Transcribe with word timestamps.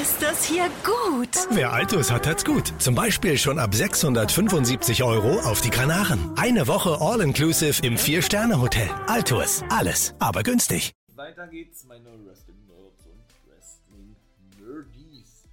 ist 0.00 0.22
das 0.22 0.44
hier 0.44 0.70
gut. 0.84 1.28
Wer 1.50 1.72
Altus 1.72 2.10
hat, 2.10 2.26
hat's 2.26 2.44
gut. 2.44 2.72
Zum 2.80 2.94
Beispiel 2.94 3.36
schon 3.36 3.58
ab 3.58 3.74
675 3.74 5.02
Euro 5.02 5.40
auf 5.40 5.60
die 5.60 5.68
Kanaren. 5.70 6.32
Eine 6.38 6.66
Woche 6.66 6.98
All-Inclusive 7.00 7.84
im 7.84 7.98
Vier-Sterne-Hotel. 7.98 8.88
Altus. 9.06 9.62
Alles, 9.68 10.14
aber 10.18 10.42
günstig. 10.42 10.92
Weiter 11.14 11.46
geht's, 11.46 11.84
meine 11.84 12.08
Wrestling-Nerds 12.24 13.04
und 13.04 13.20
Wrestling-Nerdies. 13.50 15.44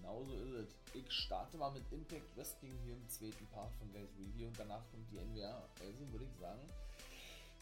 Genauso 0.00 0.32
ist 0.34 0.52
es. 0.62 0.68
Ich 0.94 1.10
starte 1.12 1.56
mal 1.56 1.72
mit 1.72 1.82
Impact 1.90 2.36
Wrestling 2.36 2.78
hier 2.84 2.94
im 2.94 3.08
zweiten 3.08 3.46
Part 3.52 3.74
von 3.78 3.90
Guys 3.92 4.10
Review 4.16 4.46
und 4.46 4.58
danach 4.58 4.82
kommt 4.92 5.10
die 5.10 5.16
NWA. 5.18 5.64
Also 5.80 6.12
würde 6.12 6.24
ich 6.24 6.40
sagen, 6.40 6.60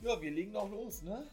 ja, 0.00 0.20
wir 0.20 0.30
legen 0.30 0.52
doch 0.52 0.70
los, 0.70 1.02
ne? 1.02 1.24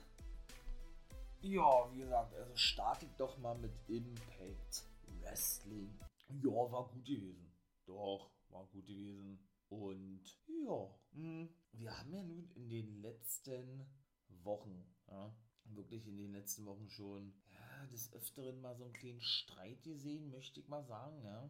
Ja, 1.41 1.91
wie 1.91 1.99
gesagt, 1.99 2.33
also 2.33 2.55
starte 2.55 3.05
ich 3.05 3.15
doch 3.15 3.37
mal 3.37 3.55
mit 3.57 3.71
Impact 3.87 4.85
Wrestling. 5.21 5.97
Ja, 6.29 6.49
war 6.49 6.89
gut 6.89 7.05
gewesen. 7.05 7.51
Doch, 7.85 8.31
war 8.49 8.65
gut 8.67 8.85
gewesen. 8.85 9.39
Und 9.69 10.23
ja, 10.47 10.89
mh, 11.11 11.47
wir 11.73 11.97
haben 11.97 12.13
ja 12.13 12.23
nun 12.23 12.49
in 12.55 12.69
den 12.69 13.01
letzten 13.01 13.85
Wochen, 14.43 14.83
ja, 15.09 15.31
wirklich 15.65 16.07
in 16.07 16.17
den 16.17 16.33
letzten 16.33 16.65
Wochen 16.65 16.89
schon, 16.89 17.33
ja, 17.51 17.85
des 17.87 18.11
Öfteren 18.13 18.61
mal 18.61 18.75
so 18.75 18.85
einen 18.85 18.93
kleinen 18.93 19.21
Streit 19.21 19.83
gesehen, 19.83 20.31
möchte 20.31 20.59
ich 20.59 20.67
mal 20.67 20.83
sagen, 20.85 21.21
ja. 21.23 21.49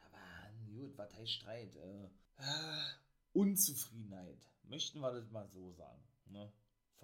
Aber 0.00 0.52
gut, 0.66 0.96
was 0.96 1.12
heißt 1.14 1.32
Streit? 1.32 1.76
Äh, 1.76 2.04
äh, 2.38 2.84
Unzufriedenheit, 3.32 4.48
möchten 4.62 5.00
wir 5.00 5.12
das 5.12 5.30
mal 5.30 5.48
so 5.48 5.72
sagen, 5.72 6.02
ne? 6.26 6.52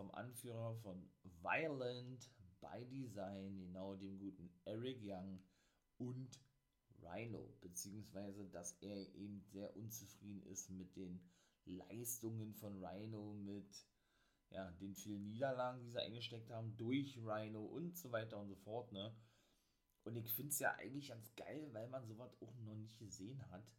Vom 0.01 0.11
Anführer 0.13 0.75
von 0.77 1.11
Violent 1.43 2.31
by 2.63 2.87
Design, 2.87 3.59
genau 3.59 3.95
dem 3.97 4.19
guten 4.19 4.51
Eric 4.65 4.99
Young 5.03 5.43
und 5.99 6.41
Rhino, 7.03 7.55
beziehungsweise 7.61 8.49
dass 8.49 8.73
er 8.81 9.15
eben 9.15 9.43
sehr 9.43 9.77
unzufrieden 9.77 10.43
ist 10.45 10.71
mit 10.71 10.97
den 10.97 11.21
Leistungen 11.67 12.55
von 12.55 12.83
Rhino, 12.83 13.35
mit 13.35 13.87
ja, 14.49 14.71
den 14.81 14.95
vielen 14.95 15.29
Niederlagen, 15.29 15.83
die 15.83 15.91
sie 15.91 16.01
eingesteckt 16.01 16.51
haben, 16.51 16.75
durch 16.79 17.19
Rhino 17.19 17.63
und 17.63 17.99
so 17.99 18.11
weiter 18.11 18.39
und 18.39 18.49
so 18.49 18.57
fort, 18.57 18.91
ne? 18.93 19.15
Und 20.05 20.17
ich 20.17 20.33
finde 20.33 20.49
es 20.49 20.61
ja 20.61 20.75
eigentlich 20.77 21.09
ganz 21.09 21.35
geil, 21.35 21.69
weil 21.73 21.89
man 21.89 22.07
sowas 22.07 22.35
auch 22.41 22.57
noch 22.61 22.75
nicht 22.75 22.99
gesehen 22.99 23.47
hat 23.51 23.71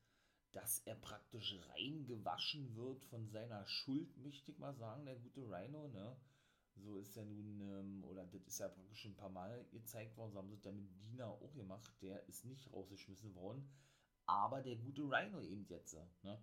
dass 0.51 0.79
er 0.79 0.95
praktisch 0.95 1.57
reingewaschen 1.69 2.75
wird 2.75 3.03
von 3.05 3.27
seiner 3.29 3.65
Schuld, 3.65 4.17
möchte 4.17 4.51
ich 4.51 4.59
mal 4.59 4.75
sagen, 4.75 5.05
der 5.05 5.15
gute 5.15 5.41
Rhino, 5.49 5.87
ne? 5.89 6.15
So 6.75 6.97
ist 6.97 7.17
er 7.17 7.25
nun, 7.25 7.61
ähm, 7.61 8.03
oder 8.05 8.25
das 8.25 8.45
ist 8.47 8.59
ja 8.59 8.69
praktisch 8.69 9.01
schon 9.01 9.11
ein 9.11 9.17
paar 9.17 9.29
Mal 9.29 9.65
gezeigt 9.71 10.15
worden, 10.17 10.31
so 10.31 10.37
haben 10.39 10.49
sie 10.49 10.55
es 10.55 10.63
ja 10.63 10.71
mit 10.71 10.89
Dina 11.03 11.27
auch 11.27 11.53
gemacht, 11.53 11.93
der 12.01 12.27
ist 12.27 12.45
nicht 12.45 12.71
rausgeschmissen 12.71 13.35
worden, 13.35 13.69
aber 14.25 14.61
der 14.61 14.77
gute 14.77 15.03
Rhino 15.03 15.41
eben 15.41 15.65
jetzt, 15.67 15.97
ne? 16.23 16.41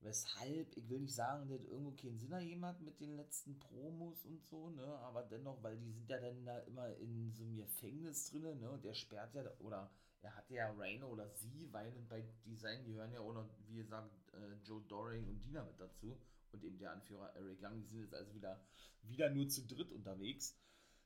Weshalb, 0.00 0.76
ich 0.76 0.88
will 0.88 0.98
nicht 0.98 1.14
sagen, 1.14 1.46
der 1.46 1.60
hat 1.60 1.66
irgendwo 1.66 1.92
keinen 1.92 2.18
Sinn 2.18 2.32
ergeben 2.32 2.64
hat 2.66 2.80
mit 2.80 2.98
den 3.00 3.14
letzten 3.16 3.56
Promos 3.60 4.24
und 4.24 4.44
so, 4.44 4.70
ne? 4.70 4.84
Aber 4.84 5.22
dennoch, 5.22 5.62
weil 5.62 5.78
die 5.78 5.92
sind 5.92 6.08
ja 6.08 6.18
dann 6.18 6.44
da 6.44 6.58
immer 6.60 6.96
in 6.96 7.32
so 7.32 7.44
einem 7.44 7.54
Gefängnis 7.54 8.30
drin, 8.30 8.58
ne? 8.58 8.70
Und 8.70 8.84
der 8.84 8.94
sperrt 8.94 9.32
ja, 9.34 9.44
oder 9.60 9.92
er 10.22 10.36
hatte 10.36 10.54
ja 10.54 10.70
Rhino 10.70 11.08
oder 11.08 11.28
sie, 11.28 11.68
weil 11.72 11.90
bei 12.08 12.24
Design 12.46 12.84
gehören 12.84 13.12
ja 13.12 13.20
auch 13.20 13.34
noch, 13.34 13.48
wie 13.66 13.76
gesagt, 13.76 14.10
äh, 14.34 14.54
Joe 14.64 14.82
Doring 14.82 15.26
und 15.26 15.44
Dina 15.44 15.64
mit 15.64 15.78
dazu. 15.80 16.18
Und 16.52 16.62
eben 16.64 16.78
der 16.78 16.92
Anführer 16.92 17.34
Eric 17.34 17.62
Young, 17.62 17.80
die 17.80 17.88
sind 17.88 18.02
jetzt 18.02 18.14
also 18.14 18.34
wieder, 18.34 18.60
wieder 19.02 19.30
nur 19.30 19.48
zu 19.48 19.66
dritt 19.66 19.90
unterwegs. 19.90 20.56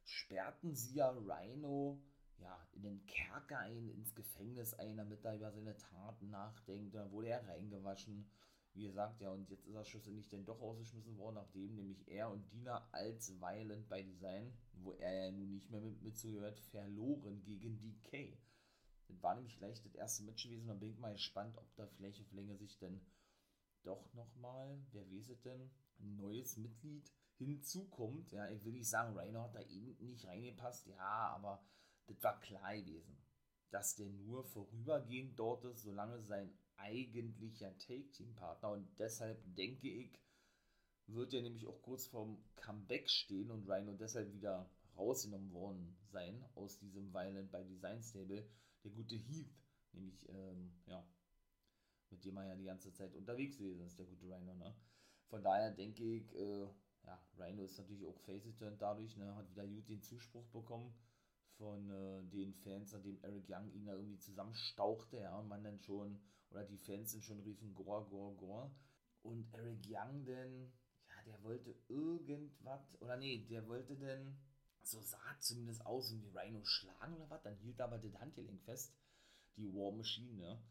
Sperrten 0.05 0.75
sie 0.75 0.95
ja 0.95 1.11
Rhino 1.11 2.03
ja, 2.39 2.69
in 2.73 2.83
den 2.83 3.07
Kerker 3.07 3.59
ein, 3.59 3.89
ins 3.91 4.15
Gefängnis 4.15 4.75
ein, 4.75 4.97
damit 4.97 5.25
er 5.25 5.37
über 5.37 5.53
seine 5.53 5.77
Taten 5.77 6.31
nachdenkt. 6.31 6.95
Dann 6.95 7.11
wurde 7.11 7.29
er 7.29 7.47
reingewaschen. 7.49 8.29
Wie 8.75 8.85
gesagt, 8.85 9.23
ja, 9.23 9.31
und 9.31 9.49
jetzt 9.49 9.67
ist 9.67 9.75
er 9.75 9.85
schlussendlich 9.87 10.29
dann 10.29 10.45
doch 10.45 10.61
rausgeschmissen 10.61 11.17
worden, 11.17 11.37
nachdem 11.37 11.77
nämlich 11.77 12.07
er 12.09 12.31
und 12.31 12.53
Dina 12.53 12.87
als 12.93 13.33
Violent 13.41 13.89
by 13.89 14.05
Design, 14.05 14.53
wo 14.75 14.93
er 14.93 15.27
ja 15.27 15.31
nun 15.31 15.51
nicht 15.53 15.71
mehr 15.71 15.81
mit, 15.81 16.03
mit 16.03 16.19
zugehört, 16.19 16.61
verloren 16.61 17.43
gegen 17.43 17.79
DK. 17.81 18.37
Das 19.09 19.23
war 19.23 19.35
nämlich 19.35 19.57
gleich 19.59 19.83
das 19.83 19.95
erste 19.95 20.25
Match 20.25 20.45
gewesen. 20.45 20.69
Dann 20.69 20.81
bin 20.81 20.91
ich 20.91 20.99
mal 20.99 21.13
gespannt, 21.13 21.57
ob 21.57 21.75
da 21.77 21.87
vielleicht 21.87 22.21
auf 22.21 22.33
Länge 22.33 22.57
sich 22.57 22.79
denn 22.79 23.01
doch 23.83 24.13
nochmal, 24.15 24.81
wer 24.93 25.09
weiß 25.11 25.29
es 25.31 25.41
denn, 25.43 25.71
ein 26.01 26.17
neues 26.17 26.57
Mitglied 26.57 27.13
hinzukommt. 27.37 28.33
Ja, 28.33 28.49
ich 28.51 28.65
will 28.65 28.73
nicht 28.73 28.89
sagen, 28.89 29.17
Rhino 29.17 29.43
hat 29.43 29.55
da 29.55 29.63
eben 29.63 29.97
nicht 30.07 30.27
reingepasst. 30.27 30.87
Ja, 30.87 31.35
aber 31.35 31.65
das 32.07 32.23
war 32.23 32.41
klar 32.41 32.77
gewesen, 32.77 33.17
dass 33.71 33.95
der 33.95 34.09
nur 34.09 34.45
vorübergehend 34.45 35.39
dort 35.39 35.65
ist, 35.65 35.83
solange 35.83 36.21
sein 36.23 36.57
eigentlicher 36.77 37.77
Take-Team-Partner 37.79 38.71
und 38.71 38.99
deshalb 38.99 39.43
denke 39.55 39.89
ich, 39.89 40.21
wird 41.07 41.33
er 41.33 41.43
nämlich 41.43 41.67
auch 41.67 41.81
kurz 41.83 42.07
vorm 42.07 42.43
Comeback 42.57 43.09
stehen 43.09 43.51
und 43.51 43.69
Rhino 43.69 43.95
deshalb 43.95 44.33
wieder 44.33 44.69
rausgenommen 44.97 45.53
worden 45.53 45.97
sein 46.09 46.45
aus 46.55 46.79
diesem 46.79 47.13
Violent 47.13 47.51
by 47.53 47.65
Design 47.65 48.03
Stable 48.03 48.49
der 48.87 48.95
gute 48.95 49.17
Heath, 49.17 49.53
nämlich, 49.93 50.29
ähm, 50.29 50.73
ja, 50.87 51.05
mit 52.11 52.25
dem 52.25 52.37
er 52.37 52.47
ja 52.47 52.55
die 52.57 52.65
ganze 52.65 52.93
Zeit 52.93 53.15
unterwegs 53.15 53.59
gewesen 53.59 53.85
ist, 53.85 53.99
der 53.99 54.07
gute 54.07 54.27
Rhino, 54.27 54.55
ne? 54.55 54.75
Von 55.27 55.43
daher 55.43 55.73
denke 55.73 56.05
ich, 56.05 56.33
äh, 56.37 56.69
ja, 57.05 57.21
Rhino 57.37 57.65
ist 57.65 57.79
natürlich 57.79 58.07
auch 58.07 58.19
face 58.21 58.47
dadurch, 58.79 59.17
ne, 59.17 59.35
hat 59.35 59.51
wieder 59.51 59.67
gut 59.67 59.89
den 59.89 60.03
Zuspruch 60.03 60.47
bekommen 60.49 60.95
von 61.57 61.91
äh, 61.91 62.23
den 62.31 62.55
Fans, 62.55 62.93
nachdem 62.93 63.19
Eric 63.23 63.47
Young 63.49 63.73
ihn 63.73 63.87
da 63.87 63.95
irgendwie 63.95 64.19
zusammenstauchte, 64.19 65.19
ja, 65.19 65.37
und 65.37 65.49
man 65.49 65.65
dann 65.65 65.81
schon, 65.81 66.21
oder 66.51 66.65
die 66.65 66.79
Fans 66.79 67.11
sind 67.11 67.25
schon 67.25 67.41
riefen, 67.41 67.75
Gore, 67.75 68.07
Gore, 68.09 68.37
Gore. 68.37 68.71
Und 69.23 69.53
Eric 69.53 69.81
Young 69.89 70.25
denn, 70.25 70.73
ja, 71.09 71.23
der 71.27 71.43
wollte 71.43 71.75
irgendwas, 71.89 73.01
oder 73.01 73.17
nee, 73.17 73.47
der 73.49 73.67
wollte 73.67 73.97
denn, 73.97 74.37
so 74.87 75.01
sah 75.01 75.37
zumindest 75.41 75.85
aus, 75.85 76.13
und 76.13 76.23
wie 76.23 76.39
Rhino 76.39 76.65
schlagen 76.65 77.15
oder 77.15 77.31
was, 77.31 77.43
dann 77.43 77.57
hielt 77.57 77.81
aber 77.81 77.99
das 77.99 78.19
Handgelenk 78.21 78.63
fest, 78.63 78.95
die 79.57 79.73
War 79.73 79.93
Machine, 79.93 80.35
ne? 80.35 80.63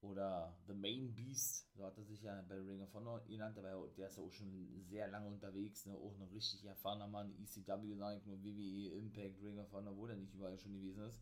Oder 0.00 0.56
The 0.66 0.74
Main 0.74 1.14
Beast, 1.14 1.72
so 1.74 1.84
hat 1.84 1.96
er 1.96 2.04
sich 2.04 2.22
ja 2.22 2.42
bei 2.48 2.56
Ring 2.56 2.82
of 2.82 2.92
Honor 2.92 3.20
genannt, 3.24 3.56
aber 3.56 3.88
der 3.96 4.08
ist 4.08 4.16
ja 4.16 4.22
auch 4.24 4.32
schon 4.32 4.82
sehr 4.88 5.06
lange 5.08 5.28
unterwegs, 5.28 5.86
ne? 5.86 5.94
Auch 5.96 6.16
noch 6.18 6.32
richtig 6.32 6.64
erfahrener 6.64 7.06
Mann, 7.06 7.32
ECW, 7.40 7.94
sag 7.94 8.18
ich 8.18 8.26
nur, 8.26 8.42
WWE, 8.42 8.98
Impact, 8.98 9.40
Ring 9.42 9.58
of 9.58 9.70
Honor, 9.72 9.96
wo 9.96 10.06
der 10.06 10.16
nicht 10.16 10.34
überall 10.34 10.58
schon 10.58 10.72
gewesen 10.72 11.04
ist. 11.04 11.20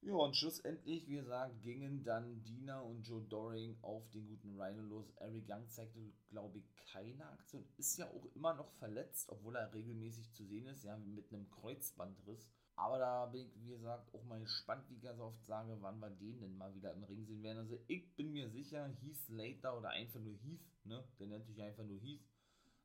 Ja, 0.00 0.14
und 0.14 0.36
schlussendlich, 0.36 1.08
wie 1.08 1.16
gesagt, 1.16 1.60
gingen 1.62 2.04
dann 2.04 2.42
Dina 2.44 2.80
und 2.80 3.02
Joe 3.02 3.22
Doring 3.28 3.76
auf 3.82 4.08
den 4.10 4.28
guten 4.28 4.60
Rhino 4.60 4.82
los. 4.82 5.10
Eric 5.16 5.44
Young 5.48 5.68
zeigte, 5.68 5.98
glaube 6.30 6.58
ich, 6.58 6.76
keine 6.92 7.28
Aktion. 7.28 7.68
Ist 7.76 7.98
ja 7.98 8.08
auch 8.08 8.24
immer 8.34 8.54
noch 8.54 8.70
verletzt, 8.74 9.28
obwohl 9.28 9.56
er 9.56 9.72
regelmäßig 9.74 10.32
zu 10.32 10.44
sehen 10.44 10.66
ist, 10.66 10.84
ja, 10.84 10.96
mit 10.96 11.32
einem 11.32 11.50
Kreuzbandriss. 11.50 12.48
Aber 12.76 12.98
da 12.98 13.26
bin 13.26 13.46
ich, 13.46 13.60
wie 13.60 13.70
gesagt, 13.70 14.14
auch 14.14 14.22
mal 14.22 14.40
gespannt, 14.40 14.88
wie 14.88 14.94
ich 14.94 15.02
ganz 15.02 15.18
oft 15.18 15.44
sage, 15.44 15.76
wann 15.80 15.98
wir 15.98 16.10
den 16.10 16.40
denn 16.40 16.56
mal 16.56 16.72
wieder 16.76 16.92
im 16.92 17.02
Ring 17.02 17.24
sehen 17.24 17.42
werden. 17.42 17.58
Also 17.58 17.76
ich 17.88 18.14
bin 18.14 18.30
mir 18.30 18.48
sicher, 18.50 18.86
Heath 19.00 19.16
Slater 19.16 19.76
oder 19.76 19.90
einfach 19.90 20.20
nur 20.20 20.36
Heath, 20.36 20.64
ne, 20.84 21.02
der 21.18 21.26
nennt 21.26 21.46
sich 21.46 21.60
einfach 21.60 21.84
nur 21.84 21.98
Heath, 21.98 22.24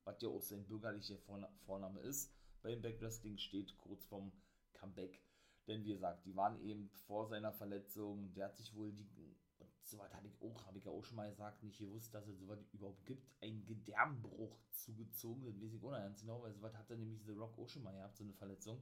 was 0.03 0.19
ja 0.19 0.29
auch 0.29 0.41
sein 0.41 0.65
bürgerlicher 0.65 1.17
Vorname 1.65 1.99
ist, 2.01 2.33
beim 2.63 2.81
Backwrestling 2.81 3.37
steht 3.37 3.77
kurz 3.77 4.03
vorm 4.05 4.31
Comeback 4.73 5.21
denn 5.67 5.83
wie 5.83 5.93
gesagt, 5.93 6.25
die 6.25 6.35
waren 6.35 6.59
eben 6.61 6.89
vor 7.07 7.27
seiner 7.27 7.53
Verletzung, 7.53 8.33
der 8.33 8.45
hat 8.45 8.57
sich 8.57 8.73
wohl 8.75 8.91
die, 8.91 9.35
und 9.59 9.69
so 9.81 9.97
was 9.97 10.13
habe 10.13 10.27
ich 10.27 10.41
auch, 10.41 10.65
habe 10.65 10.77
ich 10.77 10.85
ja 10.85 10.91
auch 10.91 11.03
schon 11.03 11.17
mal 11.17 11.29
gesagt, 11.29 11.63
nicht 11.63 11.79
gewusst, 11.79 12.13
dass 12.13 12.27
es 12.27 12.39
sowas 12.39 12.59
überhaupt 12.73 13.05
gibt, 13.05 13.27
einen 13.41 13.65
Gedärmbruch 13.65 14.57
zugezogen, 14.71 15.45
das 15.45 15.55
weiß 15.61 15.73
ich 15.73 15.83
auch 15.83 15.91
ganz 15.91 16.21
genau, 16.21 16.41
weil 16.41 16.53
sowas 16.53 16.75
hatte 16.75 16.97
nämlich 16.97 17.23
The 17.23 17.31
Rock 17.31 17.57
auch 17.57 17.69
schon 17.69 17.83
mal 17.83 17.93
gehabt, 17.93 18.17
so 18.17 18.23
eine 18.23 18.33
Verletzung. 18.33 18.81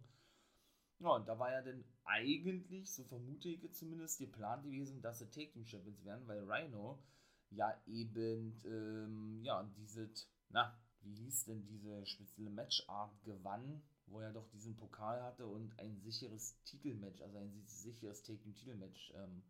Ja, 0.99 1.15
und 1.15 1.27
da 1.27 1.39
war 1.39 1.51
ja 1.51 1.63
dann 1.63 1.83
eigentlich, 2.03 2.93
so 2.93 3.03
vermute 3.05 3.49
ich 3.49 3.73
zumindest, 3.73 4.19
geplant 4.19 4.63
gewesen, 4.63 5.01
dass 5.01 5.19
sie 5.19 5.29
Take 5.29 5.51
Team 5.51 5.65
Champions 5.65 6.03
werden, 6.05 6.27
weil 6.27 6.43
Rhino 6.43 7.03
ja 7.49 7.73
eben, 7.87 8.61
ähm, 8.65 9.41
ja, 9.43 9.63
diese, 9.77 10.11
na, 10.49 10.79
wie 11.01 11.15
hieß 11.15 11.45
denn 11.45 11.65
diese 11.65 12.05
spezielle 12.05 12.51
Matchart 12.51 13.23
gewann, 13.23 13.81
wo 14.11 14.19
er 14.19 14.31
doch 14.31 14.47
diesen 14.49 14.75
Pokal 14.75 15.21
hatte 15.23 15.45
und 15.45 15.77
ein 15.79 15.99
sicheres 15.99 16.61
Titelmatch, 16.63 17.21
also 17.21 17.37
ein 17.37 17.63
sicheres 17.65 18.23
Take-Titelmatch 18.23 19.13
ähm, 19.15 19.43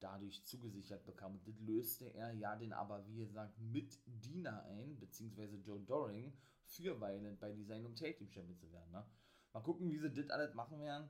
dadurch 0.00 0.44
zugesichert 0.44 1.04
bekam. 1.04 1.34
Und 1.34 1.46
das 1.46 1.58
löste 1.60 2.06
er 2.14 2.32
ja 2.32 2.56
den 2.56 2.72
aber, 2.72 3.06
wie 3.06 3.16
gesagt, 3.16 3.58
mit 3.58 3.98
Dina 4.06 4.62
ein, 4.64 4.98
beziehungsweise 4.98 5.56
Joe 5.56 5.80
Doring, 5.80 6.32
für 6.64 7.00
Violent 7.00 7.40
bei 7.40 7.52
Design, 7.52 7.86
um 7.86 7.94
Take-Team-Champion 7.94 8.58
zu 8.58 8.70
werden. 8.72 8.90
Ne? 8.92 9.04
Mal 9.52 9.62
gucken, 9.62 9.90
wie 9.90 9.98
sie 9.98 10.12
das 10.12 10.30
alles 10.30 10.54
machen 10.54 10.80
werden. 10.80 11.08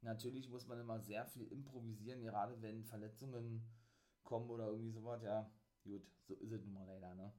Natürlich 0.00 0.48
muss 0.48 0.66
man 0.66 0.80
immer 0.80 1.00
sehr 1.00 1.26
viel 1.26 1.46
improvisieren, 1.48 2.22
gerade 2.22 2.60
wenn 2.60 2.84
Verletzungen 2.84 3.66
kommen 4.22 4.50
oder 4.50 4.66
irgendwie 4.66 4.92
sowas. 4.92 5.22
Ja, 5.22 5.50
gut, 5.82 6.02
so 6.26 6.34
ist 6.34 6.52
es 6.52 6.62
nun 6.64 6.74
mal 6.74 6.86
leider, 6.86 7.14
ne? 7.14 7.32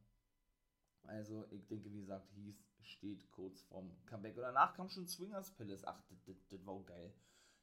Also, 1.07 1.45
ich 1.51 1.67
denke, 1.67 1.91
wie 1.91 2.01
gesagt, 2.01 2.29
hieß 2.35 2.55
steht 2.81 3.31
kurz 3.31 3.61
vorm 3.63 3.91
Comeback. 4.05 4.35
Und 4.37 4.43
danach 4.43 4.75
kam 4.75 4.89
schon 4.89 5.07
Swingers 5.07 5.51
Palace. 5.55 5.85
Ach, 5.85 5.99
das 6.49 6.65
war 6.65 6.75
auch 6.75 6.85
geil. 6.85 7.13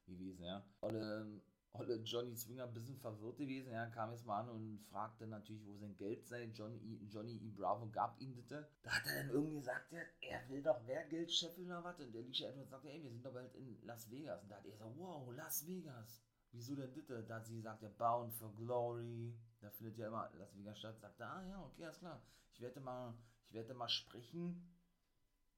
gewesen, 0.06 0.44
ja. 0.44 0.64
Olle, 0.80 1.40
Olle 1.74 1.96
Johnny 2.02 2.36
Swinger 2.36 2.64
ein 2.64 2.74
bisschen 2.74 2.98
verwirrt 2.98 3.38
gewesen, 3.38 3.72
ja, 3.72 3.86
kam 3.86 4.10
jetzt 4.10 4.26
mal 4.26 4.40
an 4.40 4.50
und 4.50 4.84
fragte 4.90 5.26
natürlich, 5.26 5.64
wo 5.64 5.74
sein 5.76 5.96
Geld 5.96 6.26
sei. 6.26 6.44
Johnny, 6.52 6.76
e, 6.76 7.06
Johnny 7.06 7.36
E. 7.36 7.50
Bravo 7.50 7.88
gab 7.88 8.20
ihm 8.20 8.36
das. 8.48 8.66
Da 8.82 8.90
hat 8.90 9.06
er 9.06 9.22
dann 9.22 9.30
irgendwie 9.30 9.56
gesagt, 9.56 9.90
ja, 9.92 10.00
er 10.20 10.48
will 10.50 10.62
doch 10.62 10.80
wer 10.86 11.04
Geld 11.06 11.32
scheffeln 11.32 11.68
oder 11.68 11.82
was? 11.82 11.98
Und 11.98 12.12
der 12.12 12.22
Alicia 12.22 12.50
Edwards 12.50 12.70
sagte, 12.70 12.90
ey, 12.90 13.02
wir 13.02 13.10
sind 13.10 13.24
doch 13.24 13.32
bald 13.32 13.54
in 13.54 13.78
Las 13.84 14.10
Vegas. 14.10 14.42
Und 14.42 14.50
da 14.50 14.56
hat 14.56 14.66
er 14.66 14.76
so, 14.76 14.92
wow, 14.96 15.32
Las 15.34 15.66
Vegas. 15.66 16.22
Wieso 16.50 16.74
denn 16.74 16.92
das? 16.92 17.26
Da 17.26 17.36
hat 17.36 17.46
sie 17.46 17.56
gesagt, 17.56 17.82
ja, 17.82 17.88
Bound 17.96 18.34
for 18.34 18.54
Glory. 18.54 19.34
Da 19.60 19.70
findet 19.70 19.96
ja 19.96 20.08
immer 20.08 20.30
Las 20.34 20.54
Vegas 20.54 20.78
statt. 20.78 21.00
Sagt 21.00 21.20
er, 21.20 21.32
ah 21.32 21.46
ja, 21.46 21.64
okay, 21.64 21.84
alles 21.84 21.98
klar. 22.00 22.22
Ich 22.52 22.60
werde 22.60 22.80
mal, 22.80 23.14
ich 23.52 23.54
werde 23.54 23.74
mal 23.74 23.88
sprechen, 23.90 24.66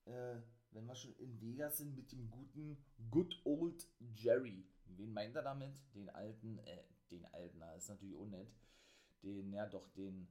äh, 0.03 0.35
wenn 0.71 0.85
wir 0.85 0.95
schon 0.95 1.15
in 1.15 1.39
Vegas 1.39 1.77
sind, 1.77 1.95
mit 1.95 2.11
dem 2.11 2.29
guten 2.29 2.77
Good 3.09 3.39
Old 3.45 3.87
Jerry. 3.99 4.67
Wen 4.87 5.13
meint 5.13 5.33
er 5.33 5.43
damit? 5.43 5.73
Den 5.93 6.09
alten, 6.09 6.59
äh, 6.59 6.83
den 7.09 7.25
alten, 7.27 7.57
das 7.61 7.83
ist 7.83 7.89
natürlich 7.89 8.17
unnett. 8.17 8.53
Den, 9.23 9.53
ja 9.53 9.65
doch, 9.67 9.87
den, 9.93 10.27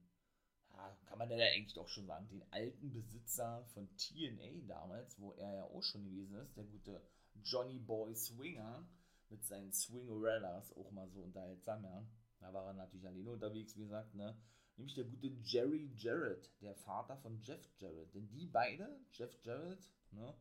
ja, 0.69 0.95
kann 1.07 1.17
man 1.17 1.27
ja 1.31 1.37
eigentlich 1.37 1.73
doch 1.73 1.87
schon 1.87 2.05
sagen, 2.05 2.27
den 2.29 2.43
alten 2.51 2.93
Besitzer 2.93 3.65
von 3.73 3.89
TNA 3.97 4.67
damals, 4.67 5.19
wo 5.19 5.33
er 5.33 5.55
ja 5.55 5.63
auch 5.63 5.81
schon 5.81 6.03
gewesen 6.05 6.35
ist, 6.35 6.55
der 6.55 6.65
gute 6.65 7.01
Johnny 7.43 7.79
Boy 7.79 8.13
Swinger 8.13 8.87
mit 9.29 9.43
seinen 9.43 9.73
Swingerettas, 9.73 10.71
auch 10.77 10.91
mal 10.91 11.09
so 11.09 11.21
unterhaltsam, 11.21 11.83
ja. 11.83 12.05
Da 12.41 12.53
war 12.53 12.67
er 12.67 12.73
natürlich 12.73 13.07
alleine 13.07 13.31
unterwegs, 13.31 13.75
wie 13.75 13.85
gesagt, 13.85 14.13
ne 14.13 14.37
nämlich 14.77 14.95
der 14.95 15.05
gute 15.05 15.27
Jerry 15.43 15.91
Jarrett, 15.95 16.49
der 16.61 16.75
Vater 16.75 17.17
von 17.17 17.41
Jeff 17.41 17.67
Jarrett. 17.79 18.13
Denn 18.13 18.27
die 18.29 18.47
beide, 18.47 18.99
Jeff 19.11 19.37
Jarrett, 19.43 19.89
ne, 20.11 20.33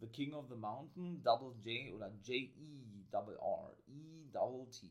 The 0.00 0.08
King 0.08 0.34
of 0.34 0.48
the 0.48 0.56
Mountain, 0.56 1.22
Double 1.22 1.54
J 1.62 1.94
oder 1.94 2.12
J-E, 2.22 3.04
Double 3.10 3.36
R, 3.36 3.76
E, 3.86 4.26
Double 4.32 4.68
T. 4.70 4.88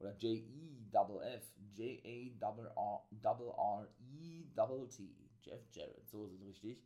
Oder 0.00 0.16
J-E, 0.16 0.90
Double 0.90 1.22
F, 1.22 1.44
J-A, 1.74 2.30
Double 2.40 2.66
R, 2.76 3.06
Double 3.22 3.52
R, 3.56 3.88
E, 4.00 4.44
Double 4.54 4.88
T. 4.88 5.14
Jeff 5.42 5.62
Jarrett, 5.72 6.08
so 6.08 6.26
ist 6.26 6.32
es 6.32 6.42
richtig. 6.42 6.82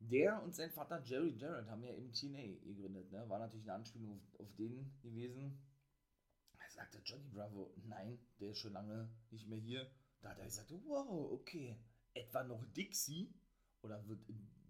Der 0.00 0.42
und 0.42 0.54
sein 0.54 0.70
Vater 0.70 1.02
Jerry 1.04 1.34
Jarrett 1.36 1.68
haben 1.68 1.82
ja 1.82 1.92
eben 1.92 2.12
TNA 2.12 2.64
gegründet, 2.64 3.10
ne? 3.10 3.28
War 3.28 3.38
natürlich 3.40 3.66
eine 3.66 3.74
Anspielung 3.74 4.12
auf, 4.12 4.40
auf 4.40 4.54
den 4.56 4.92
gewesen 5.02 5.58
sagte 6.78 7.00
Johnny 7.04 7.28
Bravo, 7.28 7.74
nein, 7.84 8.18
der 8.38 8.50
ist 8.50 8.58
schon 8.58 8.72
lange 8.72 9.10
nicht 9.30 9.48
mehr 9.48 9.58
hier. 9.58 9.90
Da 10.20 10.30
hat 10.30 10.38
er 10.38 10.44
gesagt, 10.44 10.72
wow, 10.86 11.32
okay, 11.32 11.76
etwa 12.14 12.44
noch 12.44 12.64
Dixie? 12.72 13.34
Oder 13.82 14.06
wird 14.06 14.20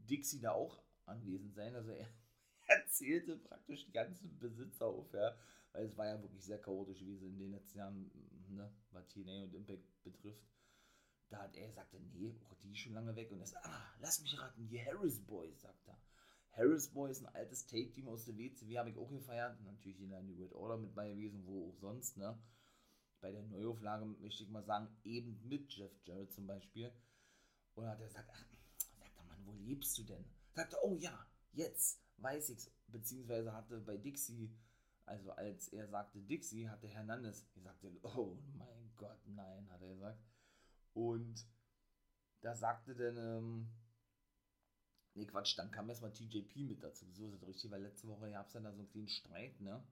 Dixie 0.08 0.40
da 0.40 0.52
auch 0.52 0.82
anwesend 1.05 1.55
sein? 1.55 1.75
Also 1.75 1.90
er 1.90 2.08
erzählte 2.66 3.37
praktisch 3.37 3.84
die 3.87 3.93
ganzen 3.93 4.38
Besitzer 4.38 4.87
auf, 4.87 5.12
ja, 5.12 5.37
weil 5.72 5.84
es 5.84 5.96
war 5.96 6.06
ja 6.06 6.20
wirklich 6.20 6.44
sehr 6.44 6.60
chaotisch 6.60 7.00
gewesen 7.00 7.28
in 7.28 7.38
den 7.38 7.50
letzten 7.50 7.78
Jahren, 7.78 8.11
ne, 8.49 8.72
was 8.90 9.08
TNA 9.08 9.44
und 9.44 9.54
Impact 9.54 10.02
betrifft. 10.02 10.46
Da 11.28 11.43
hat 11.43 11.56
er 11.56 11.69
gesagt, 11.69 11.93
nee, 12.14 12.34
oh, 12.50 12.54
die 12.62 12.72
ist 12.72 12.78
schon 12.78 12.94
lange 12.94 13.14
weg. 13.14 13.31
Und 13.31 13.40
er 13.40 13.46
sagt, 13.46 13.66
ah, 13.66 13.94
lass 14.00 14.22
mich 14.22 14.38
raten, 14.40 14.66
die 14.66 14.82
Harris 14.82 15.20
Boys, 15.20 15.61
sagt 15.61 15.87
er. 15.88 16.00
Harris 16.53 16.89
Boys, 16.89 17.21
ein 17.21 17.35
altes 17.35 17.67
Take-Team 17.67 18.09
aus 18.09 18.25
der 18.25 18.37
WCW, 18.37 18.79
habe 18.79 18.91
ich 18.91 18.99
auch 18.99 19.11
gefeiert. 19.11 19.61
Natürlich 19.62 20.00
in 20.00 20.11
der 20.11 20.23
New 20.23 20.37
World 20.39 20.53
Order 20.53 20.77
mit 20.77 20.95
bei 20.95 21.09
gewesen, 21.09 21.47
wo 21.47 21.69
auch 21.69 21.77
sonst, 21.77 22.17
ne? 22.17 22.39
Bei 23.21 23.33
der 23.33 23.43
Neuauflage 23.43 24.05
möchte 24.05 24.45
ich 24.45 24.50
mal 24.50 24.65
sagen, 24.65 24.89
eben 25.05 25.41
mit 25.49 25.73
Jeff 25.73 25.93
Jarrett 26.05 26.33
zum 26.33 26.47
Beispiel. 26.47 26.93
Und 27.75 27.87
hat 27.87 28.00
er 28.00 28.06
gesagt, 28.06 28.31
ach, 28.33 28.45
sagt 28.99 29.17
er, 29.17 29.25
Mann, 29.25 29.45
wo 29.45 29.53
lebst 29.53 29.97
du 29.99 30.05
denn? 30.05 30.25
Sagt 30.53 30.73
er, 30.73 30.85
oh 30.85 30.97
ja, 30.97 31.27
jetzt 31.53 32.00
weiß 32.19 32.50
ich's. 32.50 32.71
Beziehungsweise 32.89 33.53
hatte 33.53 33.81
bei 33.81 33.97
Dixie, 33.97 34.50
also 35.05 35.31
als 35.33 35.69
er 35.69 35.89
sagte 35.89 36.21
Dixie, 36.21 36.69
hatte 36.69 36.89
Hernandez 36.89 37.50
gesagt, 37.53 37.85
oh 38.03 38.39
mein 38.56 38.93
Gott, 38.97 39.21
nein, 39.27 39.69
hat 39.71 39.83
er 39.83 39.89
gesagt. 39.89 40.23
Und 40.95 41.47
da 42.41 42.55
sagte 42.55 42.95
dann, 42.95 43.17
ähm, 43.17 43.69
Nee, 45.19 45.26
Quatsch, 45.26 45.59
dann 45.59 45.73
kam 45.73 45.88
erstmal 45.88 46.12
TJP 46.12 46.62
mit 46.62 46.81
dazu. 46.81 47.05
So 47.12 47.26
ist 47.26 47.35
es 47.35 47.47
richtig, 47.49 47.73
weil 47.73 47.82
letzte 47.82 48.06
Woche 48.06 48.31
gab 48.31 48.47
es 48.47 48.53
dann 48.53 48.62
da 48.62 48.73
so 48.73 48.79
einen 48.79 48.88
kleinen 48.88 49.09
Streit, 49.09 49.61
ne? 49.61 49.82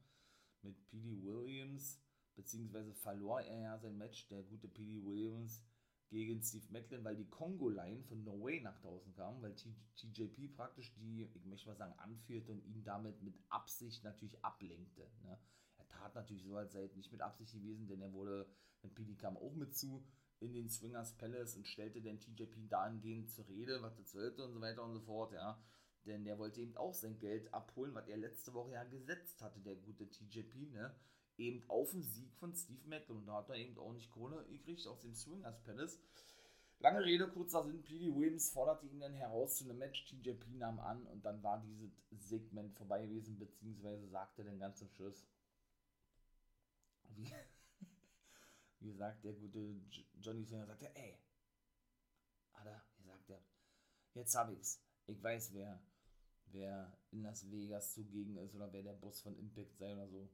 Mit 0.62 0.80
P.D. 0.84 1.24
Williams, 1.24 2.00
beziehungsweise 2.36 2.94
verlor 2.94 3.40
er 3.40 3.60
ja 3.60 3.78
sein 3.80 3.98
Match, 3.98 4.28
der 4.28 4.44
gute 4.44 4.68
P.D. 4.68 5.04
Williams, 5.04 5.64
gegen 6.10 6.40
Steve 6.40 6.66
Macklin, 6.70 7.02
weil 7.02 7.16
die 7.16 7.28
Congo-Line 7.28 8.04
von 8.04 8.22
No 8.22 8.40
Way 8.40 8.60
nach 8.60 8.78
draußen 8.78 9.12
kam, 9.14 9.42
weil 9.42 9.56
TJP 9.96 10.54
praktisch 10.54 10.94
die, 10.94 11.28
ich 11.34 11.44
möchte 11.44 11.68
mal 11.68 11.76
sagen, 11.76 11.98
anführte 11.98 12.52
und 12.52 12.64
ihn 12.64 12.84
damit 12.84 13.20
mit 13.22 13.34
Absicht 13.48 14.04
natürlich 14.04 14.44
ablenkte. 14.44 15.10
Ne? 15.24 15.36
Er 15.78 15.88
tat 15.88 16.14
natürlich 16.14 16.44
so, 16.44 16.56
als 16.56 16.72
sei 16.72 16.84
es 16.84 16.94
nicht 16.94 17.10
mit 17.10 17.20
Absicht 17.20 17.52
gewesen, 17.52 17.88
denn 17.88 18.00
er 18.00 18.12
wurde, 18.12 18.48
wenn 18.82 18.94
PD 18.94 19.16
kam 19.16 19.36
auch 19.36 19.56
mit 19.56 19.76
zu, 19.76 20.06
in 20.40 20.52
den 20.52 20.68
Swingers 20.68 21.16
Palace 21.16 21.56
und 21.56 21.66
stellte 21.66 22.00
den 22.00 22.20
TJP 22.20 22.68
dahingehend 22.68 23.30
zur 23.30 23.48
Rede, 23.48 23.80
was 23.82 23.96
das 23.96 24.10
sollte 24.10 24.44
und 24.44 24.52
so 24.52 24.60
weiter 24.60 24.84
und 24.84 24.92
so 24.92 25.00
fort, 25.00 25.32
ja. 25.32 25.62
Denn 26.04 26.24
der 26.24 26.38
wollte 26.38 26.60
eben 26.60 26.76
auch 26.76 26.94
sein 26.94 27.18
Geld 27.18 27.52
abholen, 27.52 27.94
was 27.94 28.06
er 28.08 28.16
letzte 28.16 28.54
Woche 28.54 28.72
ja 28.72 28.84
gesetzt 28.84 29.42
hatte, 29.42 29.60
der 29.60 29.74
gute 29.76 30.08
TJP, 30.08 30.72
ne? 30.72 30.94
Eben 31.38 31.68
auf 31.68 31.90
den 31.90 32.02
Sieg 32.02 32.34
von 32.36 32.54
Steve 32.54 32.88
Macklin. 32.88 33.18
Und 33.18 33.26
da 33.26 33.34
hat 33.34 33.50
er 33.50 33.56
eben 33.56 33.76
auch 33.78 33.92
nicht 33.92 34.10
Kohle 34.10 34.46
gekriegt 34.46 34.86
aus 34.86 35.00
dem 35.00 35.14
Swingers 35.14 35.60
Palace. 35.64 35.98
Lange 36.78 37.04
Rede, 37.04 37.28
kurzer 37.28 37.64
Sinn, 37.64 37.82
P.D. 37.82 38.14
Williams 38.14 38.50
forderte 38.50 38.86
ihn 38.86 39.00
dann 39.00 39.14
heraus 39.14 39.56
zu 39.56 39.64
einem 39.64 39.78
Match, 39.78 40.04
TJP 40.06 40.56
nahm 40.58 40.78
an 40.78 41.06
und 41.06 41.24
dann 41.24 41.42
war 41.42 41.62
dieses 41.62 41.90
Segment 42.28 42.76
vorbei 42.76 43.06
gewesen, 43.06 43.38
beziehungsweise 43.38 44.06
sagte 44.08 44.44
dann 44.44 44.58
ganz 44.58 44.78
zum 44.78 44.90
Schluss, 44.90 45.26
wie, 47.14 47.32
wie 48.86 48.92
gesagt, 48.92 49.24
der 49.24 49.32
gute 49.32 49.80
Johnny 50.20 50.44
Singer 50.44 50.66
sagte, 50.66 50.94
ey, 50.94 51.18
hat 52.52 52.66
er 52.66 52.84
gesagt, 52.96 53.28
er, 53.30 53.42
jetzt 54.14 54.34
hab 54.36 54.50
ich's. 54.50 54.80
Ich 55.06 55.20
weiß, 55.22 55.52
wer, 55.54 55.82
wer 56.46 56.96
in 57.10 57.22
Las 57.22 57.50
Vegas 57.50 57.94
zugegen 57.94 58.36
ist 58.36 58.54
oder 58.54 58.72
wer 58.72 58.82
der 58.82 58.92
Boss 58.92 59.20
von 59.20 59.36
Impact 59.36 59.76
sei 59.76 59.92
oder 59.92 60.08
so. 60.08 60.30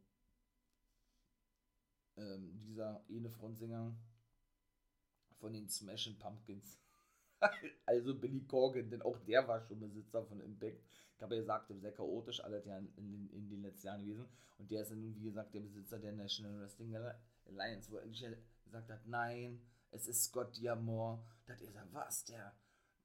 Ähm, 2.17 2.59
dieser 2.59 3.03
eine 3.09 3.31
Frontsänger 3.31 3.97
von 5.39 5.53
den 5.55 5.69
Smashing 5.69 6.19
Pumpkins. 6.19 6.79
also 7.87 8.15
Billy 8.15 8.45
Corgan, 8.45 8.91
denn 8.91 9.03
auch 9.03 9.19
der 9.21 9.49
war 9.49 9.63
schon 9.63 9.81
Besitzer 9.81 10.25
von 10.25 10.41
Impact. 10.41 10.85
Ich 11.17 11.23
habe 11.23 11.37
ja 11.37 11.41
gesagt, 11.41 11.73
sehr 11.75 11.93
chaotisch, 11.93 12.45
alles 12.45 12.67
ja 12.67 12.77
in, 12.79 12.93
in, 12.97 13.31
in, 13.31 13.49
den 13.49 13.63
letzten 13.63 13.87
Jahren 13.87 14.03
gewesen. 14.03 14.29
Und 14.59 14.71
der 14.71 14.83
ist 14.83 14.91
ja 14.91 14.97
nun, 14.97 15.17
wie 15.17 15.25
gesagt, 15.25 15.55
der 15.55 15.61
Besitzer 15.61 15.99
der 15.99 16.13
National 16.13 16.61
Wrestling 16.61 16.91
Alliance, 17.47 17.91
wo 17.91 17.97
er 17.97 18.09
gesagt 18.09 18.91
hat, 18.91 19.07
nein, 19.07 19.61
es 19.91 20.07
ist 20.07 20.25
Scott 20.25 20.57
Diamore. 20.57 21.25
Da 21.47 21.55
hat 21.55 21.61
er 21.61 21.67
gesagt, 21.67 21.93
was, 21.93 22.25
der, 22.25 22.57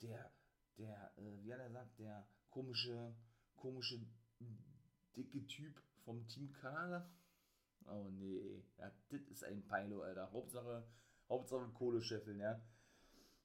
der, 0.01 0.31
der, 0.77 1.11
äh, 1.17 1.43
wie 1.43 1.53
hat 1.53 1.59
er 1.59 1.67
gesagt, 1.67 1.99
der 1.99 2.27
komische, 2.49 3.15
komische, 3.55 3.99
dicke 5.15 5.45
Typ 5.47 5.81
vom 6.03 6.27
Team 6.27 6.53
Kanada? 6.53 7.09
Oh 7.85 8.09
nee, 8.09 8.63
ja, 8.77 8.91
das 9.09 9.21
ist 9.29 9.43
ein 9.43 9.65
Pilo, 9.67 10.01
Alter. 10.01 10.31
Hauptsache, 10.31 10.87
Hauptsache 11.29 11.69
Kohle 11.73 12.01
scheffeln, 12.01 12.39
ja. 12.39 12.61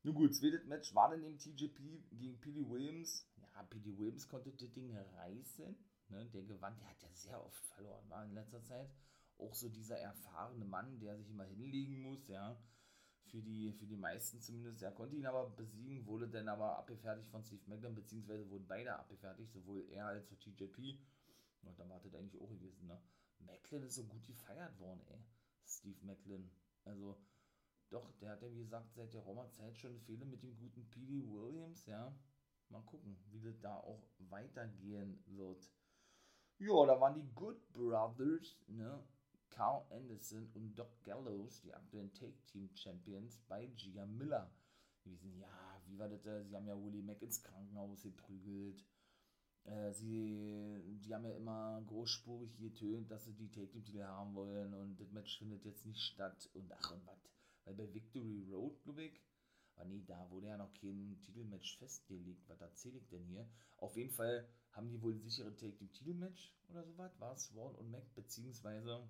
Nun 0.05 0.15
gut, 0.15 0.35
zweites 0.35 0.65
Match 0.65 0.95
war 0.95 1.11
dann 1.11 1.23
eben 1.23 1.39
TJP 1.39 1.79
gegen 2.11 2.41
P.D. 2.41 2.69
Williams. 2.69 3.25
Ja, 3.37 3.63
P.D. 3.63 3.97
Williams 3.97 4.29
konnte 4.29 4.51
das 4.51 4.73
Ding 4.73 4.97
reißen. 4.97 5.77
Ne? 6.09 6.27
Der 6.31 6.43
gewann, 6.43 6.77
der 6.77 6.89
hat 6.89 7.03
ja 7.03 7.13
sehr 7.13 7.41
oft 7.41 7.65
verloren, 7.67 8.09
war 8.11 8.25
in 8.25 8.35
letzter 8.35 8.63
Zeit 8.65 8.91
auch 9.43 9.55
so 9.55 9.69
dieser 9.69 9.99
erfahrene 9.99 10.65
Mann, 10.65 10.99
der 10.99 11.17
sich 11.17 11.31
immer 11.31 11.45
hinlegen 11.45 12.01
muss, 12.03 12.29
ja. 12.29 12.57
Für 13.25 13.41
die, 13.41 13.73
für 13.73 13.87
die 13.87 13.97
meisten 13.97 14.41
zumindest. 14.41 14.83
Er 14.83 14.93
konnte 14.93 15.17
ihn 15.17 15.27
aber 15.27 15.49
besiegen, 15.51 16.07
wurde 16.07 16.29
dann 16.29 16.49
aber 16.49 16.77
abgefertigt 16.79 17.31
von 17.31 17.43
Steve 17.43 17.63
Macklin, 17.67 17.95
beziehungsweise 17.95 18.49
wurden 18.51 18.67
beide 18.67 18.95
abgefertigt, 18.99 19.53
sowohl 19.53 19.87
er 19.91 20.07
als 20.07 20.31
auch 20.31 20.39
TJP. 20.39 20.99
Und 21.63 21.79
dann 21.79 21.89
wartet 21.89 22.15
eigentlich 22.15 22.41
auch 22.41 22.51
gewesen, 22.51 22.89
ne? 22.89 23.01
Macklin 23.39 23.85
ist 23.85 23.95
so 23.95 24.05
gut 24.05 24.27
gefeiert 24.27 24.79
worden, 24.79 25.01
ey. 25.09 25.25
Steve 25.65 26.05
Macklin. 26.05 26.51
Also, 26.85 27.17
doch, 27.91 28.13
der 28.21 28.31
hat 28.31 28.43
ja 28.43 28.51
wie 28.53 28.59
gesagt 28.59 28.93
seit 28.95 29.15
der 29.15 29.23
Roma-Zeit 29.23 29.79
schon 29.79 30.01
Fehler 30.01 30.27
mit 30.27 30.43
dem 30.43 30.57
guten 30.57 30.89
P.D. 30.91 31.25
Williams, 31.29 31.87
ja. 31.87 32.15
Mal 32.69 32.83
gucken, 32.83 33.17
wie 33.31 33.41
das 33.41 33.61
da 33.61 33.77
auch 33.77 34.03
weitergehen 34.19 35.23
wird. 35.27 35.71
Ja, 36.59 36.87
da 36.87 37.01
waren 37.01 37.15
die 37.15 37.29
Good 37.35 37.73
Brothers, 37.73 38.57
ne? 38.67 39.03
Carl 39.53 39.85
Anderson 39.91 40.49
und 40.55 40.75
Doc 40.75 40.91
Gallows, 41.05 41.61
die 41.63 41.73
aktuellen 41.75 42.13
Take-Team-Champions, 42.15 43.39
bei 43.49 43.67
Gia 43.77 44.07
Miller 44.07 44.51
gewesen. 45.05 45.39
Ja, 45.39 45.81
wie 45.87 45.99
war 45.99 46.09
das? 46.09 46.23
Sie 46.49 46.57
haben 46.57 46.67
ja 46.67 46.77
Willie 46.83 47.03
Mack 47.03 47.23
ins 47.23 47.43
Krankenhaus 47.43 48.03
geprügelt. 48.03 48.85
Äh, 49.65 49.93
sie, 49.93 50.99
die 51.05 51.15
haben 51.15 51.25
ja 51.25 51.37
immer 51.37 51.83
großspurig 51.87 52.57
getönt, 52.59 53.11
dass 53.11 53.25
sie 53.27 53.35
die 53.35 53.51
Take-Team-Titel 53.51 54.03
haben 54.03 54.35
wollen 54.35 54.75
und 54.75 54.99
das 55.01 55.13
Match 55.13 55.39
findet 55.39 55.65
jetzt 55.65 55.87
nicht 55.87 56.01
statt 56.03 56.51
und 56.55 56.73
ach 56.73 56.91
und 56.93 57.07
was. 57.07 57.31
Weil 57.65 57.75
bei 57.75 57.95
Victory 57.95 58.43
Road, 58.51 58.83
glaube 58.83 59.05
ich, 59.05 59.21
Aber 59.77 59.85
nee, 59.87 60.03
da 60.07 60.29
wurde 60.31 60.49
ja 60.49 60.57
noch 60.57 60.73
kein 60.75 61.19
Titelmatch 61.21 61.79
festgelegt. 61.79 62.49
Was 62.49 62.61
erzähle 62.61 62.99
ich 62.99 63.09
denn 63.09 63.25
hier? 63.25 63.47
Auf 63.79 63.97
jeden 63.97 64.11
Fall 64.11 64.47
haben 64.73 64.89
die 64.89 65.01
wohl 65.01 65.15
ein 65.15 65.21
sicheres 65.21 65.57
Take 65.57 65.77
Team 65.77 65.93
Titelmatch 65.93 66.53
oder 66.69 66.85
sowas. 66.85 67.13
War 67.21 67.33
es 67.35 67.45
Swan 67.47 67.75
und 67.77 67.91
Mac, 67.91 68.15
beziehungsweise 68.15 69.09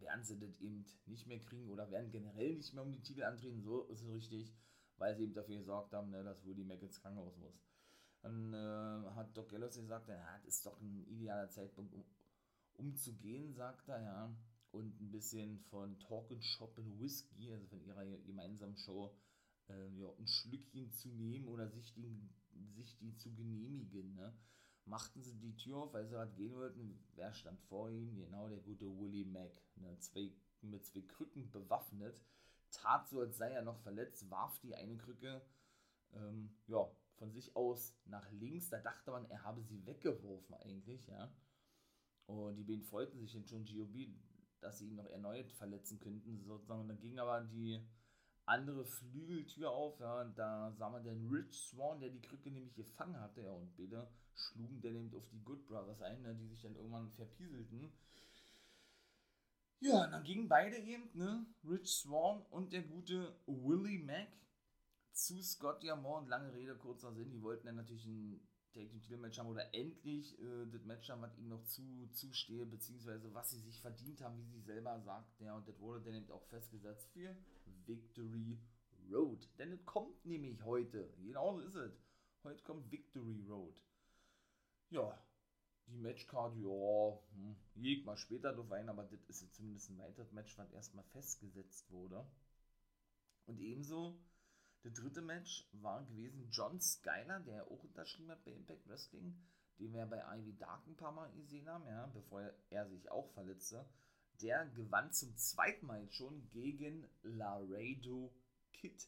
werden 0.00 0.24
sie 0.24 0.38
das 0.38 0.58
eben 0.60 0.84
nicht 1.06 1.26
mehr 1.26 1.40
kriegen 1.40 1.68
oder 1.68 1.90
werden 1.90 2.10
generell 2.10 2.54
nicht 2.54 2.74
mehr 2.74 2.82
um 2.82 2.92
die 2.92 3.02
Titel 3.02 3.22
antreten. 3.22 3.62
So 3.62 3.84
ist 3.84 4.02
es 4.02 4.12
richtig, 4.12 4.52
weil 4.96 5.16
sie 5.16 5.24
eben 5.24 5.34
dafür 5.34 5.56
gesorgt 5.56 5.92
haben, 5.92 6.10
ne, 6.10 6.22
dass 6.22 6.44
Woody 6.44 6.64
Mac 6.64 6.82
ins 6.82 7.00
Krankenhaus 7.00 7.36
muss. 7.38 7.60
Dann 8.22 8.52
äh, 8.52 9.10
hat 9.14 9.36
Doc 9.36 9.48
Gallows 9.48 9.76
gesagt, 9.76 10.08
ja, 10.08 10.38
das 10.38 10.56
ist 10.56 10.66
doch 10.66 10.80
ein 10.80 11.06
idealer 11.06 11.48
Zeitpunkt, 11.48 11.94
um, 11.94 12.04
um 12.74 12.94
zu 12.96 13.14
gehen, 13.14 13.54
sagt 13.54 13.88
er, 13.88 14.02
ja. 14.02 14.36
Und 14.72 15.00
ein 15.00 15.10
bisschen 15.10 15.58
von 15.70 15.98
Talk 15.98 16.30
and 16.30 16.44
Shop 16.44 16.78
and 16.78 17.00
Whiskey, 17.00 17.52
also 17.52 17.66
von 17.66 17.82
ihrer 17.82 18.04
gemeinsamen 18.04 18.76
Show, 18.76 19.16
äh, 19.68 19.88
ja, 19.96 20.08
ein 20.16 20.26
Schlückchen 20.26 20.92
zu 20.92 21.08
nehmen 21.08 21.48
oder 21.48 21.68
sich 21.68 21.92
die, 21.94 22.30
sich 22.76 22.96
die 22.98 23.16
zu 23.16 23.34
genehmigen. 23.34 24.14
Ne? 24.14 24.32
Machten 24.90 25.22
sie 25.22 25.38
die 25.38 25.54
Tür 25.54 25.76
auf, 25.78 25.92
weil 25.94 26.08
sie 26.08 26.18
halt 26.18 26.34
gehen 26.34 26.56
wollten. 26.56 26.98
Wer 27.14 27.32
stand 27.32 27.60
vor 27.60 27.88
ihnen? 27.90 28.16
Genau, 28.16 28.48
der 28.48 28.58
gute 28.58 28.86
Willie 28.86 29.24
Mac. 29.24 29.52
Ne? 29.76 29.96
Zwei, 30.00 30.32
mit 30.62 30.84
zwei 30.84 31.02
Krücken 31.02 31.48
bewaffnet. 31.52 32.20
Tat 32.72 33.08
so, 33.08 33.20
als 33.20 33.36
sei 33.36 33.52
er 33.52 33.62
noch 33.62 33.78
verletzt, 33.78 34.28
warf 34.30 34.58
die 34.58 34.74
eine 34.74 34.96
Krücke 34.96 35.42
ähm, 36.12 36.56
ja, 36.66 36.90
von 37.14 37.30
sich 37.30 37.54
aus 37.54 37.94
nach 38.04 38.28
links. 38.32 38.68
Da 38.68 38.80
dachte 38.80 39.12
man, 39.12 39.24
er 39.30 39.44
habe 39.44 39.62
sie 39.62 39.86
weggeworfen 39.86 40.56
eigentlich, 40.56 41.06
ja. 41.06 41.32
Und 42.26 42.56
die 42.56 42.64
beiden 42.64 42.82
freuten 42.82 43.20
sich 43.20 43.32
dann 43.32 43.46
schon 43.46 43.64
GOB, 43.64 44.08
dass 44.60 44.78
sie 44.78 44.88
ihn 44.88 44.96
noch 44.96 45.06
erneut 45.06 45.52
verletzen 45.52 46.00
könnten, 46.00 46.42
sozusagen. 46.42 46.80
Und 46.80 46.88
dann 46.88 47.00
ging 47.00 47.20
aber 47.20 47.42
die 47.42 47.80
andere 48.50 48.84
Flügeltür 48.84 49.70
auf, 49.70 49.98
ja, 50.00 50.22
und 50.22 50.36
da 50.36 50.72
sah 50.72 50.90
man 50.90 51.04
den 51.04 51.28
Rich 51.30 51.56
Swan, 51.68 52.00
der 52.00 52.10
die 52.10 52.20
Krücke 52.20 52.50
nämlich 52.50 52.74
gefangen 52.74 53.18
hatte, 53.20 53.42
ja, 53.42 53.52
und 53.52 53.76
beide 53.76 54.08
schlugen 54.34 54.80
dann 54.80 54.96
eben 54.96 55.14
auf 55.14 55.28
die 55.28 55.42
Good 55.42 55.66
Brothers 55.66 56.02
ein, 56.02 56.20
ne, 56.22 56.34
die 56.34 56.48
sich 56.48 56.60
dann 56.60 56.74
irgendwann 56.74 57.10
verpieselten. 57.12 57.92
Ja, 59.80 60.04
und 60.04 60.10
dann 60.10 60.24
gingen 60.24 60.48
beide 60.48 60.76
eben, 60.76 61.08
ne, 61.14 61.46
Rich 61.64 61.90
Swan 61.90 62.42
und 62.50 62.72
der 62.72 62.82
gute 62.82 63.34
Willie 63.46 64.04
Mack 64.04 64.28
zu 65.24 65.42
Scott 65.42 65.82
Diamond, 65.82 66.28
lange 66.28 66.52
Rede, 66.52 66.74
kurzer 66.76 67.12
Sinn, 67.12 67.30
die 67.30 67.42
wollten 67.42 67.66
dann 67.66 67.76
natürlich 67.76 68.06
ein 68.06 68.40
Take 68.72 68.88
Team 68.88 69.02
Titel 69.02 69.16
Match 69.16 69.38
haben 69.38 69.48
oder 69.48 69.74
endlich 69.74 70.38
äh, 70.40 70.66
das 70.70 70.84
Match 70.84 71.10
haben, 71.10 71.22
was 71.22 71.36
ihnen 71.36 71.48
noch 71.48 71.64
zu, 71.64 72.08
zustehe, 72.12 72.64
beziehungsweise 72.64 73.32
was 73.34 73.50
sie 73.50 73.58
sich 73.58 73.80
verdient 73.80 74.20
haben, 74.22 74.38
wie 74.38 74.44
sie 74.44 74.60
selber 74.60 75.00
sagt. 75.00 75.40
Ja, 75.40 75.56
und 75.56 75.66
das 75.68 75.78
wurde 75.80 76.00
dann 76.04 76.14
eben 76.14 76.30
auch 76.30 76.44
festgesetzt 76.46 77.10
für 77.12 77.36
Victory 77.86 78.58
Road. 79.10 79.48
Denn 79.58 79.72
es 79.72 79.84
kommt 79.84 80.24
nämlich 80.24 80.62
heute, 80.64 81.12
genau 81.18 81.54
so 81.54 81.60
ist 81.60 81.74
es. 81.74 81.92
Heute 82.44 82.62
kommt 82.62 82.90
Victory 82.90 83.44
Road. 83.48 83.74
Ja, 84.90 85.22
die 85.86 85.98
Matchcard, 85.98 86.56
ja, 86.56 87.18
hm, 87.34 87.56
ich 87.74 88.04
mal 88.04 88.16
später 88.16 88.52
drauf 88.52 88.70
ein, 88.70 88.88
aber 88.88 89.02
das 89.02 89.20
ist 89.28 89.42
jetzt 89.42 89.56
zumindest 89.56 89.90
ein 89.90 89.98
weiteres 89.98 90.32
Match, 90.32 90.56
was 90.56 90.72
erstmal 90.72 91.04
festgesetzt 91.06 91.90
wurde. 91.90 92.24
Und 93.46 93.60
ebenso 93.60 94.16
der 94.84 94.92
dritte 94.92 95.20
Match 95.20 95.68
war 95.72 96.04
gewesen 96.06 96.48
John 96.50 96.80
Skyler, 96.80 97.40
der 97.40 97.66
auch 97.66 97.82
unterschrieben 97.84 98.30
hat 98.30 98.44
bei 98.44 98.52
Impact 98.52 98.88
Wrestling, 98.88 99.36
den 99.78 99.92
wir 99.92 100.06
bei 100.06 100.22
Ivy 100.38 100.56
Dark 100.56 100.86
ein 100.86 100.96
paar 100.96 101.12
Mal 101.12 101.30
gesehen 101.32 101.68
haben, 101.68 101.86
ja, 101.86 102.06
bevor 102.06 102.42
er 102.70 102.88
sich 102.88 103.10
auch 103.10 103.30
verletzte. 103.32 103.84
Der 104.40 104.66
gewann 104.74 105.12
zum 105.12 105.36
zweiten 105.36 105.86
Mal 105.86 106.10
schon 106.10 106.48
gegen 106.50 107.06
Laredo 107.22 108.32
Kid. 108.72 109.06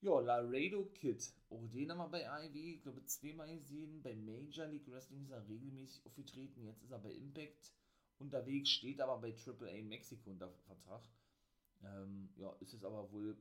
Ja, 0.00 0.20
Laredo 0.20 0.86
Kid, 0.86 1.32
auch 1.50 1.66
den 1.68 1.90
haben 1.90 1.98
wir 1.98 2.08
bei 2.08 2.46
IW, 2.46 2.74
ich 2.74 2.82
glaube, 2.82 3.04
zweimal 3.04 3.54
gesehen. 3.58 4.02
Bei 4.02 4.14
Major 4.14 4.66
League 4.66 4.90
Wrestling 4.90 5.24
ist 5.24 5.30
er 5.30 5.46
regelmäßig 5.46 6.04
aufgetreten. 6.06 6.64
Jetzt 6.64 6.82
ist 6.82 6.90
er 6.90 6.98
bei 6.98 7.12
Impact 7.12 7.72
unterwegs, 8.18 8.70
steht 8.70 9.00
aber 9.00 9.18
bei 9.18 9.34
AAA 9.34 9.82
Mexiko 9.82 10.30
unter 10.30 10.50
Vertrag. 10.66 11.02
Ähm, 11.82 12.30
ja, 12.36 12.50
ist 12.60 12.72
es 12.72 12.84
aber 12.84 13.10
wohl 13.12 13.36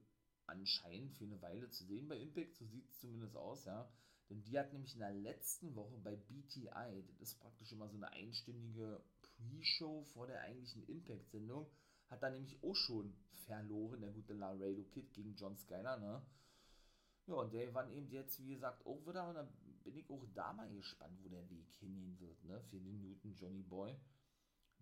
anscheinend 0.48 1.14
für 1.14 1.26
eine 1.26 1.42
Weile 1.42 1.70
zu 1.70 1.86
sehen 1.86 2.08
bei 2.08 2.18
Impact, 2.18 2.56
so 2.56 2.66
sieht 2.66 2.90
es 2.90 3.00
zumindest 3.00 3.36
aus, 3.36 3.66
ja. 3.66 3.90
Denn 4.30 4.42
die 4.44 4.58
hat 4.58 4.72
nämlich 4.72 4.94
in 4.94 5.00
der 5.00 5.14
letzten 5.14 5.76
Woche 5.76 5.98
bei 5.98 6.16
BTI, 6.16 7.04
das 7.08 7.20
ist 7.20 7.40
praktisch 7.40 7.72
immer 7.72 7.90
so 7.90 7.98
eine 7.98 8.12
einstündige 8.12 9.04
Pre-Show 9.22 10.04
vor 10.14 10.28
der 10.28 10.42
eigentlichen 10.42 10.84
Impact-Sendung, 10.88 11.68
hat 12.08 12.24
da 12.24 12.30
nämlich 12.30 12.62
auch 12.64 12.76
schon 12.76 13.14
verloren, 13.46 14.02
der 14.02 14.12
gute 14.12 14.34
Laredo 14.34 14.84
Kid 14.84 15.14
gegen 15.14 15.36
John 15.36 15.58
Skyler, 15.58 15.98
ne? 15.98 16.26
Ja, 17.26 17.36
und 17.36 17.54
der 17.54 17.74
war 17.74 17.90
eben 17.90 18.10
jetzt, 18.10 18.40
wie 18.40 18.54
gesagt, 18.54 18.86
auch 18.86 19.06
wieder, 19.08 19.28
und 19.30 19.36
da 19.36 19.48
bin 19.84 19.96
ich 19.96 20.10
auch 20.10 20.26
da 20.34 20.54
mal 20.54 20.70
gespannt, 20.70 21.18
wo 21.24 21.30
der 21.30 21.50
Weg 21.50 21.68
hingehen 21.80 22.20
wird, 22.20 22.44
ne? 22.44 22.62
Für 22.70 22.80
den 22.80 23.02
Newton 23.02 23.34
Johnny 23.34 23.64
Boy, 23.64 23.96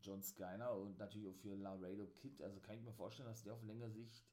John 0.02 0.22
Skyler 0.22 0.76
und 0.78 0.98
natürlich 0.98 1.28
auch 1.28 1.36
für 1.36 1.56
Laredo 1.56 2.08
Kid. 2.08 2.42
Also 2.42 2.60
kann 2.60 2.78
ich 2.78 2.84
mir 2.84 2.94
vorstellen, 2.94 3.30
dass 3.30 3.44
der 3.44 3.54
auf 3.54 3.64
längere 3.64 3.92
Sicht 3.92 4.24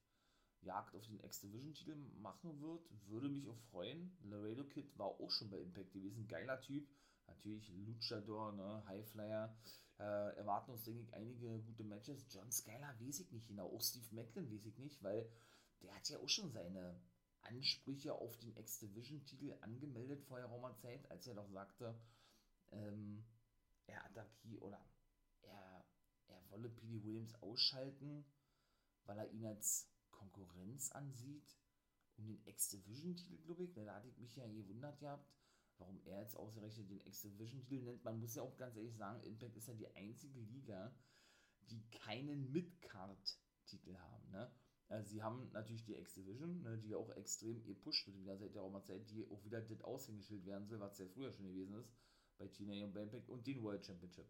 Jagd 0.62 0.94
auf 0.94 1.06
den 1.06 1.20
X-Division-Titel 1.20 1.96
machen 2.20 2.60
wird. 2.60 2.88
Würde 3.08 3.28
mich 3.28 3.48
auch 3.48 3.58
freuen. 3.70 4.16
Laredo 4.24 4.64
Kid 4.64 4.96
war 4.98 5.06
auch 5.06 5.30
schon 5.30 5.50
bei 5.50 5.60
Impact 5.60 5.92
gewesen. 5.92 6.26
Geiler 6.28 6.60
Typ. 6.60 6.88
Natürlich 7.26 7.68
Luchador, 7.68 8.52
ne? 8.52 8.82
Highflyer. 8.86 9.54
Äh, 9.98 10.36
erwarten 10.36 10.72
uns, 10.72 10.84
denke 10.84 11.02
ich, 11.02 11.14
einige 11.14 11.58
gute 11.60 11.84
Matches. 11.84 12.26
John 12.30 12.50
Skyler 12.50 12.94
weiß 13.00 13.20
ich 13.20 13.32
nicht 13.32 13.48
genau. 13.48 13.66
Auch 13.74 13.82
Steve 13.82 14.06
Macklin 14.14 14.50
weiß 14.50 14.66
ich 14.66 14.78
nicht, 14.78 15.02
weil 15.02 15.28
der 15.82 15.94
hat 15.94 16.08
ja 16.08 16.18
auch 16.18 16.28
schon 16.28 16.50
seine 16.52 17.00
Ansprüche 17.42 18.14
auf 18.14 18.36
den 18.38 18.56
X-Division-Titel 18.56 19.56
angemeldet 19.60 20.22
vor 20.24 20.40
geraumer 20.40 20.76
Zeit, 20.76 21.10
als 21.10 21.26
er 21.26 21.34
doch 21.34 21.48
sagte, 21.50 21.98
ähm, 22.72 23.24
er 23.86 24.04
attackiert 24.04 24.62
oder 24.62 24.80
er, 25.42 25.84
er 26.28 26.50
wolle 26.50 26.68
P.D. 26.68 27.04
Williams 27.04 27.34
ausschalten, 27.42 28.24
weil 29.06 29.18
er 29.18 29.30
ihn 29.30 29.46
als 29.46 29.88
Konkurrenz 30.18 30.90
ansieht, 30.92 31.56
um 32.16 32.26
den 32.26 32.40
X-Division-Titel, 32.44 33.38
glaube 33.44 33.64
ich, 33.64 33.72
da 33.72 33.94
hatte 33.94 34.08
ich 34.08 34.18
mich 34.18 34.34
ja 34.36 34.46
gewundert 34.46 34.98
gehabt, 34.98 35.32
warum 35.78 36.00
er 36.04 36.20
jetzt 36.20 36.36
ausgerechnet 36.36 36.90
den 36.90 37.00
X-Division-Titel 37.00 37.84
nennt. 37.84 38.04
Man 38.04 38.20
muss 38.20 38.34
ja 38.34 38.42
auch 38.42 38.56
ganz 38.56 38.76
ehrlich 38.76 38.96
sagen, 38.96 39.22
Impact 39.22 39.56
ist 39.56 39.68
ja 39.68 39.74
die 39.74 39.94
einzige 39.96 40.40
Liga, 40.40 40.92
die 41.70 41.82
keinen 41.90 42.50
Mid-Card-Titel 42.52 43.96
haben, 43.96 44.30
ne? 44.30 44.50
Also 44.88 45.10
sie 45.10 45.22
haben 45.22 45.50
natürlich 45.52 45.84
die 45.84 45.96
X-Division, 45.96 46.62
ne, 46.62 46.78
die 46.78 46.94
auch 46.94 47.10
extrem 47.10 47.62
gepusht 47.62 48.06
wird, 48.06 48.18
wieder 48.18 48.38
seit 48.38 48.54
der 48.54 48.62
Roma-Zeit, 48.62 49.10
die 49.10 49.28
auch 49.30 49.44
wieder 49.44 49.60
das 49.60 49.82
Aushängeschild 49.82 50.46
werden 50.46 50.66
soll, 50.66 50.80
was 50.80 50.98
ja 50.98 51.06
früher 51.06 51.30
schon 51.30 51.46
gewesen 51.46 51.74
ist, 51.74 51.92
bei 52.38 52.48
TNA 52.48 52.86
und 52.86 52.94
bei 52.94 53.02
Impact 53.02 53.28
und 53.28 53.46
den 53.46 53.62
World 53.62 53.84
Championship. 53.84 54.26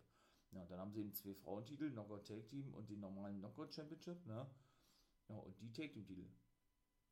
Ja, 0.50 0.66
dann 0.66 0.80
haben 0.80 0.92
sie 0.92 1.00
eben 1.00 1.12
zwei 1.12 1.34
Frauentitel, 1.34 1.92
Knockout 1.92 2.26
Tag 2.26 2.48
Team 2.48 2.74
und 2.74 2.90
den 2.90 2.98
normalen 2.98 3.38
Knockout 3.38 3.72
Championship, 3.72 4.26
ne? 4.26 4.50
Ja, 5.28 5.36
und 5.36 5.60
die 5.60 5.72
Take 5.72 5.92
Team-Titel. 5.92 6.26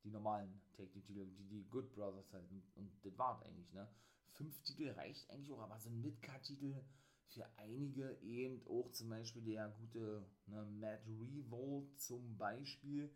Die 0.05 0.11
normalen 0.11 0.61
Take 0.73 0.91
Team-Titel, 0.91 1.27
die 1.27 1.45
die 1.49 1.69
Good 1.69 1.93
Brothers 1.93 2.33
halt. 2.33 2.49
Und 2.75 2.93
das 3.03 3.19
war 3.19 3.43
eigentlich, 3.43 3.73
ne? 3.73 3.89
Fünf 4.33 4.63
Titel 4.63 4.91
reicht 4.91 5.31
eigentlich 5.31 5.53
auch, 5.53 5.61
aber 5.61 5.79
so 5.79 5.89
ein 5.89 6.01
Midcard-Titel 6.01 6.75
für 7.29 7.47
einige 7.57 8.19
eben 8.23 8.63
auch 8.67 8.91
zum 8.93 9.09
Beispiel 9.09 9.43
der 9.43 9.69
gute 9.81 10.27
ne, 10.47 10.65
Matt 10.65 11.03
Revolt 11.07 12.01
zum 12.01 12.37
Beispiel, 12.37 13.11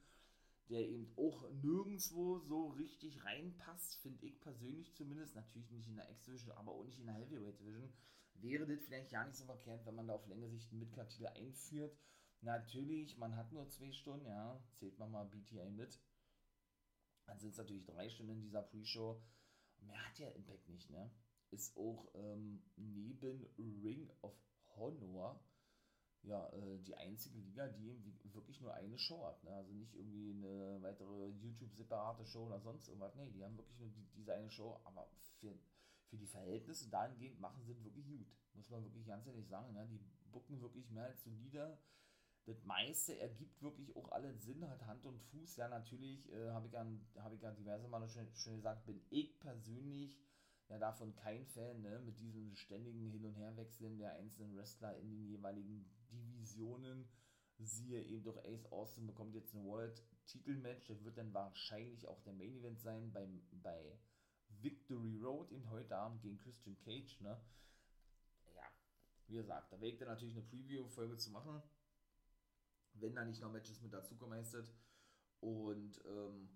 der 0.69 0.88
eben 0.88 1.12
auch 1.16 1.49
nirgendwo 1.62 2.38
so 2.38 2.69
richtig 2.69 3.25
reinpasst, 3.25 3.97
finde 3.97 4.25
ich 4.26 4.40
persönlich 4.40 4.95
zumindest. 4.95 5.35
Natürlich 5.35 5.71
nicht 5.71 5.88
in 5.88 5.97
der 5.97 6.11
X-Division, 6.11 6.57
aber 6.57 6.73
auch 6.73 6.85
nicht 6.85 6.99
in 6.99 7.07
der 7.07 7.16
Heavyweight 7.16 7.61
Division. 7.61 7.92
Wäre 8.35 8.66
das 8.66 8.85
vielleicht 8.85 9.11
gar 9.11 9.26
nicht 9.26 9.37
so 9.37 9.45
verkehrt, 9.45 9.85
wenn 9.85 9.95
man 9.95 10.07
da 10.07 10.14
auf 10.14 10.26
längere 10.26 10.50
Sicht 10.50 10.71
einen 10.71 10.80
Midcard-Titel 10.80 11.26
einführt 11.26 11.97
Natürlich, 12.42 13.18
man 13.18 13.37
hat 13.37 13.52
nur 13.52 13.68
zwei 13.68 13.92
Stunden, 13.92 14.26
ja, 14.26 14.59
zählt 14.73 14.99
man 14.99 15.11
mal 15.11 15.25
BTA 15.25 15.68
mit. 15.68 16.00
Dann 17.26 17.38
sind 17.38 17.50
es 17.50 17.59
natürlich 17.59 17.85
drei 17.85 18.09
Stunden 18.09 18.32
in 18.32 18.42
dieser 18.42 18.62
Pre-Show. 18.62 19.23
Mehr 19.80 20.06
hat 20.06 20.18
ja 20.18 20.28
Impact 20.30 20.68
nicht, 20.68 20.90
ne? 20.90 21.11
Ist 21.50 21.76
auch 21.76 22.09
ähm, 22.14 22.62
neben 22.76 23.47
Ring 23.59 24.11
of 24.23 24.35
Honor 24.76 25.42
ja 26.23 26.49
äh, 26.50 26.78
die 26.78 26.97
einzige 26.97 27.38
Liga, 27.38 27.68
die 27.68 27.99
wirklich 28.25 28.61
nur 28.61 28.75
eine 28.75 28.99
Show 28.99 29.25
hat. 29.26 29.42
Ne? 29.44 29.50
Also 29.50 29.73
nicht 29.73 29.94
irgendwie 29.94 30.32
eine 30.32 30.82
weitere 30.82 31.28
YouTube-separate 31.28 32.25
Show 32.26 32.47
oder 32.47 32.61
sonst 32.61 32.88
irgendwas. 32.88 33.14
Ne, 33.16 33.30
die 33.30 33.42
haben 33.42 33.56
wirklich 33.56 33.78
nur 33.78 33.90
die, 33.90 34.06
diese 34.14 34.35
eine 34.35 34.50
Show, 34.50 34.80
aber 34.85 35.09
für, 35.38 35.59
für 36.09 36.18
die 36.18 36.26
Verhältnisse 36.26 36.88
dahingehend 36.90 37.40
machen 37.40 37.62
sie 37.62 37.85
wirklich 37.85 38.06
gut. 38.06 38.26
Muss 38.54 38.70
man 38.70 38.85
wirklich 38.85 39.06
ganz 39.06 39.26
ehrlich 39.26 39.49
sagen. 39.49 39.73
Ne? 39.73 39.87
Die 39.88 40.00
bucken 40.30 40.61
wirklich 40.61 40.90
mehr 40.90 41.06
als 41.06 41.23
solide 41.23 41.78
das 42.47 42.64
meiste 42.64 43.18
ergibt 43.18 43.62
wirklich 43.62 43.94
auch 43.97 44.11
alle 44.12 44.35
Sinn, 44.35 44.68
hat 44.68 44.85
Hand 44.87 45.04
und 45.04 45.20
Fuß. 45.20 45.56
Ja, 45.56 45.68
natürlich 45.68 46.32
äh, 46.32 46.50
habe 46.50 46.66
ich, 46.66 46.73
ja, 46.73 46.87
hab 47.23 47.32
ich 47.32 47.40
diverse 47.56 47.88
Male 47.88 48.09
schon, 48.09 48.26
schon 48.35 48.56
gesagt, 48.56 48.87
bin 48.87 49.00
ich 49.11 49.38
persönlich 49.40 50.18
ja 50.68 50.78
davon 50.78 51.14
kein 51.14 51.47
Fan, 51.47 51.82
ne, 51.82 52.00
mit 52.00 52.18
diesem 52.20 52.54
ständigen 52.54 53.11
Hin- 53.11 53.25
und 53.25 53.35
Herwechseln 53.35 53.99
der 53.99 54.14
einzelnen 54.14 54.56
Wrestler 54.56 54.97
in 54.97 55.11
den 55.11 55.26
jeweiligen 55.26 55.90
Divisionen. 56.11 57.09
Siehe 57.59 58.02
eben 58.02 58.25
doch 58.25 58.42
Ace 58.44 58.73
Austin 58.73 59.06
bekommt 59.06 59.35
jetzt 59.35 59.54
ein 59.54 59.64
World 59.66 60.02
Titelmatch. 60.26 60.87
Das 60.87 61.04
wird 61.04 61.18
dann 61.18 61.35
wahrscheinlich 61.35 62.06
auch 62.06 62.23
der 62.23 62.32
Main 62.32 62.56
Event 62.56 62.80
sein 62.80 63.12
beim, 63.12 63.42
bei 63.62 63.99
Victory 64.62 65.18
Road 65.18 65.50
eben 65.52 65.68
heute 65.68 65.97
Abend 65.97 66.23
gegen 66.23 66.38
Christian 66.38 66.78
Cage. 66.78 67.20
Ne? 67.20 67.38
Ja, 68.54 68.62
wie 69.26 69.35
gesagt, 69.35 69.73
da 69.73 69.80
wägt 69.80 70.00
er 70.00 70.09
natürlich 70.09 70.37
eine 70.37 70.47
Preview-Folge 70.47 71.16
zu 71.18 71.30
machen, 71.30 71.62
wenn 73.00 73.14
da 73.14 73.25
nicht 73.25 73.40
noch 73.40 73.52
Matches 73.52 73.80
mit 73.80 73.92
dazukommen 73.92 74.38
heißt 74.38 74.57
Und 75.40 76.00
ähm, 76.07 76.49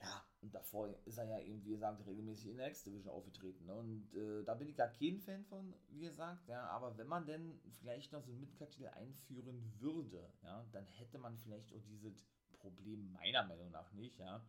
ja, 0.00 0.24
und 0.42 0.54
davor 0.54 0.88
ist 1.04 1.18
er 1.18 1.24
ja 1.24 1.40
eben, 1.40 1.64
wie 1.64 1.70
gesagt, 1.70 2.06
regelmäßig 2.06 2.50
in 2.50 2.58
der 2.58 2.68
X-Division 2.68 3.12
aufgetreten. 3.12 3.64
Ne? 3.64 3.74
Und 3.74 4.14
äh, 4.14 4.44
da 4.44 4.54
bin 4.54 4.68
ich 4.68 4.76
gar 4.76 4.88
kein 4.88 5.18
Fan 5.18 5.44
von, 5.44 5.74
wie 5.88 6.00
gesagt, 6.00 6.46
ja, 6.48 6.64
aber 6.68 6.96
wenn 6.98 7.06
man 7.08 7.26
denn 7.26 7.58
vielleicht 7.80 8.12
noch 8.12 8.22
so 8.22 8.32
ein 8.32 8.40
Mitkartitel 8.40 8.88
einführen 8.88 9.72
würde, 9.78 10.30
ja, 10.42 10.66
dann 10.72 10.86
hätte 10.86 11.18
man 11.18 11.38
vielleicht 11.38 11.72
auch 11.72 11.82
dieses 11.88 12.26
Problem 12.58 13.10
meiner 13.12 13.44
Meinung 13.46 13.70
nach 13.70 13.90
nicht, 13.92 14.18
ja, 14.18 14.44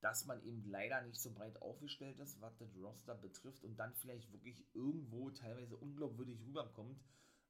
dass 0.00 0.26
man 0.26 0.42
eben 0.42 0.64
leider 0.64 1.00
nicht 1.02 1.20
so 1.20 1.32
breit 1.32 1.60
aufgestellt 1.62 2.18
ist, 2.18 2.40
was 2.40 2.56
das 2.56 2.74
Roster 2.76 3.14
betrifft 3.14 3.62
und 3.62 3.76
dann 3.78 3.94
vielleicht 3.94 4.32
wirklich 4.32 4.66
irgendwo 4.74 5.30
teilweise 5.30 5.76
unglaubwürdig 5.76 6.40
rüberkommt, 6.44 7.00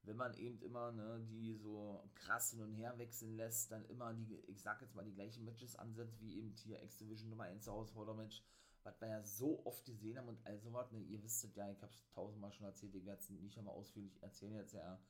wenn 0.05 0.17
man 0.17 0.35
eben 0.35 0.61
immer 0.63 0.93
ne, 0.93 1.25
die 1.31 1.55
so 1.55 2.03
krass 2.15 2.51
hin 2.51 2.61
und 2.61 2.73
her 2.73 2.99
wechseln 2.99 3.37
lässt, 3.37 3.71
dann 3.71 3.85
immer 3.87 4.13
die, 4.13 4.35
ich 4.49 4.61
sag 4.61 4.81
jetzt 4.83 4.95
mal, 4.95 5.05
die 5.05 5.15
gleichen 5.15 5.45
Matches 5.45 5.77
ansetzt, 5.77 6.21
wie 6.21 6.39
eben 6.39 6.51
hier 6.51 6.83
X-Division 6.83 7.31
Nummer 7.31 7.45
1 7.45 7.67
Herausforder-Match, 7.67 8.43
was 8.83 9.01
wir 9.01 9.09
ja 9.09 9.23
so 9.23 9.65
oft 9.65 9.85
gesehen 9.85 10.19
haben 10.19 10.29
und 10.29 10.45
all 10.45 10.59
sowas, 10.59 10.91
ne, 10.91 11.01
ihr 11.01 11.23
wisst 11.23 11.45
es 11.45 11.55
ja, 11.55 11.71
ich 11.71 11.83
hab's 11.83 12.05
tausendmal 12.09 12.53
schon 12.53 12.67
erzählt, 12.67 12.95
ich 12.95 13.07
werde 13.07 13.21
es 13.21 13.31
nicht 13.31 13.57
einmal 13.59 13.75
ausführlich 13.75 14.21
erzählen 14.23 14.57
jetzt 14.57 14.75
ja. 14.75 15.01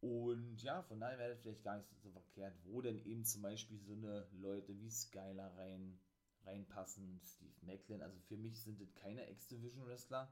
Und 0.00 0.62
ja, 0.62 0.82
von 0.82 1.00
daher 1.00 1.18
wäre 1.18 1.32
es 1.32 1.40
vielleicht 1.40 1.64
gar 1.64 1.76
nicht 1.76 1.88
so 2.02 2.10
verkehrt, 2.10 2.54
wo 2.64 2.80
denn 2.80 2.98
eben 2.98 3.24
zum 3.24 3.42
Beispiel 3.42 3.78
so 3.78 3.92
eine 3.92 4.26
Leute 4.32 4.78
wie 4.78 4.90
Skylar 4.90 5.56
rein, 5.56 5.98
reinpassen, 6.44 7.20
Steve 7.24 7.54
Macklin, 7.62 8.02
also 8.02 8.18
für 8.20 8.36
mich 8.36 8.62
sind 8.62 8.80
das 8.80 8.94
keine 8.94 9.30
X-Division-Wrestler, 9.30 10.30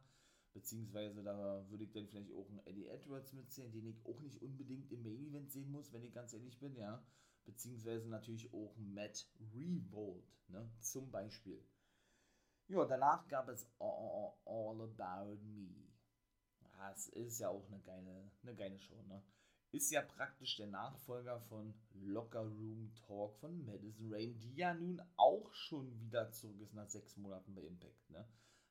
Beziehungsweise 0.55 1.25
da 1.25 1.69
würde 1.69 1.83
ich 1.83 1.91
dann 1.91 2.07
vielleicht 2.07 2.33
auch 2.33 2.49
einen 2.49 2.65
Eddie 2.65 2.87
Edwards 2.87 3.33
mitzählen, 3.33 3.73
den 3.73 3.89
ich 3.89 4.07
auch 4.07 4.21
nicht 4.21 4.41
unbedingt 4.41 4.91
im 4.93 5.03
Main 5.03 5.27
Event 5.27 5.51
sehen 5.51 5.71
muss, 5.73 5.93
wenn 5.93 6.05
ich 6.05 6.13
ganz 6.13 6.33
ehrlich 6.33 6.59
bin, 6.61 6.77
ja. 6.77 7.05
Beziehungsweise 7.45 8.09
natürlich 8.09 8.55
auch 8.55 8.75
Matt 8.77 9.29
Revolt, 9.53 10.49
ne, 10.49 10.71
zum 10.79 11.11
Beispiel. 11.11 11.61
Ja, 12.69 12.85
danach 12.87 13.27
gab 13.29 13.49
es 13.49 13.69
All, 13.79 14.33
All 14.47 14.81
About 14.81 15.43
Me. 15.43 15.75
Das 16.79 17.09
ist 17.09 17.41
ja 17.41 17.49
auch 17.49 17.67
eine 17.67 17.81
geile, 17.81 18.31
eine 18.43 18.55
geile 18.55 18.79
Show, 18.79 19.03
ne? 19.03 19.23
Ist 19.73 19.91
ja 19.91 20.03
praktisch 20.03 20.57
der 20.57 20.69
Nachfolger 20.69 21.41
von 21.41 21.75
Locker 21.95 22.43
Room 22.43 22.95
Talk 22.95 23.37
von 23.39 23.65
Madison 23.65 24.13
Rain, 24.13 24.39
die 24.39 24.55
ja 24.55 24.73
nun 24.73 25.03
auch 25.17 25.53
schon 25.53 25.99
wieder 25.99 26.31
zurück 26.31 26.61
ist 26.61 26.75
nach 26.75 26.89
sechs 26.89 27.17
Monaten 27.17 27.55
bei 27.55 27.63
Impact, 27.63 28.11
ne? 28.11 28.25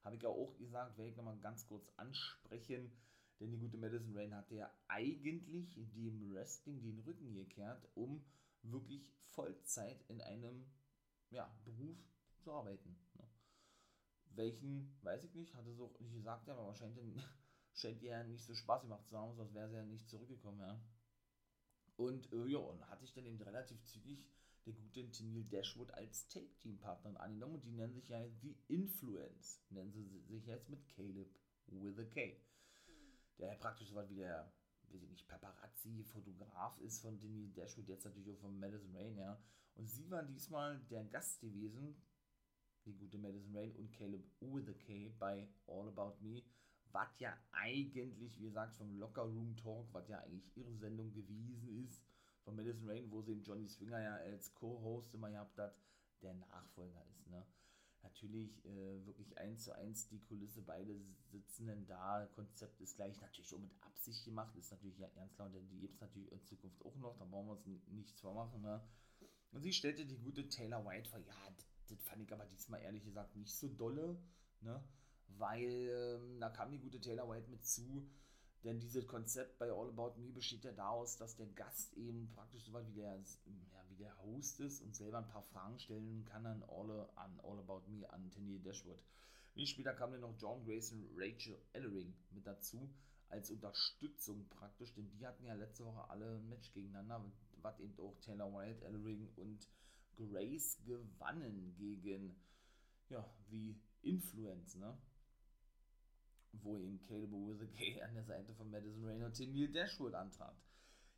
Habe 0.03 0.15
ich 0.15 0.21
ja 0.21 0.29
auch 0.29 0.55
gesagt, 0.57 0.97
werde 0.97 1.11
ich 1.11 1.17
nochmal 1.17 1.37
ganz 1.39 1.67
kurz 1.67 1.89
ansprechen. 1.97 2.91
Denn 3.39 3.51
die 3.51 3.57
gute 3.57 3.77
Madison 3.77 4.15
Rain 4.15 4.35
hatte 4.35 4.55
ja 4.55 4.71
eigentlich 4.87 5.73
dem 5.75 6.33
Wrestling 6.33 6.81
den 6.81 6.99
Rücken 6.99 7.33
gekehrt, 7.33 7.87
um 7.95 8.23
wirklich 8.61 9.09
Vollzeit 9.31 10.03
in 10.07 10.21
einem 10.21 10.65
ja, 11.29 11.51
Beruf 11.65 11.97
zu 12.39 12.51
arbeiten. 12.51 12.95
Ne? 13.15 13.27
Welchen, 14.35 14.97
weiß 15.01 15.23
ich 15.23 15.33
nicht, 15.33 15.55
hatte 15.55 15.73
so 15.73 15.85
auch 15.85 15.99
nicht 15.99 16.13
gesagt, 16.13 16.47
aber 16.49 16.67
wahrscheinlich 16.67 17.15
scheint 17.73 18.01
ihr 18.01 18.11
ja 18.11 18.23
nicht 18.23 18.43
so 18.43 18.53
Spaß 18.53 18.83
gemacht 18.83 19.07
zu 19.07 19.17
haben, 19.17 19.35
sonst 19.35 19.53
wäre 19.53 19.69
sie 19.69 19.75
ja 19.75 19.85
nicht 19.85 20.07
zurückgekommen, 20.09 20.59
ja. 20.59 20.79
Und 21.95 22.31
äh, 22.31 22.47
ja, 22.47 22.57
und 22.57 22.87
hatte 22.89 23.05
ich 23.05 23.13
dann 23.13 23.25
eben 23.25 23.41
relativ 23.41 23.83
zügig 23.83 24.27
der 24.65 24.73
gute 24.73 25.09
Tennille 25.11 25.45
Dashwood 25.45 25.91
als 25.91 26.27
Take-Team-Partner 26.27 27.19
angenommen 27.19 27.55
und 27.55 27.65
die 27.65 27.71
nennen 27.71 27.93
sich 27.93 28.09
ja 28.09 28.25
The 28.41 28.55
Influence, 28.67 29.61
nennen 29.69 29.91
sie 29.91 30.03
sich 30.27 30.45
jetzt 30.45 30.69
mit 30.69 30.87
Caleb 30.87 31.35
with 31.67 31.99
a 31.99 32.05
K. 32.05 32.41
Der 33.39 33.55
praktisch 33.55 33.89
so 33.89 33.95
was 33.95 34.09
wie 34.09 34.15
der, 34.15 34.51
weiß 34.89 35.01
ich 35.01 35.09
nicht, 35.09 35.27
Paparazzi-Fotograf 35.27 36.79
ist 36.79 37.01
von 37.01 37.19
Tennille 37.19 37.49
Dashwood, 37.49 37.87
jetzt 37.87 38.05
natürlich 38.05 38.31
auch 38.31 38.39
von 38.39 38.59
Madison 38.59 38.95
Rain, 38.95 39.17
ja. 39.17 39.41
Und 39.75 39.87
sie 39.87 40.09
waren 40.09 40.31
diesmal 40.31 40.79
der 40.89 41.03
Gast 41.05 41.41
gewesen, 41.41 41.95
die 42.85 42.93
gute 42.93 43.17
Madison 43.17 43.55
Rain 43.55 43.75
und 43.75 43.91
Caleb 43.91 44.23
with 44.39 44.69
a 44.69 44.73
K 44.73 45.13
bei 45.17 45.47
All 45.67 45.87
About 45.87 46.17
Me, 46.21 46.43
was 46.91 47.19
ja 47.19 47.35
eigentlich, 47.51 48.39
wie 48.39 48.45
gesagt, 48.45 48.75
vom 48.75 48.95
Locker 48.97 49.23
Room 49.23 49.55
Talk, 49.57 49.91
was 49.93 50.07
ja 50.07 50.19
eigentlich 50.19 50.55
ihre 50.55 50.75
Sendung 50.75 51.11
gewesen 51.11 51.67
ist, 51.83 52.03
von 52.43 52.55
Madison 52.55 52.89
Rain, 52.89 53.09
wo 53.11 53.21
sie 53.21 53.31
eben 53.31 53.43
Johnny 53.43 53.67
Swinger 53.67 54.01
ja 54.01 54.15
als 54.15 54.53
Co-Host 54.53 55.13
immer 55.13 55.29
gehabt 55.29 55.57
hat, 55.57 55.75
der 56.21 56.33
Nachfolger 56.33 57.05
ist. 57.11 57.27
Ne? 57.27 57.45
Natürlich 58.03 58.65
äh, 58.65 59.05
wirklich 59.05 59.37
eins 59.37 59.63
zu 59.63 59.73
eins 59.73 60.07
die 60.07 60.19
Kulisse, 60.19 60.61
beide 60.61 60.93
sitzen 61.31 61.67
denn 61.67 61.85
da, 61.85 62.27
Konzept 62.35 62.81
ist 62.81 62.95
gleich, 62.97 63.19
natürlich 63.21 63.53
auch 63.53 63.59
mit 63.59 63.71
Absicht 63.81 64.25
gemacht, 64.25 64.55
ist 64.57 64.71
natürlich 64.71 64.99
ja 64.99 65.07
ernst 65.15 65.35
klar, 65.35 65.49
denn 65.49 65.67
die 65.69 65.79
gibt 65.79 65.95
es 65.95 66.01
natürlich 66.01 66.31
in 66.31 66.43
Zukunft 66.43 66.83
auch 66.83 66.95
noch, 66.97 67.17
da 67.17 67.25
brauchen 67.25 67.47
wir 67.47 67.53
uns 67.53 67.87
nichts 67.87 68.19
vormachen. 68.19 68.61
Ne? 68.61 68.81
Und 69.51 69.61
sie 69.61 69.71
stellte 69.71 70.05
die 70.05 70.17
gute 70.17 70.49
Taylor 70.49 70.85
White 70.85 71.09
vor, 71.09 71.19
ja, 71.19 71.55
das 71.87 72.03
fand 72.03 72.21
ich 72.21 72.33
aber 72.33 72.45
diesmal 72.45 72.81
ehrlich 72.81 73.05
gesagt 73.05 73.35
nicht 73.35 73.55
so 73.55 73.69
dolle, 73.69 74.21
ne? 74.61 74.83
weil 75.27 76.19
ähm, 76.21 76.39
da 76.39 76.49
kam 76.49 76.71
die 76.71 76.79
gute 76.79 76.99
Taylor 76.99 77.29
White 77.29 77.49
mit 77.49 77.65
zu, 77.65 78.09
denn 78.63 78.79
dieses 78.79 79.07
Konzept 79.07 79.59
bei 79.59 79.71
All 79.71 79.89
About 79.89 80.13
Me 80.17 80.31
besteht 80.31 80.63
ja 80.63 80.71
daraus, 80.71 81.17
dass 81.17 81.35
der 81.35 81.47
Gast 81.47 81.93
eben 81.97 82.29
praktisch 82.31 82.63
so 82.63 82.73
weit 82.73 82.87
wie 82.87 82.93
der, 82.93 83.15
ja, 83.15 83.83
wie 83.89 83.95
der 83.95 84.17
Host 84.23 84.59
ist 84.59 84.81
und 84.81 84.95
selber 84.95 85.17
ein 85.17 85.27
paar 85.27 85.43
Fragen 85.43 85.77
stellen 85.79 86.23
kann 86.25 86.45
an 86.45 86.63
All, 86.63 87.09
an 87.15 87.39
All 87.43 87.59
About 87.59 87.83
Me, 87.87 88.09
an 88.11 88.29
Tennille 88.31 88.59
Dashwood. 88.59 88.99
Wie 89.55 89.67
später 89.67 89.93
kam 89.93 90.11
dann 90.11 90.21
noch 90.21 90.37
John 90.39 90.63
Grace 90.65 90.93
und 90.93 91.09
Rachel 91.15 91.57
Ellering 91.73 92.13
mit 92.31 92.47
dazu, 92.47 92.89
als 93.29 93.51
Unterstützung 93.51 94.47
praktisch, 94.49 94.93
denn 94.93 95.09
die 95.09 95.25
hatten 95.27 95.45
ja 95.45 95.53
letzte 95.55 95.85
Woche 95.85 96.09
alle 96.09 96.37
ein 96.37 96.49
Match 96.49 96.71
gegeneinander, 96.73 97.31
was 97.61 97.79
eben 97.79 97.97
auch 97.99 98.15
Taylor 98.21 98.51
Wilde, 98.53 98.85
Ellering 98.85 99.29
und 99.35 99.67
Grace 100.15 100.77
gewannen 100.85 101.75
gegen, 101.77 102.35
ja, 103.09 103.27
wie 103.49 103.75
Influence, 104.01 104.75
ne? 104.75 104.97
Wo 106.61 106.77
eben 106.77 107.01
Caleb 107.01 107.31
Gay 107.73 108.01
an 108.03 108.13
der 108.13 108.23
Seite 108.23 108.53
von 108.53 108.69
Madison 108.69 109.05
Rain 109.05 109.23
und 109.23 109.39
Neil 109.39 109.67
Dashwood 109.69 110.13
antrat. 110.13 110.55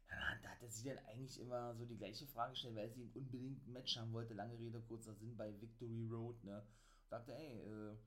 Ja, 0.09 0.37
da 0.41 0.49
hat 0.49 0.61
er 0.61 0.69
sie 0.69 0.87
dann 0.87 0.99
eigentlich 1.05 1.39
immer 1.39 1.75
so 1.75 1.85
die 1.85 1.97
gleiche 1.97 2.27
Frage 2.27 2.51
gestellt, 2.51 2.75
weil 2.75 2.89
sie 2.89 3.01
eben 3.01 3.11
unbedingt 3.13 3.67
ein 3.67 3.73
Match 3.73 3.97
haben 3.97 4.13
wollte. 4.13 4.33
Lange 4.33 4.57
Rede, 4.57 4.81
kurzer 4.81 5.13
Sinn 5.15 5.35
bei 5.35 5.59
Victory 5.59 6.07
Road. 6.09 6.41
Ne? 6.43 6.59
Und 6.59 7.11
dachte, 7.11 7.35
ey, 7.35 7.59
äh, 7.59 7.97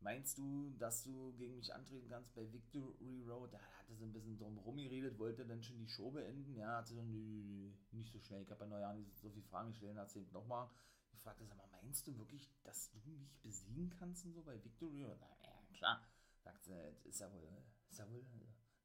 meinst 0.00 0.38
du, 0.38 0.70
dass 0.78 1.02
du 1.02 1.32
gegen 1.34 1.56
mich 1.56 1.74
antreten 1.74 2.08
kannst 2.08 2.34
bei 2.34 2.50
Victory 2.52 3.22
Road? 3.26 3.52
Da 3.52 3.58
hat 3.58 3.88
er 3.88 3.96
so 3.96 4.04
ein 4.04 4.12
bisschen 4.12 4.38
drum 4.38 4.76
geredet, 4.76 5.18
wollte 5.18 5.44
dann 5.44 5.62
schon 5.62 5.78
die 5.78 5.88
Show 5.88 6.10
beenden. 6.10 6.54
Ja, 6.56 6.78
hat 6.78 6.86
sie 6.86 6.96
dann, 6.96 7.10
nö, 7.10 7.72
nicht 7.90 8.12
so 8.12 8.20
schnell. 8.20 8.42
Ich 8.42 8.50
habe 8.50 8.64
ja 8.64 8.92
noch 8.92 8.94
nicht 8.94 9.18
so 9.18 9.28
viele 9.28 9.44
Fragen 9.46 9.70
gestellt. 9.70 9.98
Hat 9.98 10.10
sie 10.10 10.20
eben 10.20 10.32
nochmal 10.32 10.70
gefragt, 11.10 11.42
sag 11.44 11.56
mal, 11.56 11.68
meinst 11.82 12.06
du 12.06 12.16
wirklich, 12.16 12.48
dass 12.62 12.90
du 12.92 12.98
mich 13.10 13.28
besiegen 13.42 13.90
kannst 13.90 14.24
und 14.24 14.32
so 14.32 14.42
bei 14.42 14.62
Victory 14.62 15.02
Road? 15.02 15.18
Na 15.20 15.26
ja, 15.42 15.76
klar 15.76 16.00
sagt 16.42 16.68
es 16.68 17.04
ist 17.04 17.20
ja 17.20 17.32
wohl, 17.32 17.48
ist 17.88 18.02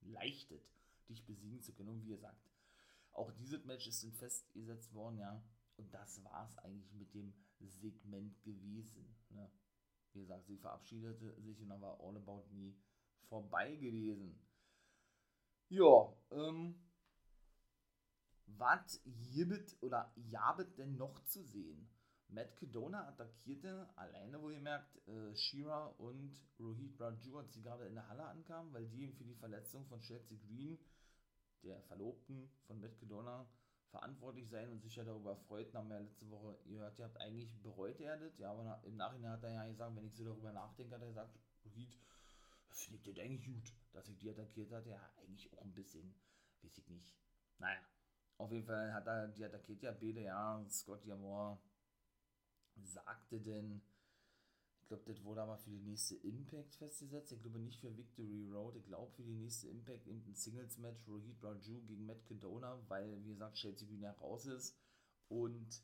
leichtet, 0.02 0.64
dich 1.10 1.26
besiegen 1.26 1.62
zu 1.62 1.74
können. 1.74 1.90
Und 1.90 2.04
wie 2.04 2.12
ihr 2.12 2.20
sagt, 2.20 2.42
auch 3.14 3.32
dieses 3.32 3.66
Match 3.66 3.88
ist 3.88 4.06
festgesetzt 4.16 4.94
worden, 4.94 5.18
ja. 5.18 5.44
Und 5.78 5.94
das 5.94 6.24
war 6.24 6.48
es 6.48 6.58
eigentlich 6.60 6.92
mit 6.94 7.14
dem 7.14 7.34
Segment 7.60 8.42
gewesen. 8.44 9.16
Ne? 9.30 9.52
Wie 10.14 10.22
gesagt, 10.22 10.48
sie 10.48 10.58
verabschiedete 10.58 11.40
sich 11.42 11.62
und 11.62 11.70
dann 11.70 11.82
war 11.82 12.00
All 12.00 12.18
About 12.18 12.48
Me 12.50 12.76
vorbei 13.28 13.76
gewesen. 13.76 14.40
Ja, 15.70 16.14
ähm, 16.32 16.82
was 18.46 19.02
gibt 19.04 19.78
oder 19.82 20.12
jabet 20.16 20.78
denn 20.78 20.96
noch 20.96 21.24
zu 21.26 21.44
sehen? 21.44 21.90
Matt 22.30 22.56
Kedona 22.58 23.08
attackierte 23.08 23.88
alleine 23.96 24.42
wohlgemerkt 24.42 25.08
äh, 25.08 25.36
Shira 25.36 25.88
und 25.98 26.34
Rohit 26.60 27.00
Raju, 27.00 27.38
als 27.40 27.54
sie 27.54 27.62
gerade 27.62 27.86
in 27.86 27.96
der 27.96 28.08
Halle 28.10 28.26
ankamen, 28.26 28.74
weil 28.74 28.88
die 28.88 29.12
für 29.12 29.24
die 29.24 29.36
Verletzung 29.36 29.86
von 29.86 30.02
Chelsea 30.02 30.38
Green, 30.46 30.78
der 31.64 31.82
Verlobten 31.84 32.50
von 32.66 32.80
Matt 32.82 32.98
Kedona, 32.98 33.48
verantwortlich 33.90 34.50
sein 34.50 34.70
und 34.70 34.82
sich 34.82 34.96
ja 34.96 35.06
darüber 35.06 35.36
freuten, 35.36 35.78
haben 35.78 35.90
wir 35.90 36.00
letzte 36.02 36.30
Woche 36.30 36.58
gehört, 36.66 37.00
ihr 37.00 37.06
habt 37.06 37.20
eigentlich 37.22 37.56
bereut 37.62 38.00
er 38.02 38.18
das, 38.18 38.38
ja, 38.38 38.52
aber 38.52 38.82
im 38.84 38.98
Nachhinein 38.98 39.32
hat 39.32 39.44
er 39.44 39.54
ja 39.54 39.66
gesagt, 39.66 39.96
wenn 39.96 40.06
ich 40.06 40.16
so 40.16 40.26
darüber 40.26 40.52
nachdenke, 40.52 40.96
hat 40.96 41.02
er 41.02 41.08
gesagt, 41.08 41.40
Rohit, 41.64 41.98
finde 42.70 42.98
ich 42.98 43.04
das 43.04 43.24
eigentlich 43.24 43.46
gut, 43.46 43.74
dass 43.94 44.10
ich 44.10 44.18
die 44.18 44.30
attackiert 44.30 44.72
hat, 44.72 44.86
ja, 44.86 45.00
eigentlich 45.18 45.52
auch 45.54 45.62
ein 45.62 45.74
bisschen, 45.74 46.14
weiß 46.62 46.78
ich 46.78 46.90
nicht. 46.90 47.16
Naja, 47.58 47.80
auf 48.38 48.52
jeden 48.52 48.66
Fall 48.66 48.94
hat 48.94 49.08
er 49.08 49.30
die 49.30 49.46
attackiert. 49.46 49.82
Ja 49.82 49.92
beide, 49.92 50.70
Scott 50.70 51.04
Yamore 51.06 51.58
sagte 52.84 53.40
denn, 53.40 53.82
ich 54.82 54.90
glaube, 54.90 55.04
das 55.06 55.22
wurde 55.26 55.42
aber 55.42 55.58
für 55.58 55.70
die 55.70 55.82
nächste 55.82 56.16
Impact 56.16 56.76
festgesetzt. 56.76 57.34
Ich 57.34 57.42
glaube 57.42 57.60
nicht 57.60 57.80
für 57.82 57.98
Victory 57.98 58.48
Road. 58.50 58.78
Ich 58.78 58.86
glaube 58.86 59.12
für 59.12 59.24
die 59.24 59.36
nächste 59.36 59.68
Impact 59.68 60.08
eben 60.08 60.24
ein 60.26 60.34
Singles-Match 60.34 61.08
Rohit 61.10 61.44
Raju 61.44 61.82
gegen 61.82 62.06
Matt 62.06 62.26
Cadona, 62.26 62.80
weil, 62.88 63.22
wie 63.26 63.32
gesagt, 63.32 63.58
Chelsea 63.58 63.86
Green 63.86 64.06
raus 64.06 64.46
ist. 64.46 64.78
Und 65.28 65.84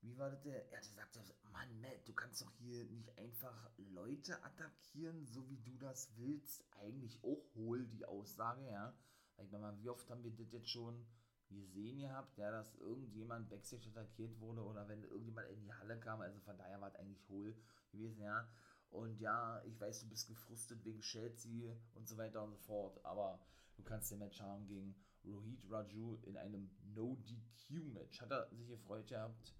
wie 0.00 0.16
war 0.16 0.30
das 0.30 0.40
der? 0.40 0.72
Er 0.72 0.82
sagte, 0.82 1.20
Mann, 1.52 1.80
Matt, 1.82 2.08
du 2.08 2.14
kannst 2.14 2.40
doch 2.40 2.52
hier 2.52 2.84
nicht 2.86 3.14
einfach 3.18 3.70
Leute 3.76 4.42
attackieren, 4.42 5.26
so 5.26 5.46
wie 5.50 5.58
du 5.58 5.76
das 5.76 6.16
willst. 6.16 6.64
Eigentlich 6.80 7.22
auch 7.22 7.44
hohl, 7.54 7.86
die 7.86 8.06
Aussage, 8.06 8.64
ja. 8.70 8.96
Ich 9.36 9.50
meine, 9.50 9.78
wie 9.82 9.90
oft 9.90 10.08
haben 10.08 10.24
wir 10.24 10.30
das 10.30 10.50
jetzt 10.50 10.70
schon 10.70 11.06
gesehen 11.54 11.98
gehabt, 11.98 12.36
ja, 12.36 12.50
dass 12.50 12.74
irgendjemand 12.76 13.48
Backstage 13.48 13.88
attackiert 13.90 14.38
wurde 14.40 14.62
oder 14.62 14.88
wenn 14.88 15.02
irgendjemand 15.04 15.48
in 15.48 15.62
die 15.62 15.72
Halle 15.72 15.98
kam, 15.98 16.20
also 16.20 16.38
von 16.40 16.56
daher 16.56 16.80
war 16.80 16.88
es 16.88 16.96
eigentlich 16.96 17.28
hohl 17.28 17.56
gewesen, 17.90 18.22
ja. 18.22 18.48
Und 18.90 19.18
ja, 19.20 19.62
ich 19.64 19.80
weiß, 19.80 20.00
du 20.00 20.08
bist 20.08 20.28
gefrustet 20.28 20.84
wegen 20.84 21.00
Chelsea 21.00 21.74
und 21.94 22.06
so 22.06 22.16
weiter 22.16 22.44
und 22.44 22.52
so 22.52 22.58
fort, 22.58 23.04
aber 23.04 23.40
du 23.76 23.82
kannst 23.82 24.10
den 24.10 24.20
Match 24.20 24.40
haben 24.40 24.66
gegen 24.66 24.94
Rohit 25.24 25.64
Raju 25.70 26.18
in 26.22 26.36
einem 26.36 26.70
No-DQ-Match. 26.94 28.20
Hat 28.20 28.30
er 28.30 28.48
sich 28.54 28.68
gefreut 28.68 29.08
gehabt, 29.08 29.54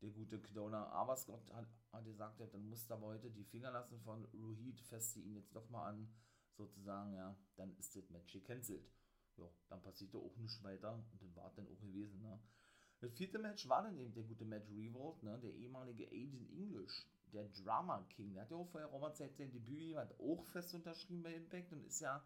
der 0.00 0.10
gute 0.10 0.40
Kdona. 0.40 0.88
Aber 0.88 1.16
Scott 1.16 1.52
hat, 1.52 1.68
hat 1.92 2.04
gesagt, 2.04 2.40
dann 2.40 2.68
musst 2.68 2.90
du 2.90 2.94
aber 2.94 3.08
heute 3.08 3.30
die 3.30 3.44
Finger 3.44 3.70
lassen 3.70 4.00
von 4.00 4.24
Rohit, 4.34 4.80
feste 4.80 5.20
ihn 5.20 5.36
jetzt 5.36 5.54
nochmal 5.54 5.92
an, 5.92 6.12
sozusagen, 6.56 7.14
ja, 7.14 7.36
dann 7.56 7.76
ist 7.76 7.94
das 7.96 8.10
Match 8.10 8.32
gecancelt. 8.32 8.90
Ja, 9.40 9.48
dann 9.68 9.82
passierte 9.82 10.18
auch 10.18 10.36
nichts 10.36 10.62
weiter 10.62 10.94
und 10.94 11.04
dann 11.20 11.34
war 11.36 11.52
dann 11.56 11.66
auch 11.66 11.80
gewesen, 11.80 12.20
ne. 12.22 12.38
Das 13.00 13.12
vierte 13.14 13.38
Match 13.38 13.66
war 13.66 13.82
dann 13.82 13.96
eben 13.96 14.12
der 14.12 14.24
gute 14.24 14.44
Matt 14.44 14.68
Revolt, 14.68 15.22
ne, 15.22 15.38
der 15.38 15.54
ehemalige 15.54 16.06
Agent 16.08 16.50
English, 16.52 17.06
der 17.32 17.48
Drama 17.48 18.06
King. 18.10 18.34
Der 18.34 18.42
hat 18.42 18.50
ja 18.50 18.58
auch 18.58 18.68
vorher 18.68 18.90
Roma-Zeit 18.90 19.36
sein 19.36 19.50
Debüt, 19.50 19.96
hat 19.96 20.20
auch 20.20 20.44
fest 20.44 20.74
unterschrieben 20.74 21.22
bei 21.22 21.34
Impact 21.34 21.72
und 21.72 21.86
ist 21.86 22.00
ja 22.00 22.22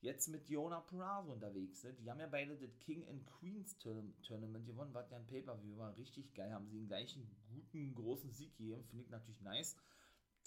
jetzt 0.00 0.28
mit 0.28 0.48
Jonah 0.48 0.80
Purazo 0.80 1.32
unterwegs. 1.32 1.82
Ne? 1.84 1.92
Die 1.94 2.10
haben 2.10 2.20
ja 2.20 2.26
beide 2.26 2.56
das 2.56 2.78
King 2.78 3.06
and 3.08 3.26
Queens 3.26 3.76
Tournament 3.78 4.66
gewonnen, 4.66 4.94
was 4.94 5.10
ja 5.10 5.16
ein 5.16 5.26
Pay-Per-View 5.26 5.76
war. 5.76 5.96
Richtig 5.96 6.34
geil. 6.34 6.52
Haben 6.52 6.68
sie 6.68 6.78
den 6.78 6.88
gleichen 6.88 7.28
guten, 7.48 7.94
großen 7.94 8.32
Sieg 8.32 8.56
gegeben. 8.56 8.84
Finde 8.84 9.04
ich 9.04 9.10
natürlich 9.10 9.40
nice. 9.42 9.76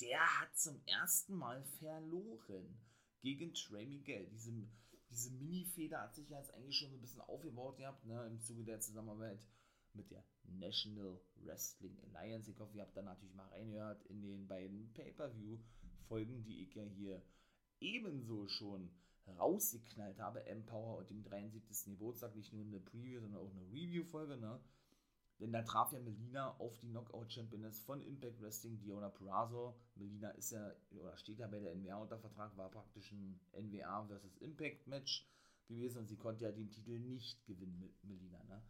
Der 0.02 0.22
hat 0.40 0.58
zum 0.58 0.82
ersten 0.86 1.36
Mal 1.36 1.64
verloren 1.64 2.78
gegen 3.22 3.54
Trey 3.54 3.86
Miguel. 3.86 4.28
Diese, 4.28 4.52
diese 5.10 5.32
Mini-Feder 5.32 6.02
hat 6.02 6.16
sich 6.16 6.30
ja 6.30 6.38
jetzt 6.38 6.54
eigentlich 6.54 6.78
schon 6.78 6.90
so 6.90 6.98
ein 6.98 7.02
bisschen 7.02 7.22
aufgebaut 7.22 7.78
gehabt, 7.78 8.06
ne? 8.06 8.26
im 8.28 8.40
Zuge 8.42 8.64
der 8.64 8.80
Zusammenarbeit 8.80 9.40
mit 9.94 10.12
der 10.12 10.24
National 10.44 11.20
Wrestling 11.36 11.98
Alliance. 12.04 12.52
Ich 12.52 12.60
hoffe, 12.60 12.78
ihr 12.78 12.84
habt 12.84 12.96
da 12.96 13.02
natürlich 13.02 13.34
mal 13.34 13.48
reingehört 13.48 14.04
in 14.06 14.22
den 14.22 14.48
beiden 14.48 14.94
Pay-Per-View-Folgen, 14.94 16.44
die 16.44 16.62
ich 16.62 16.76
ja 16.76 16.84
hier 16.84 17.24
ebenso 17.80 18.48
schon 18.48 18.92
rausgeknallt 19.28 20.20
habe, 20.20 20.46
Empower 20.46 20.98
und 20.98 21.10
dem 21.10 21.24
73. 21.24 21.94
Geburtstag, 21.98 22.36
nicht 22.36 22.54
nur 22.54 22.66
eine 22.66 22.80
Preview, 22.80 23.22
sondern 23.22 23.42
auch 23.42 23.52
eine 23.52 23.66
Review-Folge, 23.72 24.38
ne? 24.38 24.60
Denn 25.40 25.54
da 25.54 25.62
traf 25.62 25.94
ja 25.94 26.00
Melina 26.00 26.54
auf 26.60 26.78
die 26.80 26.90
Knockout-Championess 26.90 27.80
von 27.82 28.02
Impact 28.02 28.42
Wrestling, 28.42 28.78
Diona 28.80 29.10
Purrazzo. 29.10 29.76
Melina 29.96 30.32
ist 30.32 30.52
ja, 30.52 30.76
oder 30.92 31.16
steht 31.16 31.40
ja 31.40 31.48
bei 31.48 31.60
der 31.60 31.76
NWA 31.76 31.96
unter 31.96 32.20
Vertrag, 32.20 32.56
war 32.58 32.70
praktisch 32.70 33.12
ein 33.14 33.40
NWA 33.54 34.06
versus 34.08 34.36
Impact-Match 34.38 35.26
gewesen 35.70 36.00
und 36.00 36.08
sie 36.08 36.18
konnte 36.18 36.44
ja 36.44 36.52
den 36.52 36.70
Titel 36.72 37.00
nicht 37.00 37.46
gewinnen 37.46 37.80
mit 37.80 38.04
Melina, 38.04 38.44
ne? 38.50 38.62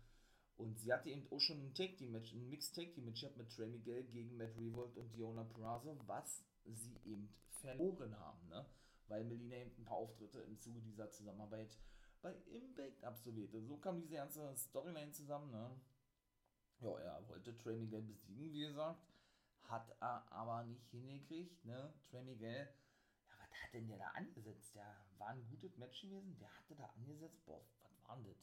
Und 0.58 0.78
sie 0.78 0.92
hatte 0.92 1.10
eben 1.10 1.26
auch 1.32 1.40
schon 1.40 1.58
ein 1.58 1.74
Take 1.74 1.96
Team 1.96 2.12
Match, 2.12 2.34
ein 2.34 2.50
Mixed 2.50 2.76
Take 2.76 2.92
Team 2.92 3.06
Match 3.06 3.26
mit 3.38 3.50
Trey 3.50 3.68
Miguel 3.68 4.04
gegen 4.04 4.36
Matt 4.36 4.56
Revolt 4.58 4.98
und 4.98 5.16
Diona 5.16 5.46
Purrazzo, 5.46 5.98
was 6.06 6.44
sie 6.66 7.00
eben 7.06 7.34
verloren 7.62 8.18
haben, 8.20 8.48
ne? 8.50 8.66
weil 9.08 9.24
Melina 9.24 9.56
eben 9.56 9.72
ein 9.78 9.86
paar 9.86 9.98
Auftritte 9.98 10.40
im 10.42 10.60
Zuge 10.60 10.82
dieser 10.82 11.10
Zusammenarbeit 11.12 11.78
bei 12.22 12.36
Impact 12.52 13.04
absolvierte. 13.04 13.62
So 13.62 13.78
kam 13.78 14.02
diese 14.02 14.16
ganze 14.16 14.54
Storyline 14.56 15.12
zusammen. 15.12 15.50
Ne? 15.52 15.72
Ja, 16.82 16.98
er 16.98 17.28
wollte 17.28 17.58
Trey 17.58 17.76
Miguel 17.78 18.02
besiegen, 18.02 18.52
wie 18.54 18.62
gesagt, 18.62 19.06
hat 19.64 19.90
er 20.00 20.32
aber 20.32 20.64
nicht 20.64 20.88
hingekriegt. 20.90 21.66
Ne? 21.66 21.94
Trey 22.10 22.24
Miguel, 22.24 22.68
ja, 23.28 23.34
was 23.40 23.64
hat 23.64 23.74
denn 23.74 23.88
der 23.88 23.98
da 23.98 24.08
angesetzt? 24.12 24.76
Der 24.76 24.96
war 25.18 25.30
ein 25.30 25.46
gutes 25.50 25.78
Match 25.78 26.02
gewesen. 26.02 26.38
Der 26.40 26.50
hatte 26.58 26.76
da 26.76 26.86
angesetzt, 26.98 27.46
boah, 27.46 27.62
was 27.84 28.08
war 28.08 28.16
denn 28.16 28.26
das? 28.26 28.38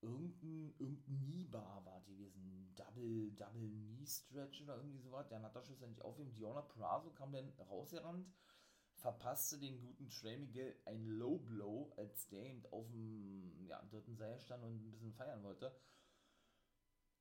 Irgendein, 0.00 0.74
irgendein 0.78 1.02
Kniebar 1.02 1.84
war 1.84 2.00
die 2.06 2.16
gewesen. 2.16 2.72
Double, 2.76 3.32
Double 3.32 3.68
Knee 3.68 4.06
Stretch 4.06 4.62
oder 4.62 4.76
irgendwie 4.76 5.00
sowas. 5.00 5.26
Der 5.28 5.42
hat 5.42 5.56
da 5.56 5.62
schlussendlich 5.62 6.04
aufgegeben. 6.04 6.34
Diona 6.34 6.62
Prazo 6.62 7.10
kam 7.10 7.32
dann 7.32 7.52
rausgerannt 7.58 8.26
verpasste 8.98 9.58
den 9.58 9.80
guten 9.80 10.08
Trey 10.10 10.36
Miguel 10.36 10.74
ein 10.84 11.06
Low 11.06 11.38
Blow, 11.38 11.92
als 11.96 12.28
der 12.28 12.46
eben 12.46 12.64
auf 12.70 12.90
dem 12.90 13.66
ja, 13.66 13.80
dritten 13.90 14.16
Seil 14.16 14.38
stand 14.40 14.64
und 14.64 14.74
ein 14.74 14.90
bisschen 14.90 15.12
feiern 15.12 15.42
wollte. 15.42 15.72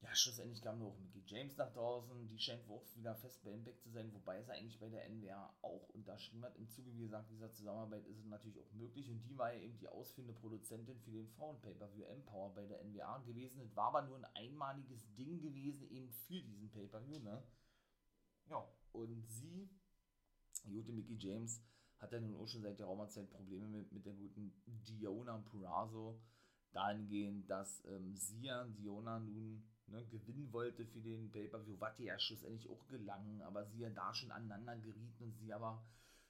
Ja, 0.02 0.14
schlussendlich 0.14 0.62
kam 0.62 0.80
noch 0.80 0.98
Mickey 1.00 1.24
James 1.26 1.58
nach 1.58 1.74
draußen, 1.74 2.28
die 2.30 2.38
scheint 2.38 2.68
wohl 2.68 2.78
auch 2.78 2.96
wieder 2.96 3.16
fest 3.16 3.44
bei 3.44 3.52
Impact 3.52 3.82
zu 3.82 3.90
sein, 3.90 4.14
wobei 4.14 4.38
es 4.38 4.50
eigentlich 4.50 4.80
bei 4.80 4.90
der 4.90 5.10
NWA 5.10 5.54
auch 5.62 5.90
unterschrieben 5.90 6.46
hat. 6.46 6.56
Im 6.56 6.70
Zuge, 6.70 6.94
wie 6.94 7.02
gesagt, 7.02 7.32
dieser 7.32 7.52
Zusammenarbeit 7.52 8.06
ist 8.06 8.20
es 8.20 8.26
natürlich 8.26 8.60
auch 8.60 8.72
möglich 8.74 9.10
und 9.10 9.24
die 9.24 9.38
war 9.38 9.54
ja 9.54 9.60
eben 9.60 9.78
die 9.80 9.88
ausführende 9.88 10.34
Produzentin 10.34 11.00
für 11.00 11.12
den 11.12 11.28
Frauen-Pay-Per-View 11.30 12.06
Empower 12.06 12.54
bei 12.54 12.68
der 12.68 12.84
NWA 12.84 13.18
gewesen. 13.20 13.62
Es 13.62 13.76
war 13.76 13.88
aber 13.88 14.04
nur 14.04 14.18
ein 14.18 14.36
einmaliges 14.36 15.04
Ding 15.16 15.42
gewesen, 15.42 15.90
eben 15.90 16.12
für 16.12 16.42
diesen 16.42 16.70
Pay-Per-View, 16.70 17.20
ne? 17.20 17.44
Ja, 18.50 18.66
und 18.94 19.28
sie 19.28 19.68
die 20.68 20.74
gute 20.74 20.92
Mickey 20.92 21.16
James 21.18 21.62
hat 22.00 22.12
ja 22.12 22.20
nun 22.20 22.36
auch 22.36 22.48
schon 22.48 22.62
seit 22.62 22.80
der 22.80 22.86
Raumerzeit 22.86 23.30
Probleme 23.30 23.68
mit, 23.68 23.92
mit 23.92 24.06
der 24.06 24.14
guten 24.14 24.54
Diona 24.66 25.38
Purazo. 25.38 26.20
Dahingehend, 26.72 27.50
dass 27.50 27.84
ähm, 27.86 28.16
sie 28.16 28.42
ja 28.42 28.66
Diona 28.66 29.20
nun 29.20 29.64
ne, 29.88 30.06
gewinnen 30.06 30.52
wollte 30.52 30.86
für 30.86 31.02
den 31.02 31.32
Pay-Per-View, 31.32 31.80
was 31.80 31.97
ja 32.00 32.17
schlussendlich 32.19 32.69
auch 32.69 32.88
gelang, 32.88 33.41
aber 33.41 33.65
sie 33.65 33.80
ja 33.80 33.89
da 33.89 34.13
schon 34.13 34.32
aneinander 34.32 34.78
gerieten 34.78 35.23
und 35.23 35.38
sie 35.38 35.54
aber, 35.54 35.84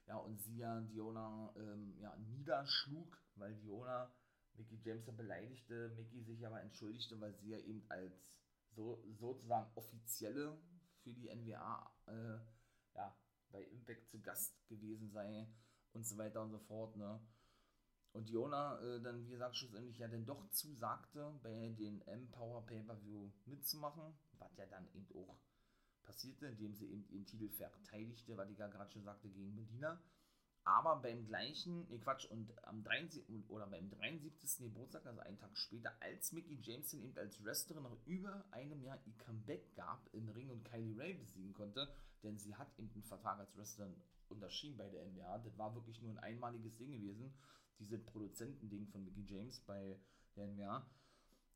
ja, 0.08 0.18
und 0.18 0.40
sie 0.40 0.58
ja 0.58 0.80
Diona 0.82 1.54
ähm, 1.58 1.96
ja, 2.00 2.16
niederschlug, 2.18 3.18
weil 3.36 3.56
Diona 3.56 4.12
Mickey 4.56 4.80
James 4.84 5.06
ja 5.06 5.14
beleidigte, 5.14 5.90
Mickey 5.96 6.24
sich 6.24 6.46
aber 6.46 6.62
entschuldigte, 6.62 7.20
weil 7.20 7.34
sie 7.36 7.50
ja 7.50 7.60
eben 7.60 7.84
als 7.90 8.34
so, 8.72 9.04
sozusagen 9.20 9.70
offizielle 9.76 10.58
für 11.04 11.14
die 11.14 11.30
NWA 11.30 11.92
äh, 12.08 12.40
ja, 12.96 13.18
bei 13.52 13.64
Impact 13.64 14.10
zu 14.10 14.22
Gast 14.22 14.68
gewesen 14.68 15.10
sei 15.12 15.48
und 15.94 16.06
so 16.06 16.18
weiter 16.18 16.42
und 16.42 16.52
so 16.52 16.60
fort, 16.60 16.96
ne? 16.96 17.20
Und 18.18 18.32
Jona 18.32 18.80
äh, 18.82 19.00
dann, 19.00 19.24
wie 19.28 19.30
gesagt, 19.30 19.56
schlussendlich 19.56 20.00
ja 20.00 20.08
dann 20.08 20.26
doch 20.26 20.50
zusagte, 20.50 21.40
bei 21.44 21.70
den 21.78 22.02
Empower 22.08 22.66
Pay-Per-View 22.66 23.30
mitzumachen, 23.46 24.12
was 24.40 24.58
ja 24.58 24.66
dann 24.66 24.88
eben 24.96 25.08
auch 25.14 25.38
passierte, 26.02 26.48
indem 26.48 26.74
sie 26.74 26.88
eben 26.88 27.08
ihren 27.10 27.28
Titel 27.28 27.48
verteidigte, 27.48 28.36
was 28.36 28.50
ich 28.50 28.58
ja 28.58 28.70
gerade 28.70 28.92
schon 28.92 29.04
sagte, 29.04 29.30
gegen 29.30 29.54
Medina. 29.54 30.02
Aber 30.64 30.96
beim 30.96 31.28
gleichen, 31.28 31.88
ne 31.90 32.00
Quatsch, 32.00 32.26
und 32.26 32.52
am 32.66 32.84
73, 32.84 33.52
oder 33.52 33.68
beim 33.68 33.88
73. 33.92 34.66
Geburtstag, 34.66 35.06
also 35.06 35.20
einen 35.20 35.38
Tag 35.38 35.56
später, 35.56 35.94
als 36.02 36.32
Mickey 36.32 36.58
Jameson 36.60 37.04
eben 37.04 37.16
als 37.20 37.46
Wrestlerin 37.46 37.84
nach 37.84 37.96
über 38.08 38.44
einem 38.50 38.82
Jahr 38.82 38.98
ihr 39.06 39.14
Comeback 39.20 39.76
gab 39.76 40.12
im 40.12 40.28
Ring 40.30 40.50
und 40.50 40.66
Kylie 40.66 40.98
Ray 40.98 41.14
besiegen 41.14 41.54
konnte, 41.54 41.88
denn 42.24 42.40
sie 42.40 42.56
hat 42.56 42.68
eben 42.80 42.90
einen 42.96 43.04
Vertrag 43.04 43.38
als 43.38 43.56
Wrestlerin 43.56 43.96
unterschrieben 44.28 44.76
bei 44.76 44.90
der 44.90 45.06
NWA. 45.06 45.38
Das 45.38 45.56
war 45.60 45.76
wirklich 45.76 46.02
nur 46.02 46.14
ein 46.14 46.20
einmaliges 46.20 46.78
Ding 46.78 46.92
gewesen, 46.92 47.32
dieses 47.80 48.04
Produzentending 48.06 48.88
von 48.88 49.04
Mickey 49.04 49.24
James 49.26 49.60
bei 49.62 50.00
der 50.36 50.48
NWA. 50.48 50.90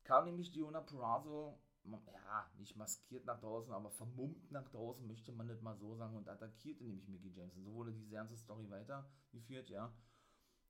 Kam 0.04 0.24
nämlich 0.24 0.50
Diona 0.52 0.80
Purrazzo 0.80 1.58
ja, 1.84 2.50
nicht 2.58 2.76
maskiert 2.76 3.24
nach 3.26 3.40
draußen, 3.40 3.72
aber 3.72 3.90
vermummt 3.90 4.50
nach 4.50 4.68
draußen, 4.68 5.06
möchte 5.06 5.32
man 5.32 5.46
nicht 5.46 5.62
mal 5.62 5.76
so 5.76 5.94
sagen, 5.96 6.16
und 6.16 6.28
attackierte 6.28 6.84
nämlich 6.84 7.08
Mickey 7.08 7.30
James. 7.30 7.56
Und 7.56 7.64
so 7.64 7.72
wurde 7.72 7.92
diese 7.92 8.10
ganze 8.10 8.36
Story 8.36 8.68
weitergeführt, 8.70 9.68
ja. 9.68 9.92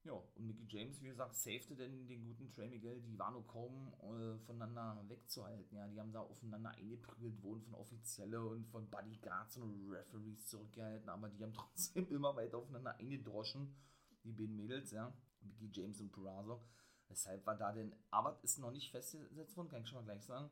Ja, 0.04 0.14
und 0.14 0.46
Mickey 0.46 0.66
James, 0.66 1.00
wie 1.00 1.08
gesagt, 1.08 1.36
safete 1.36 1.76
denn 1.76 2.08
den 2.08 2.24
guten 2.24 2.50
Trey 2.50 2.68
Miguel, 2.68 3.00
die 3.02 3.16
waren 3.18 3.34
nur 3.34 3.46
kaum 3.46 3.94
äh, 4.02 4.36
voneinander 4.40 5.04
wegzuhalten, 5.08 5.76
ja. 5.76 5.86
Die 5.86 6.00
haben 6.00 6.12
da 6.12 6.20
aufeinander 6.20 6.70
eingeprügelt, 6.70 7.40
wurden 7.42 7.62
von 7.62 7.74
Offizielle 7.74 8.44
und 8.44 8.66
von 8.66 8.88
Bodyguards 8.90 9.58
und 9.58 9.90
Referees 9.90 10.46
zurückgehalten, 10.48 11.08
aber 11.08 11.28
die 11.28 11.42
haben 11.42 11.52
trotzdem 11.54 12.08
immer 12.08 12.34
weiter 12.34 12.58
aufeinander 12.58 12.96
eingedroschen, 12.96 13.76
die 14.24 14.32
beiden 14.32 14.56
Mädels, 14.56 14.90
ja. 14.90 15.12
Mickey 15.40 15.70
James 15.72 16.00
und 16.00 16.12
Purazo. 16.12 16.64
Weshalb 17.08 17.44
war 17.46 17.56
da 17.56 17.72
denn, 17.72 17.94
aber 18.10 18.38
ist 18.42 18.58
noch 18.58 18.70
nicht 18.70 18.90
festgesetzt 18.90 19.56
worden, 19.56 19.68
kann 19.68 19.82
ich 19.82 19.88
schon 19.88 19.98
mal 19.98 20.04
gleich 20.04 20.24
sagen 20.24 20.50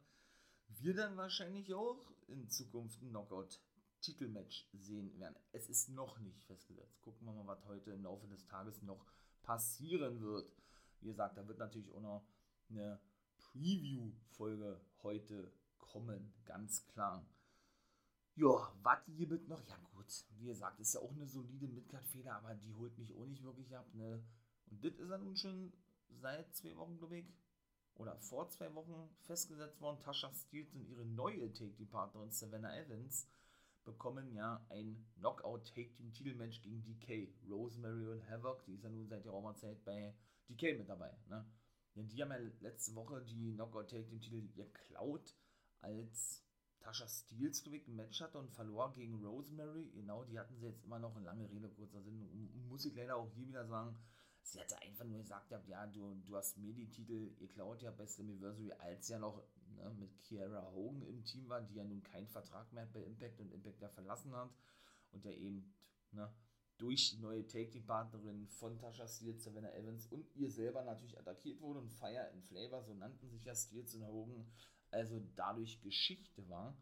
wir 0.79 0.95
dann 0.95 1.17
wahrscheinlich 1.17 1.75
auch 1.75 2.13
in 2.29 2.49
Zukunft 2.49 3.03
ein 3.03 3.11
Knockout-Titelmatch 3.11 4.69
sehen 4.73 5.19
werden. 5.19 5.37
Es 5.53 5.69
ist 5.69 5.89
noch 5.89 6.19
nicht 6.19 6.45
festgesetzt. 6.45 7.01
Gucken 7.03 7.27
wir 7.27 7.33
mal, 7.33 7.47
was 7.47 7.65
heute 7.67 7.91
im 7.91 8.05
Laufe 8.05 8.27
des 8.29 8.45
Tages 8.47 8.83
noch 8.83 9.05
passieren 9.43 10.21
wird. 10.21 10.53
Wie 11.01 11.09
gesagt, 11.09 11.37
da 11.37 11.47
wird 11.49 11.59
natürlich 11.59 11.93
auch 11.93 12.01
noch 12.01 12.27
eine 12.69 13.01
Preview-Folge 13.39 14.81
heute 15.03 15.53
kommen, 15.79 16.33
ganz 16.45 16.87
klar. 16.87 17.27
Ja, 18.37 18.73
was 18.83 18.99
hier 19.07 19.29
mit 19.29 19.49
noch? 19.49 19.67
Ja, 19.69 19.77
gut, 19.95 20.07
wie 20.39 20.47
gesagt, 20.47 20.81
ist 20.81 20.95
ja 20.95 21.01
auch 21.01 21.13
eine 21.13 21.27
solide 21.27 21.69
Midcard-Fehler, 21.69 22.35
aber 22.37 22.55
die 22.55 22.73
holt 22.75 22.97
mich 22.99 23.13
auch 23.15 23.27
nicht 23.27 23.43
wirklich 23.43 23.77
ab, 23.77 23.87
ne? 23.95 24.23
Und 24.71 24.85
das 24.85 24.95
ist 24.95 25.11
ja 25.11 25.19
nun 25.19 25.37
schon 25.37 25.73
seit 26.09 26.55
zwei 26.55 26.77
Wochen, 26.77 26.97
glaube 26.97 27.19
ich, 27.19 27.27
oder 27.95 28.17
vor 28.17 28.49
zwei 28.49 28.75
Wochen 28.75 29.11
festgesetzt 29.21 29.81
worden. 29.81 30.01
Tasha 30.01 30.33
Steels 30.33 30.73
und 30.75 30.87
ihre 30.87 31.05
neue 31.05 31.53
Take-Team-Partnerin 31.53 32.31
Savannah 32.31 32.77
Evans 32.77 33.29
bekommen 33.85 34.33
ja 34.33 34.65
ein 34.71 35.05
Knockout-Take-Team-Titelmatch 35.19 36.63
gegen 36.63 36.83
DK. 36.83 37.35
Rosemary 37.49 38.07
und 38.07 38.29
Havoc, 38.31 38.65
die 38.65 38.75
ist 38.75 38.85
ja 38.85 38.91
nun 38.91 39.09
seit 39.09 39.25
der 39.25 39.33
Roma-Zeit 39.33 39.85
bei 39.85 40.15
DK 40.49 40.79
mit 40.79 40.89
dabei. 40.89 41.15
Ne? 41.29 41.45
Denn 41.95 42.09
die 42.09 42.23
haben 42.23 42.31
ja 42.31 42.39
letzte 42.61 42.95
Woche 42.95 43.23
die 43.23 43.55
Knockout-Take-Team-Titel 43.55 44.49
geklaut, 44.55 45.35
als 45.81 46.45
Tasha 46.81 47.07
glaube 47.63 47.77
ich, 47.77 47.87
ein 47.87 47.97
Match 47.97 48.21
hatte 48.21 48.39
und 48.39 48.51
verlor 48.51 48.93
gegen 48.93 49.25
Rosemary. 49.25 49.91
Genau, 49.95 50.25
die 50.25 50.39
hatten 50.39 50.57
sie 50.57 50.67
jetzt 50.67 50.85
immer 50.85 50.99
noch 50.99 51.15
eine 51.15 51.25
lange 51.25 51.49
Rede, 51.51 51.69
kurzer 51.69 52.03
Sinn. 52.03 52.51
Muss 52.69 52.85
ich 52.85 52.95
leider 52.95 53.17
auch 53.17 53.31
hier 53.33 53.47
wieder 53.47 53.67
sagen, 53.67 53.97
sie 54.43 54.61
hatte 54.61 54.81
einfach 54.81 55.05
nur 55.05 55.19
gesagt, 55.19 55.51
ja, 55.67 55.87
du, 55.87 56.15
du 56.27 56.37
hast 56.37 56.57
mir 56.59 56.73
die 56.73 56.89
Titel 56.89 57.35
geklaut, 57.37 57.83
ja, 57.83 57.91
Best 57.91 58.19
Anniversary, 58.21 58.73
als 58.73 59.09
ja 59.09 59.19
noch 59.19 59.43
ne, 59.77 59.91
mit 59.99 60.21
Kiara 60.23 60.71
Hogan 60.73 61.03
im 61.03 61.25
Team 61.25 61.49
war, 61.49 61.61
die 61.61 61.75
ja 61.75 61.85
nun 61.85 62.03
keinen 62.03 62.29
Vertrag 62.29 62.73
mehr 62.73 62.85
hat 62.85 62.93
bei 62.93 63.03
Impact 63.03 63.41
und 63.41 63.53
Impact 63.53 63.81
ja 63.81 63.89
verlassen 63.89 64.35
hat 64.35 64.51
und 65.13 65.25
ja 65.25 65.33
eben 65.33 65.73
ne, 66.13 66.33
durch 66.79 67.11
die 67.11 67.19
neue 67.19 67.47
Take-Team-Partnerin 67.47 68.49
von 68.49 68.79
Tasha 68.79 69.07
Steels, 69.07 69.45
Savannah 69.45 69.73
Evans 69.75 70.07
und 70.07 70.35
ihr 70.35 70.51
selber 70.51 70.83
natürlich 70.83 71.19
attackiert 71.19 71.61
wurde 71.61 71.81
und 71.81 71.93
Fire 71.93 72.31
and 72.33 72.43
Flavor, 72.45 72.83
so 72.83 72.95
nannten 72.95 73.29
sich 73.29 73.45
ja 73.45 73.55
Steels 73.55 73.95
und 73.95 74.07
Hogan, 74.07 74.47
also 74.91 75.21
dadurch 75.37 75.81
Geschichte 75.81 76.49
war, 76.49 76.77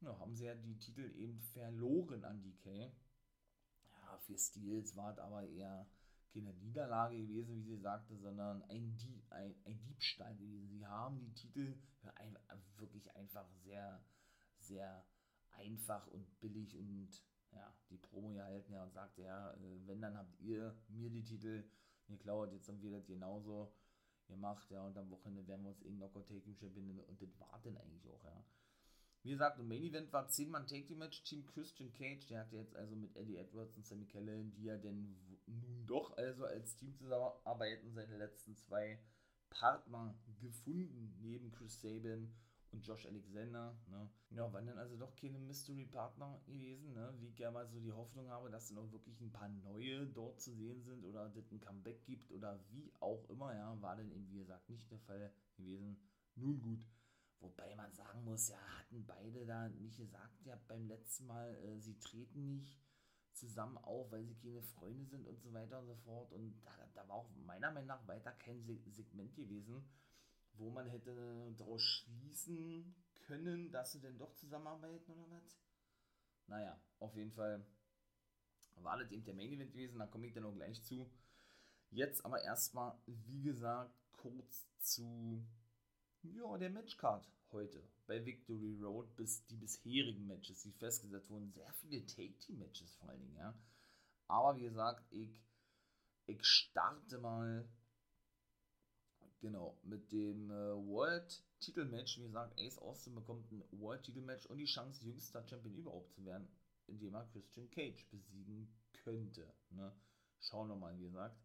ja, 0.00 0.18
haben 0.18 0.34
sie 0.34 0.44
ja 0.44 0.54
die 0.54 0.78
Titel 0.78 1.10
eben 1.16 1.40
verloren 1.40 2.24
an 2.24 2.42
DK. 2.42 2.92
Ja, 3.90 4.18
für 4.18 4.38
Steels 4.38 4.96
war 4.96 5.12
es 5.12 5.18
aber 5.18 5.46
eher 5.46 5.86
keine 6.32 6.52
Niederlage 6.54 7.16
gewesen, 7.16 7.56
wie 7.56 7.62
sie 7.62 7.78
sagte, 7.78 8.16
sondern 8.18 8.62
ein, 8.64 8.96
Die 8.96 9.22
ein, 9.30 9.54
ein 9.64 9.80
Diebstahl 9.84 10.34
gewesen. 10.36 10.68
Sie 10.68 10.84
haben 10.86 11.20
die 11.20 11.32
Titel 11.32 11.78
ein, 12.16 12.36
wirklich 12.76 13.14
einfach 13.14 13.48
sehr, 13.62 14.04
sehr 14.58 15.06
einfach 15.52 16.06
und 16.08 16.40
billig 16.40 16.76
und 16.76 17.22
ja, 17.52 17.72
die 17.88 17.98
Promo 17.98 18.32
gehalten 18.32 18.72
ja 18.72 18.82
und 18.82 18.92
sagte, 18.92 19.22
ja, 19.22 19.52
äh, 19.52 19.86
wenn, 19.86 20.00
dann 20.00 20.16
habt 20.18 20.40
ihr 20.40 20.76
mir 20.88 21.08
die 21.08 21.22
Titel 21.22 21.64
geklaut, 22.08 22.52
jetzt 22.52 22.68
haben 22.68 22.82
wir 22.82 22.90
das 22.90 23.06
genauso 23.06 23.72
gemacht, 24.26 24.70
ja, 24.70 24.82
und 24.84 24.96
am 24.96 25.10
Wochenende 25.10 25.46
werden 25.46 25.62
wir 25.62 25.70
uns 25.70 25.82
irgendein 25.82 26.10
Knockout 26.10 26.28
Taking 26.28 26.56
Champion 26.56 27.00
und 27.00 27.22
das 27.22 27.38
war 27.40 27.60
denn 27.64 27.76
eigentlich 27.76 28.08
auch, 28.08 28.24
ja. 28.24 28.44
Wie 29.22 29.30
gesagt, 29.30 29.58
im 29.58 29.68
Main 29.68 29.82
Event 29.82 30.12
war 30.12 30.28
10 30.28 30.50
Mann 30.50 30.66
Take 30.66 30.84
Team 30.84 30.98
Match, 30.98 31.22
Team 31.22 31.46
Christian 31.46 31.90
Cage, 31.92 32.26
der 32.26 32.40
hatte 32.40 32.56
jetzt 32.56 32.76
also 32.76 32.94
mit 32.94 33.16
Eddie 33.16 33.38
Edwards 33.38 33.74
und 33.76 33.86
Sammy 33.86 34.04
Callahan, 34.04 34.52
die 34.52 34.64
ja 34.64 34.76
denn 34.76 35.16
nun 35.46 35.86
doch 35.86 36.14
also 36.18 36.44
als 36.44 36.76
Team 36.76 36.94
zusammenarbeiten, 36.94 37.94
seine 37.94 38.18
letzten 38.18 38.54
zwei 38.54 38.98
Partner 39.48 40.14
gefunden, 40.40 41.16
neben 41.22 41.52
Chris 41.52 41.80
Sabin 41.80 42.34
und 42.74 42.86
Josh 42.86 43.06
Alexander. 43.06 43.76
Ne? 43.86 44.10
Ja, 44.30 44.52
waren 44.52 44.66
dann 44.66 44.78
also 44.78 44.96
doch 44.96 45.14
keine 45.14 45.38
Mystery-Partner 45.38 46.40
gewesen, 46.46 46.92
ne? 46.92 47.14
wie 47.18 47.28
ich 47.28 47.38
ja 47.38 47.50
mal 47.50 47.66
so 47.66 47.80
die 47.80 47.92
Hoffnung 47.92 48.28
habe, 48.28 48.50
dass 48.50 48.68
dann 48.68 48.78
auch 48.78 48.90
wirklich 48.92 49.20
ein 49.20 49.32
paar 49.32 49.48
neue 49.48 50.06
dort 50.06 50.40
zu 50.40 50.52
sehen 50.52 50.82
sind 50.82 51.04
oder 51.04 51.32
es 51.36 51.52
ein 51.52 51.60
Comeback 51.60 52.04
gibt 52.04 52.30
oder 52.30 52.58
wie 52.70 52.92
auch 53.00 53.28
immer, 53.30 53.54
ja, 53.54 53.80
war 53.80 53.96
dann 53.96 54.10
eben 54.10 54.28
wie 54.28 54.38
gesagt 54.38 54.68
nicht 54.68 54.90
der 54.90 54.98
Fall 54.98 55.32
gewesen. 55.56 55.96
Nun 56.34 56.60
gut. 56.60 56.84
Wobei 57.40 57.74
man 57.76 57.92
sagen 57.92 58.24
muss, 58.24 58.48
ja, 58.48 58.58
hatten 58.78 59.06
beide 59.06 59.46
da 59.46 59.68
nicht 59.68 59.98
gesagt, 59.98 60.44
ja, 60.44 60.58
beim 60.66 60.88
letzten 60.88 61.26
Mal, 61.26 61.54
äh, 61.56 61.78
sie 61.78 61.98
treten 61.98 62.54
nicht 62.54 62.80
zusammen 63.34 63.76
auf, 63.78 64.10
weil 64.10 64.24
sie 64.24 64.36
keine 64.36 64.62
Freunde 64.62 65.04
sind 65.04 65.26
und 65.26 65.40
so 65.40 65.52
weiter 65.52 65.80
und 65.80 65.86
so 65.86 65.94
fort. 65.96 66.32
Und 66.32 66.54
da, 66.64 66.72
da 66.94 67.06
war 67.08 67.16
auch 67.16 67.30
meiner 67.44 67.70
Meinung 67.70 67.88
nach 67.88 68.06
weiter 68.06 68.32
kein 68.32 68.64
Segment 68.64 69.34
gewesen, 69.34 69.84
wo 70.58 70.70
man 70.70 70.86
hätte 70.86 71.54
daraus 71.56 71.82
schließen 71.82 72.94
können, 73.26 73.70
dass 73.70 73.92
sie 73.92 74.00
denn 74.00 74.18
doch 74.18 74.34
zusammenarbeiten 74.34 75.12
oder 75.12 75.30
was. 75.30 75.58
Naja, 76.46 76.78
auf 76.98 77.14
jeden 77.16 77.32
Fall 77.32 77.64
war 78.76 78.98
das 78.98 79.10
eben 79.10 79.24
der 79.24 79.34
Main 79.34 79.52
Event 79.52 79.72
gewesen, 79.72 79.98
da 79.98 80.06
komme 80.06 80.26
ich 80.26 80.32
dann 80.32 80.44
auch 80.44 80.54
gleich 80.54 80.82
zu. 80.82 81.10
Jetzt 81.90 82.24
aber 82.24 82.42
erstmal, 82.42 82.98
wie 83.06 83.42
gesagt, 83.42 83.94
kurz 84.12 84.66
zu 84.80 85.46
ja, 86.22 86.58
der 86.58 86.70
Matchcard 86.70 87.28
heute 87.52 87.86
bei 88.06 88.24
Victory 88.24 88.76
Road 88.80 89.14
bis 89.14 89.46
die 89.46 89.56
bisherigen 89.56 90.26
Matches, 90.26 90.62
die 90.62 90.72
festgesetzt 90.72 91.30
wurden. 91.30 91.52
Sehr 91.52 91.72
viele 91.74 92.04
Take-Team-Matches 92.04 92.94
vor 92.96 93.08
allen 93.08 93.20
Dingen, 93.20 93.36
ja. 93.36 93.54
Aber 94.26 94.56
wie 94.56 94.62
gesagt, 94.62 95.04
ich, 95.12 95.42
ich 96.26 96.44
starte 96.44 97.18
mal 97.18 97.68
genau 99.44 99.78
mit 99.82 100.10
dem 100.10 100.50
äh, 100.50 100.74
World-Titel-Match. 100.88 102.18
Wie 102.18 102.22
gesagt, 102.22 102.58
Ace 102.58 102.78
Austin 102.78 103.14
bekommt 103.14 103.52
ein 103.52 103.62
World-Titel-Match 103.72 104.46
und 104.46 104.56
die 104.56 104.64
Chance, 104.64 105.04
jüngster 105.04 105.46
Champion 105.46 105.74
überhaupt 105.76 106.14
zu 106.14 106.24
werden, 106.24 106.48
indem 106.86 107.14
er 107.14 107.26
Christian 107.26 107.70
Cage 107.70 108.08
besiegen 108.10 108.74
könnte. 109.04 109.52
Ne? 109.68 109.92
Schauen 110.40 110.68
wir 110.68 110.76
mal, 110.76 110.98
wie 110.98 111.04
gesagt. 111.04 111.38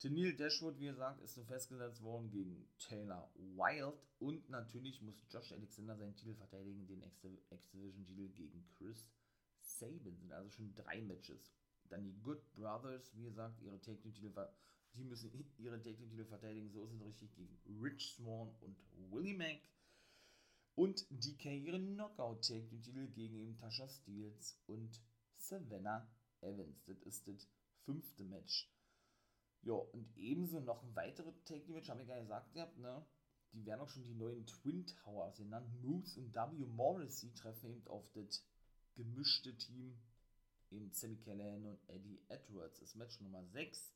Tennille 0.00 0.34
Dashwood, 0.34 0.80
wie 0.80 0.86
gesagt, 0.86 1.20
ist 1.20 1.34
so 1.34 1.44
festgesetzt 1.44 2.02
worden 2.02 2.28
gegen 2.28 2.68
Taylor 2.78 3.30
Wilde 3.36 3.96
und 4.18 4.50
natürlich 4.50 5.00
muss 5.00 5.24
Josh 5.30 5.52
Alexander 5.52 5.96
seinen 5.96 6.16
Titel 6.16 6.34
verteidigen, 6.34 6.88
den 6.88 7.04
X-Division-Titel 7.04 8.30
gegen 8.30 8.66
Chris 8.76 9.08
Sabin. 9.60 10.18
Sind 10.18 10.32
also 10.32 10.50
schon 10.50 10.74
drei 10.74 11.00
Matches. 11.02 11.54
Dann 11.88 12.02
die 12.02 12.20
Good 12.20 12.52
Brothers, 12.54 13.14
wie 13.14 13.22
gesagt, 13.22 13.60
ihre 13.62 13.80
Take-Titel 13.80 14.34
die 14.94 15.04
müssen 15.04 15.30
ihre 15.58 15.80
Take-Titel 15.80 16.24
verteidigen, 16.24 16.70
so 16.70 16.84
ist 16.84 16.92
es 16.92 17.04
richtig, 17.04 17.34
gegen 17.34 17.58
Rich 17.80 18.14
Swan 18.14 18.54
und 18.60 18.76
Willie 19.10 19.36
Mack. 19.36 19.60
Und 20.74 21.06
DK 21.10 21.52
ihre 21.58 21.80
Knockout-Take-Titel 21.80 23.08
gegen 23.08 23.36
eben 23.36 23.58
Tasha 23.58 23.88
Steels 23.88 24.58
und 24.66 25.00
Savannah 25.36 26.08
Evans. 26.40 26.84
Das 26.86 26.98
ist 27.02 27.28
das 27.28 27.48
fünfte 27.84 28.24
Match. 28.24 28.70
Ja, 29.62 29.74
und 29.74 30.16
ebenso 30.16 30.60
noch 30.60 30.82
ein 30.82 30.96
weiteres 30.96 31.42
Take-Match, 31.44 31.88
habe 31.88 32.02
ich 32.02 32.08
nicht 32.08 32.20
gesagt 32.20 32.52
gehabt, 32.52 32.78
ne? 32.78 33.04
Die 33.52 33.66
werden 33.66 33.80
auch 33.80 33.88
schon 33.90 34.04
die 34.04 34.14
neuen 34.14 34.46
Twin 34.46 34.86
Towers 34.86 35.36
genannt. 35.36 35.68
Moose 35.82 36.18
und 36.18 36.34
W. 36.34 36.64
Morrissey 36.66 37.34
treffen 37.34 37.70
eben 37.70 37.86
auf 37.86 38.10
das 38.12 38.42
gemischte 38.94 39.56
Team 39.56 39.98
eben 40.70 40.90
Sammy 40.92 41.16
Callahan 41.18 41.66
und 41.66 41.78
Eddie 41.88 42.18
Edwards. 42.28 42.80
Das 42.80 42.94
Match 42.94 43.20
Nummer 43.20 43.44
6. 43.44 43.92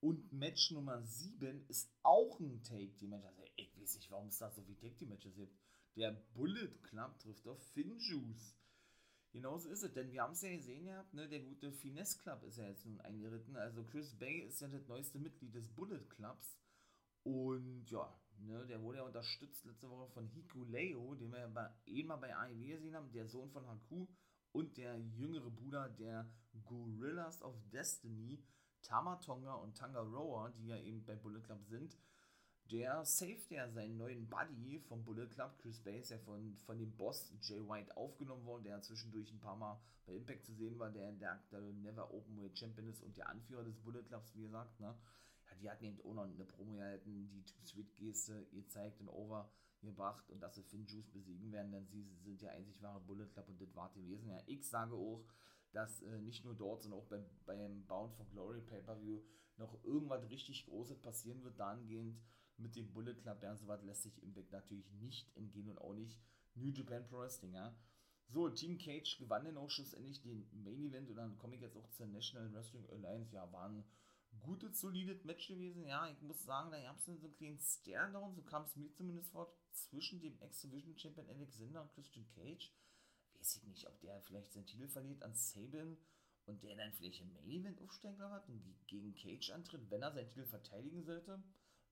Und 0.00 0.32
Match 0.32 0.70
Nummer 0.70 1.02
7 1.02 1.66
ist 1.68 1.92
auch 2.02 2.40
ein 2.40 2.62
Take-Team-Match. 2.62 3.26
Also 3.26 3.44
ich 3.56 3.78
weiß 3.78 3.96
nicht, 3.96 4.10
warum 4.10 4.28
es 4.28 4.38
da 4.38 4.50
so 4.50 4.62
viele 4.62 4.78
Take-Team-Matches 4.78 5.34
gibt. 5.36 5.54
Der 5.96 6.12
Bullet 6.34 6.70
Club 6.82 7.18
trifft 7.18 7.46
auf 7.46 7.62
Finjuice. 7.72 8.56
Genauso 9.32 9.68
ist 9.68 9.82
es, 9.82 9.92
denn 9.92 10.10
wir 10.10 10.22
haben 10.22 10.32
es 10.32 10.42
ja 10.42 10.50
gesehen 10.50 10.86
gehabt, 10.86 11.14
ne, 11.14 11.28
der 11.28 11.40
gute 11.40 11.70
Finesse 11.70 12.18
Club 12.18 12.42
ist 12.42 12.58
ja 12.58 12.66
jetzt 12.66 12.84
nun 12.84 13.00
eingeritten. 13.00 13.54
Also 13.56 13.84
Chris 13.84 14.18
Bay 14.18 14.40
ist 14.40 14.60
ja 14.60 14.68
das 14.68 14.88
neueste 14.88 15.18
Mitglied 15.18 15.54
des 15.54 15.68
Bullet 15.68 16.04
Clubs. 16.08 16.58
Und 17.22 17.88
ja, 17.90 18.12
ne, 18.38 18.66
der 18.66 18.82
wurde 18.82 18.98
ja 18.98 19.04
unterstützt 19.04 19.64
letzte 19.66 19.88
Woche 19.88 20.10
von 20.12 20.26
Hiku 20.26 20.64
Leo, 20.64 21.14
den 21.14 21.30
wir 21.30 21.40
ja 21.40 21.46
bei, 21.48 21.70
eben 21.86 22.08
mal 22.08 22.16
bei 22.16 22.34
AEW 22.34 22.66
gesehen 22.66 22.96
haben, 22.96 23.12
der 23.12 23.28
Sohn 23.28 23.50
von 23.50 23.66
Haku 23.66 24.08
und 24.52 24.76
der 24.76 24.98
jüngere 24.98 25.50
Bruder 25.50 25.88
der 25.90 26.28
Gorillas 26.64 27.42
of 27.42 27.54
Destiny, 27.70 28.42
Tamatonga 28.82 29.54
und 29.54 29.76
Tangaroa, 29.76 30.50
die 30.50 30.68
ja 30.68 30.76
eben 30.76 31.04
bei 31.04 31.16
Bullet 31.16 31.40
Club 31.40 31.64
sind 31.64 31.96
der 32.70 33.04
saved 33.04 33.50
ja 33.50 33.68
seinen 33.68 33.96
neuen 33.96 34.28
Buddy 34.28 34.78
vom 34.78 35.02
Bullet 35.04 35.26
Club, 35.26 35.58
Chris 35.58 35.80
ist 35.84 36.10
ja 36.10 36.18
von, 36.18 36.56
von 36.58 36.78
dem 36.78 36.96
Boss 36.96 37.32
Jay 37.40 37.60
White 37.68 37.96
aufgenommen 37.96 38.44
worden, 38.44 38.64
der 38.64 38.80
zwischendurch 38.80 39.32
ein 39.32 39.40
paar 39.40 39.56
Mal 39.56 39.80
bei 40.06 40.14
Impact 40.14 40.44
zu 40.44 40.54
sehen 40.54 40.78
war, 40.78 40.90
der 40.90 41.10
der 41.12 41.32
aktuelle 41.32 41.72
Never 41.72 42.12
Openweight 42.12 42.56
Champion 42.56 42.88
ist 42.88 43.02
und 43.02 43.16
der 43.16 43.28
Anführer 43.28 43.64
des 43.64 43.76
Bullet 43.80 44.04
Clubs, 44.04 44.34
wie 44.34 44.42
gesagt, 44.42 44.78
ne? 44.78 44.94
Ja, 45.48 45.56
die 45.56 45.70
hatten 45.70 45.84
eben 45.84 46.00
auch 46.02 46.14
noch 46.14 46.24
eine 46.24 46.44
Promo 46.44 46.76
gehalten, 46.76 47.28
die 47.28 47.44
Too-Sweet-Geste 47.44 48.46
gezeigt 48.52 49.00
und 49.00 49.08
over 49.08 49.50
gebracht 49.82 50.28
und 50.28 50.40
dass 50.40 50.54
sie 50.54 50.62
Finn 50.62 50.86
Juice 50.86 51.10
besiegen 51.10 51.50
werden, 51.50 51.72
denn 51.72 51.86
sie 51.86 52.04
sind 52.22 52.40
der 52.40 52.52
einzig 52.52 52.80
wahre 52.82 53.00
Bullet 53.00 53.26
Club 53.26 53.48
und 53.48 53.60
das 53.60 53.74
war 53.74 53.90
gewesen. 53.94 54.28
Ja, 54.28 54.38
ich 54.46 54.68
sage 54.68 54.94
auch, 54.94 55.24
dass 55.72 56.02
äh, 56.02 56.18
nicht 56.20 56.44
nur 56.44 56.54
dort, 56.54 56.82
sondern 56.82 57.00
auch 57.00 57.06
beim, 57.06 57.24
beim 57.46 57.86
Bound 57.86 58.14
for 58.14 58.26
Glory 58.30 58.60
Pay-Per-View 58.60 59.20
noch 59.56 59.82
irgendwas 59.84 60.28
richtig 60.30 60.66
Großes 60.66 61.00
passieren 61.00 61.42
wird, 61.44 61.58
dahingehend, 61.58 62.20
mit 62.56 62.76
dem 62.76 62.92
Bullet 62.92 63.14
Club, 63.14 63.42
ja, 63.42 63.56
so 63.56 63.66
was 63.68 63.82
lässt 63.84 64.02
sich 64.02 64.22
Impact 64.22 64.52
natürlich 64.52 64.90
nicht 64.92 65.34
entgehen 65.36 65.70
und 65.70 65.78
auch 65.78 65.94
nicht 65.94 66.20
New 66.54 66.70
Japan 66.70 67.06
Pro 67.06 67.18
Wrestling, 67.18 67.54
ja. 67.54 67.74
So, 68.26 68.48
Team 68.48 68.78
Cage 68.78 69.18
gewann 69.18 69.44
dann 69.44 69.56
auch 69.56 69.70
schlussendlich 69.70 70.20
den 70.22 70.48
Main 70.52 70.84
Event 70.84 71.10
und 71.10 71.16
dann 71.16 71.36
komme 71.38 71.56
ich 71.56 71.62
jetzt 71.62 71.76
auch 71.76 71.88
zur 71.90 72.06
National 72.06 72.52
Wrestling 72.52 72.88
Alliance. 72.90 73.34
Ja, 73.34 73.50
war 73.50 73.68
ein 73.68 73.84
gutes, 74.38 74.80
solides 74.80 75.24
Match 75.24 75.48
gewesen. 75.48 75.84
Ja, 75.84 76.08
ich 76.08 76.20
muss 76.22 76.44
sagen, 76.44 76.70
da 76.70 76.80
gab 76.80 76.96
es 76.98 77.06
so 77.06 77.10
einen 77.10 77.34
kleinen 77.34 77.58
Stare-Down, 77.58 78.34
so 78.34 78.42
kam 78.42 78.62
es 78.64 78.76
mir 78.76 78.92
zumindest 78.92 79.32
vor, 79.32 79.52
zwischen 79.72 80.20
dem 80.20 80.38
Ex-Division 80.40 80.96
Champion 80.96 81.28
Alexander 81.28 81.82
und 81.82 81.92
Christian 81.92 82.26
Cage. 82.28 82.72
Weiß 83.40 83.56
ich 83.56 83.64
nicht, 83.64 83.86
ob 83.88 83.98
der 84.00 84.20
vielleicht 84.22 84.52
seinen 84.52 84.66
Titel 84.66 84.88
verliert 84.88 85.22
an 85.22 85.34
Sabin 85.34 85.96
und 86.46 86.62
der 86.62 86.76
dann 86.76 86.92
vielleicht 86.92 87.20
im 87.20 87.32
Main 87.32 87.50
Event 87.50 87.80
aufsteigen 87.80 88.22
hat 88.22 88.48
und 88.48 88.62
gegen 88.86 89.14
Cage 89.14 89.50
antritt, 89.50 89.90
wenn 89.90 90.02
er 90.02 90.12
seinen 90.12 90.28
Titel 90.28 90.46
verteidigen 90.46 91.02
sollte 91.02 91.42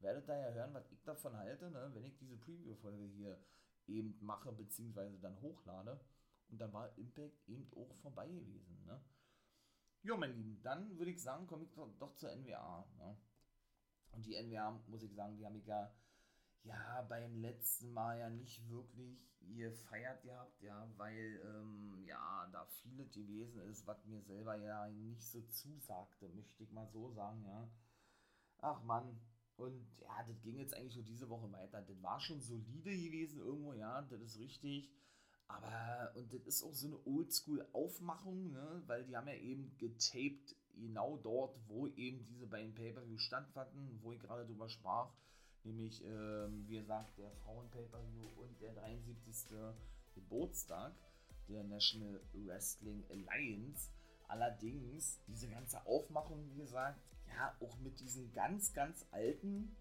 werdet 0.00 0.28
da 0.28 0.36
ja 0.36 0.50
hören, 0.52 0.74
was 0.74 0.90
ich 0.90 1.02
davon 1.02 1.36
halte, 1.36 1.70
ne, 1.70 1.90
wenn 1.92 2.04
ich 2.04 2.16
diese 2.16 2.36
Preview-Folge 2.36 3.04
hier 3.04 3.38
eben 3.86 4.16
mache, 4.20 4.52
beziehungsweise 4.52 5.18
dann 5.18 5.40
hochlade. 5.40 6.00
Und 6.48 6.58
dann 6.58 6.72
war 6.72 6.96
Impact 6.96 7.46
eben 7.46 7.70
auch 7.76 7.94
vorbei 7.96 8.26
gewesen. 8.28 8.82
Ne? 8.86 9.02
Jo, 10.02 10.16
mein 10.16 10.34
Lieben, 10.34 10.62
dann 10.62 10.96
würde 10.98 11.10
ich 11.10 11.22
sagen, 11.22 11.46
komme 11.46 11.64
ich 11.64 11.72
doch, 11.74 11.90
doch 11.98 12.14
zur 12.14 12.34
NWA. 12.34 12.88
Ne? 12.96 13.18
Und 14.12 14.24
die 14.24 14.34
NWA, 14.42 14.70
muss 14.86 15.02
ich 15.02 15.14
sagen, 15.14 15.36
die 15.36 15.44
haben 15.44 15.56
ich 15.56 15.66
ja, 15.66 15.92
ja 16.64 17.02
beim 17.08 17.36
letzten 17.36 17.92
Mal 17.92 18.18
ja 18.18 18.30
nicht 18.30 18.68
wirklich 18.68 19.18
gefeiert 19.40 20.22
gehabt, 20.22 20.62
ja, 20.62 20.88
weil 20.96 21.40
ähm, 21.44 22.02
ja 22.06 22.48
da 22.52 22.66
vieles 22.82 23.10
gewesen 23.12 23.60
ist, 23.62 23.86
was 23.86 24.04
mir 24.04 24.20
selber 24.22 24.56
ja 24.56 24.88
nicht 24.88 25.22
so 25.22 25.40
zusagte, 25.42 26.28
möchte 26.28 26.62
ich 26.62 26.72
mal 26.72 26.88
so 26.88 27.10
sagen, 27.12 27.44
ja. 27.44 27.68
Ach 28.60 28.82
Mann, 28.82 29.18
und 29.58 29.84
ja, 30.00 30.22
das 30.26 30.40
ging 30.42 30.58
jetzt 30.58 30.74
eigentlich 30.74 30.94
nur 30.94 31.04
diese 31.04 31.28
Woche 31.28 31.50
weiter. 31.52 31.82
Das 31.82 32.02
war 32.02 32.20
schon 32.20 32.40
solide 32.40 32.96
gewesen 32.96 33.40
irgendwo, 33.40 33.72
ja, 33.72 34.02
das 34.02 34.20
ist 34.20 34.38
richtig. 34.38 34.88
Aber, 35.48 36.12
und 36.14 36.32
das 36.32 36.42
ist 36.42 36.62
auch 36.62 36.74
so 36.74 36.86
eine 36.86 37.06
Oldschool-Aufmachung, 37.06 38.52
ne? 38.52 38.82
weil 38.86 39.04
die 39.04 39.16
haben 39.16 39.28
ja 39.28 39.34
eben 39.34 39.76
getaped, 39.78 40.54
genau 40.74 41.16
dort, 41.16 41.58
wo 41.66 41.86
eben 41.88 42.24
diese 42.26 42.46
beiden 42.46 42.74
Pay-Per-View 42.74 43.18
stattfanden, 43.18 43.98
wo 44.02 44.12
ich 44.12 44.20
gerade 44.20 44.46
drüber 44.46 44.68
sprach, 44.68 45.10
nämlich, 45.64 46.04
ähm, 46.04 46.64
wie 46.66 46.76
gesagt, 46.78 47.18
der 47.18 47.30
Frauen-Pay-Per-View 47.44 48.28
und 48.40 48.60
der 48.60 48.74
73. 48.74 49.74
Geburtstag 50.14 50.94
der 51.48 51.64
National 51.64 52.20
Wrestling 52.32 53.04
Alliance. 53.10 53.90
Allerdings, 54.28 55.20
diese 55.26 55.48
ganze 55.48 55.84
Aufmachung, 55.86 56.44
wie 56.50 56.58
gesagt, 56.58 57.00
ja, 57.28 57.56
auch 57.60 57.78
mit 57.78 57.98
diesem 58.00 58.30
ganz, 58.32 58.72
ganz 58.74 59.06
alten, 59.10 59.74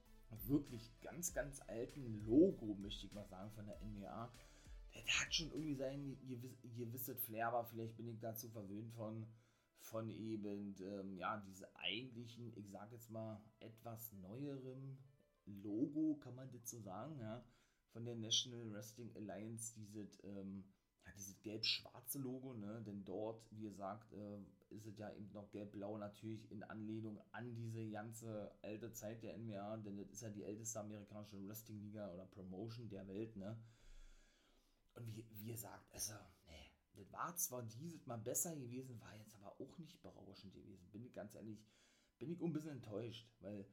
wirklich 0.46 0.92
ganz, 1.02 1.34
ganz 1.34 1.62
alten 1.68 2.26
Logo, 2.26 2.76
möchte 2.76 3.06
ich 3.06 3.14
mal 3.14 3.28
sagen, 3.28 3.52
von 3.52 3.66
der 3.66 3.82
NWA, 3.82 4.32
der 4.94 5.20
hat 5.20 5.34
schon 5.34 5.52
irgendwie 5.52 5.76
sein 5.76 6.18
gewisses 6.76 7.24
Flair, 7.26 7.50
aber 7.50 7.66
vielleicht 7.66 7.96
bin 7.98 8.08
ich 8.08 8.20
dazu 8.20 8.50
verwöhnt 8.50 8.94
von, 8.94 9.28
von 9.80 10.10
eben, 10.10 10.76
ähm, 10.82 11.18
ja, 11.18 11.38
diese 11.48 11.68
eigentlichen, 11.76 12.52
ich 12.56 12.70
sag 12.70 12.92
jetzt 12.92 13.10
mal, 13.10 13.42
etwas 13.60 14.12
neuerem 14.14 14.98
Logo, 15.48 16.16
kann 16.22 16.36
man 16.36 16.52
das 16.52 16.70
so 16.70 16.80
sagen, 16.80 17.20
ja, 17.20 17.44
von 17.92 18.06
der 18.06 18.16
National 18.16 18.72
Wrestling 18.72 19.16
Alliance, 19.16 19.74
dieses, 19.76 20.24
ähm, 20.24 20.64
ja, 21.06 21.12
dieses 21.14 21.42
gelb-schwarze 21.42 22.20
Logo, 22.20 22.54
ne, 22.54 22.84
denn 22.86 23.04
dort, 23.06 23.50
wie 23.52 23.62
gesagt, 23.62 24.14
äh, 24.14 24.40
ist 24.70 24.86
es 24.86 24.98
ja 24.98 25.12
eben 25.14 25.32
noch 25.32 25.50
gelb-blau 25.50 25.98
natürlich 25.98 26.52
in 26.52 26.64
Anlehnung 26.64 27.20
an 27.32 27.56
diese 27.56 27.90
ganze 27.90 28.52
alte 28.62 28.92
Zeit 28.92 29.24
der 29.24 29.38
NWA, 29.38 29.78
denn 29.78 29.98
das 29.98 30.10
ist 30.12 30.22
ja 30.22 30.30
die 30.30 30.44
älteste 30.44 30.80
amerikanische 30.80 31.48
Wrestling-Liga 31.48 32.14
oder 32.14 32.26
Promotion 32.26 32.90
der 32.90 33.08
Welt, 33.08 33.36
ne, 33.38 33.58
und 34.98 35.16
wie, 35.16 35.26
wie 35.32 35.52
gesagt, 35.52 35.94
also, 35.94 36.14
nee, 36.48 36.72
das 36.94 37.12
war 37.12 37.36
zwar 37.36 37.64
dieses 37.64 38.06
Mal 38.06 38.18
besser 38.18 38.56
gewesen, 38.56 39.00
war 39.00 39.16
jetzt 39.16 39.36
aber 39.36 39.60
auch 39.62 39.78
nicht 39.78 40.02
berauschend 40.02 40.54
gewesen. 40.54 40.90
Bin 40.92 41.06
ich 41.06 41.14
ganz 41.14 41.36
ehrlich, 41.36 41.64
bin 42.18 42.32
ich 42.32 42.42
ein 42.42 42.52
bisschen 42.52 42.72
enttäuscht, 42.72 43.30
weil 43.40 43.68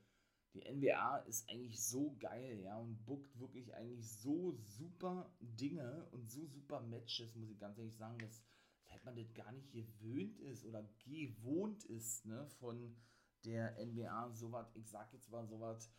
die 0.55 0.63
NWA 0.63 1.19
ist 1.19 1.49
eigentlich 1.51 1.83
so 1.83 2.17
geil, 2.19 2.61
ja, 2.63 2.77
und 2.79 3.05
bookt 3.05 3.39
wirklich 3.39 3.75
eigentlich 3.75 4.09
so 4.09 4.57
super 4.63 5.35
Dinge 5.41 6.07
und 6.13 6.31
so 6.31 6.47
super 6.47 6.81
Matches, 6.81 7.35
muss 7.35 7.51
ich 7.51 7.59
ganz 7.59 7.77
ehrlich 7.79 7.97
sagen, 7.97 8.19
dass 8.19 8.43
seit 8.87 9.05
man 9.05 9.17
das 9.17 9.35
gar 9.35 9.51
nicht 9.53 9.73
gewöhnt 9.73 10.39
ist 10.39 10.65
oder 10.65 10.89
gewohnt 11.05 11.85
ist, 11.85 12.25
ne, 12.27 12.47
von 12.61 12.97
der 13.45 13.77
NWA, 13.85 14.33
sowas, 14.33 14.71
ich 14.75 14.89
sag 14.89 15.13
jetzt 15.13 15.31
mal 15.31 15.47
sowas, 15.47 15.91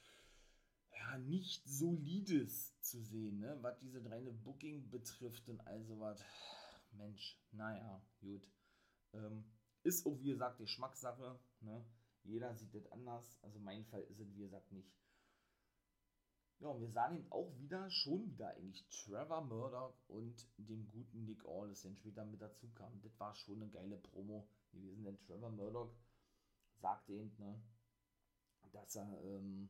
ja, 0.98 1.18
nicht 1.18 1.68
solides 1.68 2.80
zu 2.82 3.02
sehen, 3.02 3.40
ne? 3.40 3.58
was 3.62 3.78
diese 3.80 4.04
reine 4.10 4.32
Booking 4.32 4.90
betrifft 4.90 5.48
und 5.50 5.60
all 5.68 5.84
sowas. 5.84 6.24
Mensch, 6.92 7.38
naja, 7.52 8.02
gut. 8.22 8.50
Ähm, 9.14 9.44
ist 9.84 10.06
auch, 10.06 10.18
wie 10.20 10.30
gesagt, 10.30 10.58
Geschmackssache. 10.58 11.40
Ne? 11.60 11.86
Jeder 12.26 12.54
sieht 12.56 12.74
das 12.74 12.92
anders. 12.92 13.40
Also 13.42 13.60
mein 13.60 13.86
Fall 13.86 14.02
ist 14.02 14.20
es, 14.20 14.36
wie 14.36 14.42
gesagt, 14.42 14.72
nicht. 14.72 14.92
Ja, 16.60 16.70
und 16.70 16.80
wir 16.80 16.90
sahen 16.90 17.18
ihn 17.18 17.32
auch 17.32 17.52
wieder, 17.60 17.90
schon 17.92 18.32
wieder 18.32 18.50
eigentlich 18.50 18.88
Trevor 18.88 19.42
Murdoch 19.42 20.00
und 20.08 20.48
dem 20.58 20.90
guten 20.90 21.26
Nick 21.26 21.46
Aldis, 21.46 21.82
der 21.82 21.94
später 21.96 22.26
mit 22.26 22.42
dazu 22.42 22.70
kam. 22.74 23.02
Das 23.02 23.20
war 23.20 23.36
schon 23.36 23.62
eine 23.62 23.70
geile 23.70 23.98
Promo 23.98 24.48
gewesen, 24.72 25.04
denn 25.04 25.20
Trevor 25.20 25.52
Murdoch 25.52 25.94
sagte 26.76 27.14
eben, 27.14 27.36
ne, 27.38 27.62
dass 28.72 28.96
er, 28.96 29.22
ähm, 29.24 29.70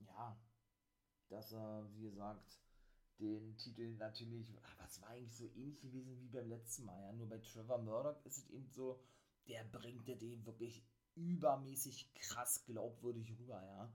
ja, 0.00 0.38
dass 1.28 1.52
er, 1.52 1.88
wie 1.94 2.02
gesagt, 2.02 2.60
den 3.18 3.56
Titel 3.56 3.96
natürlich, 3.96 4.48
aber 4.62 4.84
es 4.84 5.00
war 5.00 5.08
eigentlich 5.08 5.36
so 5.36 5.50
ähnlich 5.54 5.80
gewesen 5.80 6.20
wie 6.20 6.28
beim 6.28 6.48
letzten 6.48 6.84
Mal, 6.84 7.00
ja, 7.00 7.12
nur 7.12 7.28
bei 7.28 7.38
Trevor 7.38 7.78
Murdoch 7.78 8.24
ist 8.24 8.38
es 8.38 8.50
eben 8.50 8.70
so, 8.70 9.00
der 9.48 9.64
bringt 9.64 10.08
den 10.08 10.46
wirklich 10.46 10.82
übermäßig 11.14 12.12
krass 12.14 12.64
glaubwürdig 12.64 13.32
rüber, 13.38 13.62
ja. 13.64 13.92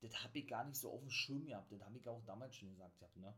Das 0.00 0.22
habe 0.22 0.38
ich 0.38 0.46
gar 0.46 0.64
nicht 0.64 0.78
so 0.78 0.90
auf 0.92 1.00
dem 1.00 1.10
Schirm 1.10 1.46
gehabt, 1.46 1.72
das 1.72 1.82
habe 1.82 1.98
ich 1.98 2.08
auch 2.08 2.22
damals 2.24 2.56
schon 2.56 2.70
gesagt, 2.70 2.98
gehabt, 2.98 3.16
ne. 3.16 3.34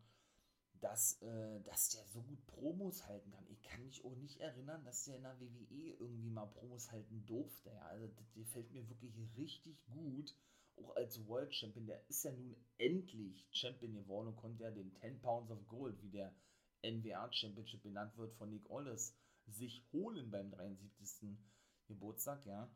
Dass, 0.80 1.20
äh, 1.22 1.60
dass 1.62 1.88
der 1.90 2.06
so 2.06 2.22
gut 2.22 2.44
Promos 2.46 3.06
halten 3.06 3.30
kann. 3.30 3.46
Ich 3.48 3.62
kann 3.62 3.84
mich 3.86 4.04
auch 4.04 4.14
nicht 4.16 4.40
erinnern, 4.40 4.84
dass 4.84 5.04
der 5.04 5.16
in 5.16 5.22
der 5.22 5.40
WWE 5.40 5.96
irgendwie 5.98 6.30
mal 6.30 6.46
Promos 6.46 6.90
halten 6.90 7.24
durfte, 7.26 7.70
ja. 7.70 7.86
Also, 7.86 8.08
das, 8.08 8.32
der 8.32 8.46
fällt 8.46 8.70
mir 8.72 8.88
wirklich 8.88 9.14
richtig 9.36 9.84
gut 9.86 10.34
auch 10.76 10.94
als 10.96 11.26
World 11.26 11.54
Champion, 11.54 11.86
der 11.86 12.06
ist 12.08 12.24
ja 12.24 12.32
nun 12.32 12.54
endlich 12.78 13.46
Champion 13.50 13.94
geworden 13.94 14.28
und 14.28 14.36
konnte 14.36 14.64
ja 14.64 14.70
den 14.70 14.92
10 14.92 15.20
Pounds 15.20 15.50
of 15.50 15.66
Gold, 15.68 16.02
wie 16.02 16.10
der 16.10 16.34
NWA 16.82 17.32
Championship 17.32 17.82
benannt 17.82 18.16
wird, 18.16 18.34
von 18.34 18.50
Nick 18.50 18.70
Aldis, 18.70 19.16
sich 19.46 19.82
holen 19.92 20.30
beim 20.30 20.50
73. 20.50 21.38
Geburtstag, 21.86 22.44
ja. 22.46 22.70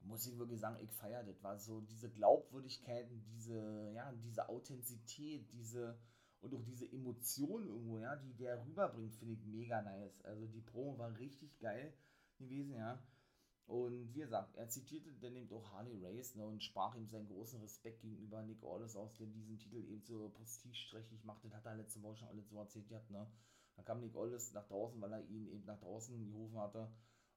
Muss 0.00 0.26
ich 0.26 0.38
wirklich 0.38 0.60
sagen, 0.60 0.78
ich 0.82 0.92
feiere 0.92 1.24
das. 1.24 1.42
War 1.42 1.58
so 1.58 1.80
diese 1.80 2.10
Glaubwürdigkeit, 2.10 3.08
diese, 3.10 3.92
ja, 3.94 4.12
diese 4.12 4.48
Authentizität, 4.48 5.50
diese 5.52 5.98
und 6.44 6.54
auch 6.54 6.62
diese 6.62 6.90
Emotionen 6.92 7.68
irgendwo, 7.68 7.98
ja, 7.98 8.16
die 8.16 8.34
der 8.34 8.64
rüberbringt, 8.66 9.14
finde 9.14 9.32
ich 9.32 9.44
mega 9.46 9.80
nice. 9.80 10.20
Also 10.24 10.46
die 10.46 10.60
Promo 10.60 10.98
war 10.98 11.18
richtig 11.18 11.58
geil 11.58 11.94
gewesen, 12.36 12.74
ja. 12.74 13.02
Und 13.66 14.14
wie 14.14 14.20
gesagt, 14.20 14.54
er 14.56 14.68
zitierte 14.68 15.10
dann 15.14 15.36
eben 15.36 15.50
auch 15.54 15.72
Harley 15.72 15.96
Race 16.04 16.34
ne, 16.34 16.46
und 16.46 16.62
sprach 16.62 16.94
ihm 16.96 17.08
seinen 17.08 17.28
großen 17.28 17.60
Respekt 17.62 18.02
gegenüber 18.02 18.42
Nick 18.42 18.62
Aldis 18.62 18.94
aus, 18.94 19.14
der 19.14 19.26
diesen 19.26 19.58
Titel 19.58 19.76
eben 19.76 20.02
so 20.02 20.28
prestigeträchtig 20.28 21.24
machte. 21.24 21.48
Das 21.48 21.56
hat 21.56 21.66
er 21.66 21.76
letzte 21.76 22.02
Woche 22.02 22.16
schon 22.16 22.28
alles 22.28 22.50
so 22.50 22.58
erzählt 22.58 22.88
gehabt. 22.88 23.10
Ne? 23.10 23.26
Dann 23.76 23.84
kam 23.86 24.00
Nick 24.00 24.14
Aldis 24.14 24.52
nach 24.52 24.66
draußen, 24.66 25.00
weil 25.00 25.14
er 25.14 25.24
ihn 25.30 25.48
eben 25.48 25.64
nach 25.64 25.80
draußen 25.80 26.30
gerufen 26.30 26.58
hatte. 26.58 26.92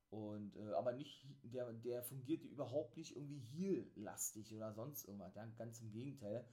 Und, 0.09 0.55
äh, 0.55 0.73
aber 0.73 0.93
nicht, 0.93 1.25
der, 1.43 1.73
der 1.73 2.01
fungierte 2.03 2.47
überhaupt 2.47 2.95
nicht 2.95 3.15
irgendwie 3.15 3.39
heel-lastig 3.39 4.53
oder 4.53 4.73
sonst 4.73 5.05
irgendwas. 5.05 5.35
Ja, 5.35 5.45
ganz 5.57 5.81
im 5.81 5.91
Gegenteil. 5.91 6.45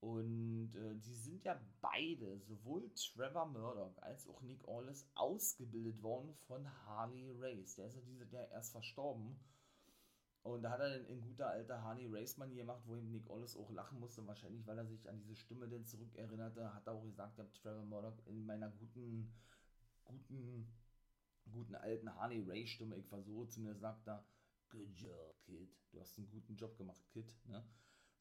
Und 0.00 0.74
äh, 0.76 0.94
die 0.96 1.14
sind 1.14 1.44
ja 1.44 1.58
beide, 1.80 2.38
sowohl 2.40 2.90
Trevor 2.94 3.46
Murdoch 3.46 3.96
als 4.02 4.28
auch 4.28 4.42
Nick 4.42 4.68
Aldis, 4.68 5.08
ausgebildet 5.14 6.02
worden 6.02 6.34
von 6.34 6.68
Harley 6.84 7.32
Race. 7.38 7.76
Der 7.76 7.86
ist 7.86 7.96
ja 7.96 8.02
diese, 8.02 8.26
der 8.26 8.50
erst 8.50 8.72
verstorben. 8.72 9.40
Und 10.42 10.62
da 10.62 10.72
hat 10.72 10.80
er 10.80 10.90
dann 10.90 11.06
in 11.06 11.22
guter 11.22 11.48
alter 11.48 11.82
Harley 11.82 12.06
Race 12.06 12.36
Manier 12.36 12.56
gemacht, 12.56 12.82
wo 12.84 12.96
ihm 12.96 13.10
Nick 13.10 13.30
Aldis 13.30 13.56
auch 13.56 13.70
lachen 13.70 13.98
musste, 13.98 14.26
wahrscheinlich, 14.26 14.66
weil 14.66 14.76
er 14.76 14.84
sich 14.84 15.08
an 15.08 15.18
diese 15.18 15.36
Stimme 15.36 15.66
denn 15.68 15.86
zurückerinnerte, 15.86 16.74
hat 16.74 16.86
er 16.86 16.92
auch 16.92 17.04
gesagt, 17.04 17.38
der 17.38 17.50
Trevor 17.52 17.86
Murdoch 17.86 18.18
in 18.26 18.44
meiner 18.44 18.68
guten, 18.68 19.32
guten, 20.04 20.70
guten 21.52 21.74
alten 21.74 22.14
Harley 22.14 22.42
Race 22.46 22.70
Stimme, 22.70 22.96
ich 22.96 23.06
versuche 23.06 23.48
zumindest, 23.48 23.80
sagt 23.80 24.06
er, 24.06 24.26
good 24.70 24.90
job, 24.96 25.36
Kid. 25.44 25.70
Du 25.92 26.00
hast 26.00 26.18
einen 26.18 26.28
guten 26.30 26.56
Job 26.56 26.76
gemacht, 26.76 27.02
Kid, 27.12 27.32
ne? 27.46 27.64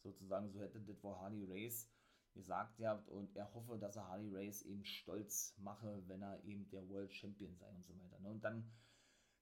sozusagen, 0.03 0.51
so 0.51 0.61
hätte 0.61 0.81
das 0.81 1.01
wohl 1.01 1.17
Harley 1.17 1.45
Race 1.45 1.89
gesagt 2.33 2.77
gehabt 2.77 3.09
und 3.09 3.35
er 3.35 3.53
hoffe, 3.53 3.77
dass 3.77 3.95
er 3.95 4.07
Harley 4.07 4.29
Race 4.29 4.63
eben 4.63 4.83
stolz 4.83 5.55
mache, 5.57 6.03
wenn 6.07 6.21
er 6.21 6.43
eben 6.43 6.69
der 6.69 6.87
World 6.89 7.13
Champion 7.13 7.55
sei 7.55 7.69
und 7.69 7.83
so 7.83 7.97
weiter. 7.97 8.19
Ne? 8.19 8.29
Und 8.29 8.43
dann 8.43 8.71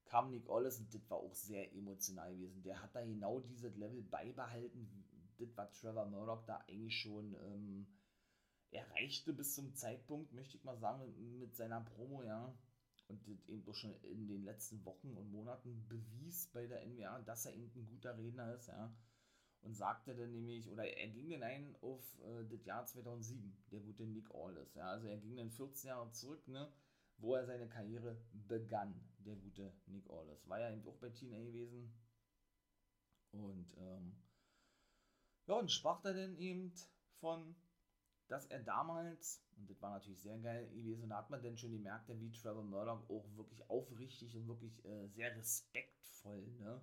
kam 0.06 0.30
Nick 0.32 0.49
Ollis 0.49 0.80
und 0.80 0.93
das 0.93 1.10
war 1.10 1.18
auch 1.18 1.34
sehr 1.34 1.74
emotional 1.74 2.36
gewesen. 2.36 2.64
Der 2.64 2.82
hat 2.82 2.93
da 2.95 3.01
genau 3.01 3.39
dieses 3.39 3.76
Level 3.78 4.01
beibehalten, 4.03 5.06
das 5.38 5.56
was 5.56 5.80
Trevor 5.80 6.06
Murdoch 6.06 6.43
da 6.45 6.58
eigentlich 6.68 6.99
schon 6.99 7.34
ähm, 7.34 7.88
erreichte 8.72 9.34
bis 9.34 9.56
zum 9.56 9.74
Zeitpunkt, 9.74 10.34
möchte 10.34 10.58
ich 10.58 10.64
mal 10.64 10.78
sagen, 10.78 11.39
mit 11.39 11.56
seiner 11.56 11.82
Promo, 11.82 12.24
ja. 12.24 12.53
Und 13.12 13.28
das 13.28 13.47
eben 13.47 13.64
doch 13.64 13.76
schon 13.76 13.93
in 14.03 14.28
den 14.28 14.43
letzten 14.43 14.84
Wochen 14.86 15.16
und 15.16 15.32
Monaten 15.32 15.86
bewies 15.88 16.47
bei 16.47 16.66
der 16.66 16.86
NWA, 16.86 17.20
dass 17.22 17.45
er 17.45 17.53
eben 17.53 17.72
ein 17.76 17.88
guter 17.88 18.18
Redner 18.18 18.53
ist, 18.55 18.68
ja 18.68 18.91
und 19.62 19.76
sagte 19.76 20.16
dann 20.16 20.32
nämlich, 20.32 20.70
oder 20.70 20.86
er 20.86 21.07
ging 21.09 21.30
dann 21.30 21.43
ein 21.43 21.76
auf 21.82 22.01
äh, 22.22 22.45
das 22.49 22.66
Jahr 22.66 22.86
2007, 22.86 23.55
der 23.72 23.80
gute 23.82 24.05
Nick 24.07 24.34
Aldis. 24.34 24.74
Ja, 24.74 24.88
also 24.88 25.07
er 25.07 25.18
ging 25.18 25.36
dann 25.38 25.51
14 25.51 25.89
Jahre 25.89 26.12
zurück, 26.12 26.47
ne, 26.47 26.72
wo 27.18 27.36
er 27.36 27.45
seine 27.45 27.70
Karriere 27.70 28.18
begann, 28.34 28.99
der 29.20 29.36
gute 29.36 29.72
Nick 29.86 30.09
Aldis. 30.09 30.47
War 30.47 30.59
ja 30.59 30.72
eben 30.72 30.88
auch 30.88 30.97
bei 30.97 31.09
TNA 31.09 31.43
gewesen. 31.43 31.93
Und 33.32 33.74
ähm, 33.78 34.16
Ja, 35.47 35.55
und 35.55 35.72
sprach 35.72 36.01
da 36.01 36.12
denn 36.12 36.36
eben 36.38 36.74
von, 37.20 37.55
dass 38.32 38.46
er 38.46 38.60
damals, 38.60 39.44
und 39.58 39.70
das 39.70 39.82
war 39.82 39.92
natürlich 39.92 40.22
sehr 40.22 40.40
geil 40.40 40.70
gewesen, 40.70 41.10
da 41.10 41.18
hat 41.18 41.30
man 41.30 41.42
denn 41.42 41.58
schon 41.58 41.74
gemerkt, 41.74 42.10
wie 42.10 42.32
Trevor 42.32 42.64
Murdoch 42.64 43.10
auch 43.10 43.26
wirklich 43.36 43.70
aufrichtig 43.70 44.36
und 44.38 44.48
wirklich 44.48 44.86
äh, 44.86 45.08
sehr 45.10 45.36
respektvoll, 45.36 46.48
ne? 46.60 46.82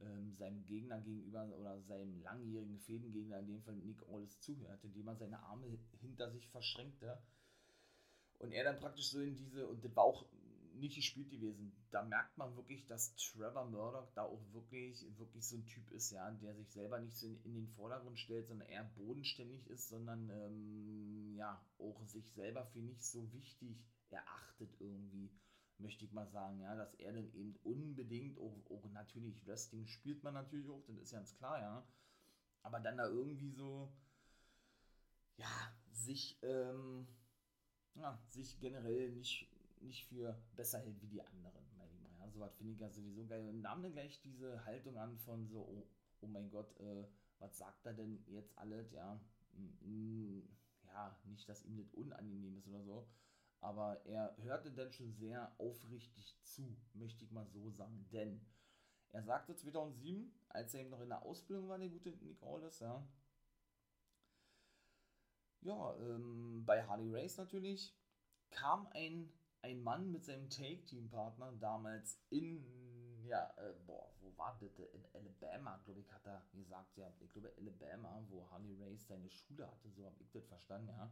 Ähm, 0.00 0.32
seinem 0.32 0.64
Gegner 0.64 1.00
gegenüber 1.00 1.46
oder 1.56 1.80
seinem 1.82 2.20
langjährigen 2.20 2.80
Fädengegner, 2.80 3.38
in 3.38 3.46
dem 3.46 3.62
Fall 3.62 3.76
Nick 3.76 4.02
Aldis, 4.08 4.40
zuhörte, 4.40 4.88
indem 4.88 5.06
er 5.06 5.14
seine 5.14 5.38
Arme 5.38 5.78
hinter 6.00 6.28
sich 6.32 6.48
verschränkte. 6.48 7.22
Und 8.40 8.50
er 8.50 8.64
dann 8.64 8.80
praktisch 8.80 9.10
so 9.10 9.20
in 9.20 9.36
diese, 9.36 9.68
und 9.68 9.84
das 9.84 9.94
war 9.94 10.02
auch 10.02 10.26
nicht 10.74 10.96
gespielt 10.96 11.30
gewesen. 11.30 11.72
Da 11.90 12.02
merkt 12.02 12.36
man 12.36 12.56
wirklich, 12.56 12.86
dass 12.86 13.14
Trevor 13.16 13.64
Murdoch 13.66 14.10
da 14.14 14.22
auch 14.22 14.42
wirklich, 14.52 15.04
wirklich 15.16 15.46
so 15.46 15.56
ein 15.56 15.66
Typ 15.66 15.90
ist, 15.90 16.10
ja, 16.10 16.30
der 16.30 16.54
sich 16.54 16.70
selber 16.70 16.98
nicht 16.98 17.16
so 17.16 17.26
in, 17.26 17.40
in 17.44 17.54
den 17.54 17.68
Vordergrund 17.68 18.18
stellt, 18.18 18.46
sondern 18.46 18.68
eher 18.68 18.84
bodenständig 18.96 19.66
ist, 19.68 19.88
sondern 19.88 20.30
ähm, 20.30 21.34
ja, 21.36 21.64
auch 21.78 22.04
sich 22.06 22.30
selber 22.32 22.66
für 22.66 22.80
nicht 22.80 23.04
so 23.04 23.32
wichtig 23.32 23.76
erachtet 24.10 24.74
irgendwie, 24.80 25.30
möchte 25.78 26.04
ich 26.04 26.12
mal 26.12 26.28
sagen, 26.28 26.60
ja, 26.60 26.74
dass 26.74 26.94
er 26.94 27.12
dann 27.12 27.32
eben 27.34 27.56
unbedingt, 27.62 28.38
auch, 28.38 28.64
auch 28.70 28.88
natürlich 28.90 29.44
Wrestling 29.46 29.86
spielt 29.86 30.22
man 30.22 30.34
natürlich 30.34 30.68
auch, 30.68 30.82
das 30.86 30.98
ist 30.98 31.12
ganz 31.12 31.34
klar, 31.36 31.60
ja, 31.60 31.86
aber 32.62 32.80
dann 32.80 32.96
da 32.96 33.06
irgendwie 33.06 33.50
so, 33.50 33.92
ja, 35.36 35.74
sich, 35.90 36.38
ähm, 36.42 37.06
ja, 37.94 38.18
sich 38.28 38.58
generell 38.60 39.10
nicht 39.12 39.48
nicht 39.84 40.06
für 40.06 40.38
besser 40.56 40.78
hält 40.78 41.00
wie 41.00 41.08
die 41.08 41.22
anderen, 41.22 41.64
ich 41.66 41.76
mal. 41.76 41.88
Ja, 42.18 42.28
so 42.30 42.40
was 42.40 42.54
finde 42.56 42.72
ich 42.72 42.80
ja 42.80 42.90
sowieso 42.90 43.26
geil. 43.26 43.48
Und 43.48 43.60
nahm 43.60 43.82
dann 43.82 43.92
gleich 43.92 44.20
diese 44.22 44.64
Haltung 44.64 44.96
an 44.96 45.16
von 45.18 45.46
so, 45.46 45.60
oh, 45.60 45.86
oh 46.20 46.26
mein 46.26 46.50
Gott, 46.50 46.78
äh, 46.80 47.06
was 47.38 47.58
sagt 47.58 47.86
er 47.86 47.94
denn 47.94 48.24
jetzt 48.26 48.56
alles, 48.58 48.92
ja, 48.92 49.20
mm, 49.52 50.40
ja, 50.86 51.18
nicht, 51.24 51.48
dass 51.48 51.64
ihm 51.64 51.76
das 51.76 51.90
unangenehm 51.92 52.56
ist 52.56 52.68
oder 52.68 52.82
so, 52.82 53.08
aber 53.60 54.04
er 54.06 54.36
hörte 54.38 54.70
dann 54.70 54.92
schon 54.92 55.12
sehr 55.12 55.54
aufrichtig 55.58 56.36
zu, 56.42 56.76
möchte 56.92 57.24
ich 57.24 57.32
mal 57.32 57.46
so 57.46 57.70
sagen, 57.70 58.06
denn 58.12 58.40
er 59.10 59.22
sagte 59.22 59.54
2007, 59.54 60.32
als 60.48 60.74
er 60.74 60.80
eben 60.80 60.90
noch 60.90 61.00
in 61.00 61.08
der 61.08 61.22
Ausbildung 61.22 61.68
war, 61.68 61.78
der 61.78 61.88
gute 61.88 62.10
Nick 62.10 62.42
Aldis, 62.42 62.80
ja, 62.80 63.06
ja, 65.62 65.96
ähm, 65.98 66.62
bei 66.66 66.86
Harley 66.86 67.10
Race 67.10 67.38
natürlich, 67.38 67.96
kam 68.50 68.86
ein 68.88 69.32
ein 69.64 69.82
Mann 69.82 70.12
mit 70.12 70.26
seinem 70.26 70.50
Take-Team-Partner 70.50 71.52
damals 71.58 72.20
in, 72.28 73.24
ja, 73.24 73.50
äh, 73.56 73.72
boah, 73.86 74.12
wo 74.20 74.36
war 74.36 74.58
das? 74.60 74.78
In 74.78 75.06
Alabama, 75.14 75.80
glaube 75.84 76.00
ich, 76.00 76.12
hat 76.12 76.26
er 76.26 76.44
gesagt, 76.52 76.94
ja, 76.98 77.10
ich 77.20 77.32
glaube 77.32 77.50
Alabama, 77.56 78.22
wo 78.28 78.48
Harley 78.50 78.76
Race 78.78 79.06
seine 79.06 79.30
Schule 79.30 79.66
hatte, 79.66 79.90
so 79.90 80.04
habe 80.04 80.22
ich 80.22 80.30
das 80.32 80.46
verstanden, 80.46 80.88
ja. 80.88 81.10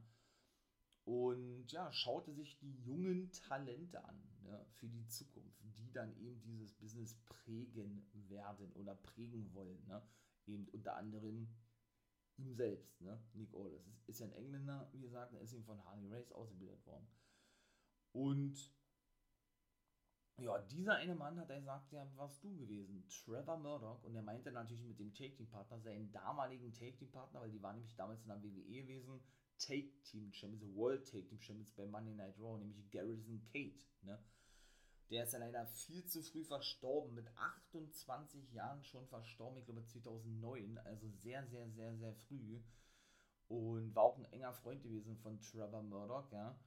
Und 1.04 1.72
ja, 1.72 1.90
schaute 1.92 2.32
sich 2.34 2.58
die 2.58 2.76
jungen 2.84 3.32
Talente 3.32 4.04
an 4.04 4.22
ne, 4.42 4.64
für 4.74 4.86
die 4.86 5.06
Zukunft, 5.08 5.58
die 5.78 5.90
dann 5.90 6.14
eben 6.18 6.40
dieses 6.42 6.72
Business 6.74 7.16
prägen 7.24 8.06
werden 8.28 8.70
oder 8.74 8.94
prägen 8.94 9.52
wollen. 9.52 9.84
Ne? 9.88 10.00
Eben 10.46 10.68
unter 10.68 10.94
anderem 10.94 11.48
ihm 12.36 12.54
selbst, 12.54 13.00
ne? 13.00 13.20
Nick 13.32 13.52
Aldis. 13.52 13.84
Ist, 13.88 14.08
ist 14.08 14.20
ja 14.20 14.26
ein 14.26 14.32
Engländer, 14.32 14.88
wie 14.92 15.00
gesagt, 15.00 15.34
er 15.34 15.40
ist 15.40 15.52
ihm 15.54 15.64
von 15.64 15.84
Harley 15.84 16.06
Race 16.08 16.30
ausgebildet 16.30 16.86
worden. 16.86 17.08
Und 18.12 18.72
ja, 20.38 20.58
dieser 20.58 20.94
eine 20.96 21.14
Mann 21.14 21.38
hat 21.38 21.50
er 21.50 21.60
gesagt, 21.60 21.92
ja, 21.92 22.06
warst 22.16 22.42
du 22.42 22.56
gewesen? 22.56 23.06
Trevor 23.08 23.58
Murdoch. 23.58 24.02
Und 24.02 24.14
er 24.16 24.22
meinte 24.22 24.50
natürlich 24.50 24.84
mit 24.84 24.98
dem 24.98 25.14
Take-Team-Partner, 25.14 25.78
seinen 25.80 26.10
damaligen 26.10 26.72
Take-Team-Partner, 26.72 27.40
weil 27.40 27.50
die 27.50 27.62
waren 27.62 27.76
nämlich 27.76 27.94
damals 27.94 28.22
in 28.22 28.28
der 28.28 28.42
WWE 28.42 28.82
gewesen, 28.82 29.22
Take-Team-Champions, 29.58 30.74
World 30.74 31.06
Take-Team-Champions 31.06 31.72
bei 31.72 31.86
Monday 31.86 32.14
Night 32.14 32.38
Raw, 32.38 32.58
nämlich 32.58 32.90
Garrison 32.90 33.40
Kate. 33.52 33.84
Ne? 34.02 34.18
Der 35.10 35.24
ist 35.24 35.32
ja 35.32 35.38
leider 35.38 35.66
viel 35.66 36.04
zu 36.06 36.22
früh 36.22 36.44
verstorben, 36.44 37.14
mit 37.14 37.28
28 37.36 38.52
Jahren 38.52 38.82
schon 38.82 39.06
verstorben, 39.06 39.58
ich 39.58 39.66
glaube 39.66 39.84
2009, 39.84 40.78
also 40.78 41.08
sehr, 41.10 41.46
sehr, 41.46 41.70
sehr, 41.70 41.94
sehr 41.96 42.14
früh. 42.14 42.60
Und 43.48 43.94
war 43.94 44.04
auch 44.04 44.16
ein 44.16 44.24
enger 44.32 44.54
Freund 44.54 44.82
gewesen 44.82 45.16
von 45.18 45.38
Trevor 45.38 45.82
Murdoch, 45.82 46.32
ja 46.32 46.58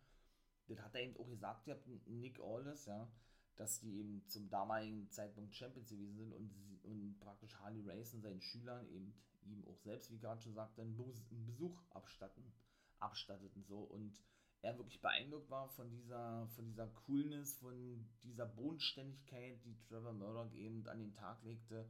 das 0.67 0.79
hat 0.81 0.95
er 0.95 1.01
eben 1.01 1.17
auch 1.17 1.29
gesagt, 1.29 1.67
ihr 1.67 1.75
habt 1.75 1.87
Nick 2.07 2.39
Aldis, 2.39 2.85
ja, 2.85 3.07
dass 3.55 3.79
die 3.79 3.99
eben 3.99 4.27
zum 4.27 4.49
damaligen 4.49 5.09
Zeitpunkt 5.11 5.55
Champions 5.55 5.89
gewesen 5.89 6.17
sind 6.17 6.33
und, 6.33 6.51
und 6.83 7.19
praktisch 7.19 7.55
Harley 7.59 7.81
Race 7.81 8.13
und 8.13 8.21
seinen 8.21 8.41
Schülern 8.41 8.87
eben 8.89 9.13
ihm 9.45 9.63
auch 9.67 9.79
selbst, 9.79 10.11
wie 10.11 10.17
gerade 10.17 10.41
schon 10.41 10.53
sagte, 10.53 10.81
einen 10.81 10.97
Besuch 11.45 11.81
abstatten, 11.91 12.51
abstatteten 12.99 13.63
so. 13.63 13.77
Und 13.77 14.21
er 14.61 14.77
wirklich 14.77 15.01
beeindruckt 15.01 15.49
war 15.49 15.69
von 15.69 15.89
dieser, 15.91 16.47
von 16.55 16.65
dieser 16.65 16.87
Coolness, 16.87 17.53
von 17.59 18.09
dieser 18.23 18.47
Bodenständigkeit, 18.47 19.63
die 19.63 19.77
Trevor 19.87 20.13
Murdoch 20.13 20.51
eben 20.53 20.87
an 20.87 20.99
den 20.99 21.13
Tag 21.13 21.43
legte, 21.43 21.87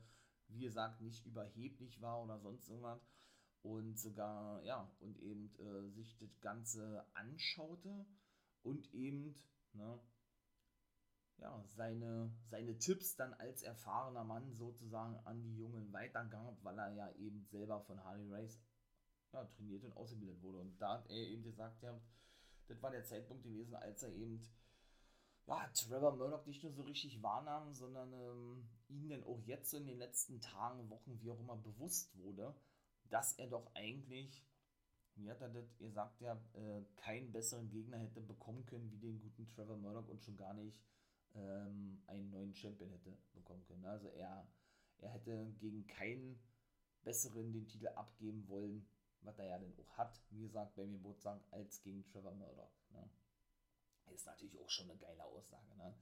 wie 0.49 0.59
gesagt, 0.59 1.01
nicht 1.01 1.25
überheblich 1.25 2.01
war 2.01 2.21
oder 2.21 2.39
sonst 2.39 2.67
irgendwas. 2.67 3.01
Und 3.61 3.97
sogar, 3.97 4.61
ja, 4.63 4.91
und 4.99 5.17
eben 5.19 5.51
äh, 5.57 5.89
sich 5.89 6.15
das 6.17 6.39
Ganze 6.39 7.03
anschaute 7.13 8.05
und 8.65 8.93
eben 8.93 9.35
ne, 9.73 9.99
ja, 11.37 11.63
seine, 11.67 12.31
seine 12.45 12.77
Tipps 12.77 13.15
dann 13.15 13.33
als 13.33 13.61
erfahrener 13.61 14.23
Mann 14.23 14.53
sozusagen 14.53 15.17
an 15.25 15.41
die 15.43 15.55
Jungen 15.55 15.91
weitergab, 15.91 16.57
weil 16.63 16.79
er 16.79 16.93
ja 16.93 17.11
eben 17.15 17.43
selber 17.45 17.81
von 17.81 18.03
Harley 18.03 18.27
Race 18.29 18.61
ja, 19.33 19.43
trainiert 19.45 19.83
und 19.83 19.95
ausgebildet 19.97 20.41
wurde. 20.41 20.59
Und 20.59 20.81
da 20.81 20.99
hat 20.99 21.09
er 21.09 21.27
eben 21.27 21.43
gesagt, 21.43 21.81
ja, 21.83 21.99
das 22.67 22.81
war 22.81 22.91
der 22.91 23.03
Zeitpunkt 23.03 23.43
gewesen, 23.43 23.75
als 23.75 24.03
er 24.03 24.13
eben 24.13 24.41
ja, 25.45 25.67
Trevor 25.75 26.15
Murdoch 26.15 26.45
nicht 26.45 26.63
nur 26.63 26.71
so 26.71 26.81
richtig 26.81 27.21
wahrnahm, 27.21 27.73
sondern 27.73 28.11
ähm, 28.13 28.69
ihn 28.87 29.09
dann 29.09 29.23
auch 29.23 29.39
jetzt 29.41 29.69
so 29.69 29.77
in 29.77 29.85
den 29.85 29.99
letzten 29.99 30.41
Tagen, 30.41 30.89
Wochen, 30.89 31.19
wie 31.21 31.29
auch 31.29 31.39
immer, 31.39 31.57
bewusst 31.57 32.17
wurde, 32.17 32.55
dass 33.09 33.33
er 33.33 33.47
doch 33.47 33.69
eigentlich 33.75 34.43
wie 35.15 35.29
hat 35.29 35.41
er 35.41 35.49
das 35.49 35.77
gesagt, 35.77 36.21
ja, 36.21 36.33
äh, 36.53 36.83
keinen 36.97 37.31
besseren 37.31 37.69
Gegner 37.69 37.97
hätte 37.97 38.21
bekommen 38.21 38.65
können 38.65 38.91
wie 38.91 38.99
den 38.99 39.19
guten 39.19 39.47
Trevor 39.47 39.77
Murdoch 39.77 40.07
und 40.07 40.23
schon 40.23 40.37
gar 40.37 40.53
nicht 40.53 40.77
ähm, 41.33 42.01
einen 42.07 42.29
neuen 42.31 42.55
Champion 42.55 42.89
hätte 42.89 43.17
bekommen 43.33 43.63
können. 43.65 43.85
Also 43.85 44.09
er, 44.09 44.47
er 44.97 45.09
hätte 45.09 45.53
gegen 45.59 45.87
keinen 45.87 46.39
besseren 47.03 47.53
den 47.53 47.67
Titel 47.67 47.87
abgeben 47.89 48.47
wollen, 48.47 48.87
was 49.21 49.39
er 49.39 49.45
ja 49.45 49.59
dann 49.59 49.73
auch 49.79 49.97
hat, 49.97 50.21
wie 50.31 50.41
gesagt, 50.41 50.75
bei 50.75 50.85
mir 50.85 51.01
sagen, 51.21 51.43
als 51.51 51.81
gegen 51.81 52.05
Trevor 52.05 52.33
Murdoch. 52.33 52.71
Ne? 52.89 53.09
Ist 54.13 54.25
natürlich 54.25 54.59
auch 54.59 54.69
schon 54.69 54.89
eine 54.89 54.99
geile 54.99 55.23
Aussage. 55.23 55.75
Ne? 55.77 55.93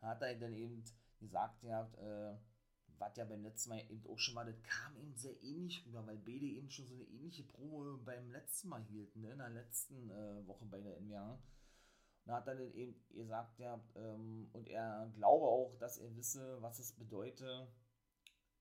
Hat 0.00 0.22
er 0.22 0.34
dann 0.36 0.54
eben 0.54 0.84
gesagt, 1.18 1.62
ja, 1.62 1.84
äh, 1.94 2.36
was 3.00 3.16
ja 3.16 3.24
beim 3.24 3.42
letzten 3.42 3.70
Mal 3.70 3.80
eben 3.90 4.06
auch 4.06 4.18
schon 4.18 4.34
war, 4.34 4.44
das 4.44 4.62
kam 4.62 4.94
eben 4.96 5.16
sehr 5.16 5.42
ähnlich 5.42 5.84
rüber, 5.86 6.06
weil 6.06 6.18
Bede 6.18 6.46
eben 6.46 6.70
schon 6.70 6.86
so 6.86 6.94
eine 6.94 7.04
ähnliche 7.04 7.42
Promo 7.44 7.96
beim 8.04 8.30
letzten 8.30 8.68
Mal 8.68 8.84
hielten, 8.84 9.22
ne, 9.22 9.32
in 9.32 9.38
der 9.38 9.48
letzten 9.48 10.10
äh, 10.10 10.46
Woche 10.46 10.66
bei 10.66 10.80
der 10.80 11.00
NWA. 11.00 11.32
Und 11.32 11.40
da 12.26 12.36
hat 12.36 12.46
er 12.46 12.56
dann 12.56 12.72
eben 12.74 12.94
gesagt, 13.08 13.58
ja, 13.58 13.82
ähm, 13.96 14.50
und 14.52 14.68
er 14.68 15.10
glaube 15.14 15.46
auch, 15.46 15.74
dass 15.78 15.96
er 15.96 16.14
wisse, 16.14 16.60
was 16.60 16.78
es 16.78 16.92
bedeutet, 16.92 17.68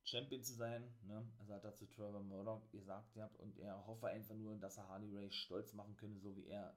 Champion 0.06 0.42
zu 0.42 0.54
sein, 0.54 0.90
ne? 1.04 1.30
Also 1.38 1.54
hat 1.54 1.66
er 1.66 1.76
zu 1.76 1.86
Trevor 1.86 2.24
Murdoch 2.24 2.72
gesagt, 2.72 3.16
ja, 3.16 3.30
und 3.38 3.60
er 3.60 3.86
hoffe 3.86 4.08
einfach 4.08 4.36
nur, 4.36 4.56
dass 4.58 4.78
er 4.78 4.88
Harley 4.88 5.14
Ray 5.14 5.30
stolz 5.32 5.74
machen 5.74 5.98
könne, 5.98 6.18
so 6.18 6.36
wie 6.38 6.48
er, 6.48 6.76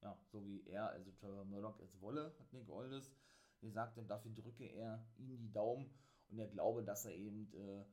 ja, 0.00 0.18
so 0.32 0.44
wie 0.46 0.66
er, 0.66 0.88
also 0.88 1.12
Trevor 1.12 1.44
Murdoch 1.44 1.78
es 1.80 2.00
wolle, 2.00 2.34
hat 2.38 2.52
Nick 2.54 2.68
Aldis 2.70 3.12
gesagt, 3.60 3.98
und 3.98 4.08
dafür 4.08 4.32
drücke 4.32 4.64
er 4.64 5.06
ihm 5.18 5.38
die 5.38 5.52
Daumen 5.52 5.90
und 6.30 6.38
er 6.38 6.48
glaube, 6.48 6.82
dass 6.84 7.04
er 7.04 7.14
eben 7.14 7.52
äh, 7.54 7.84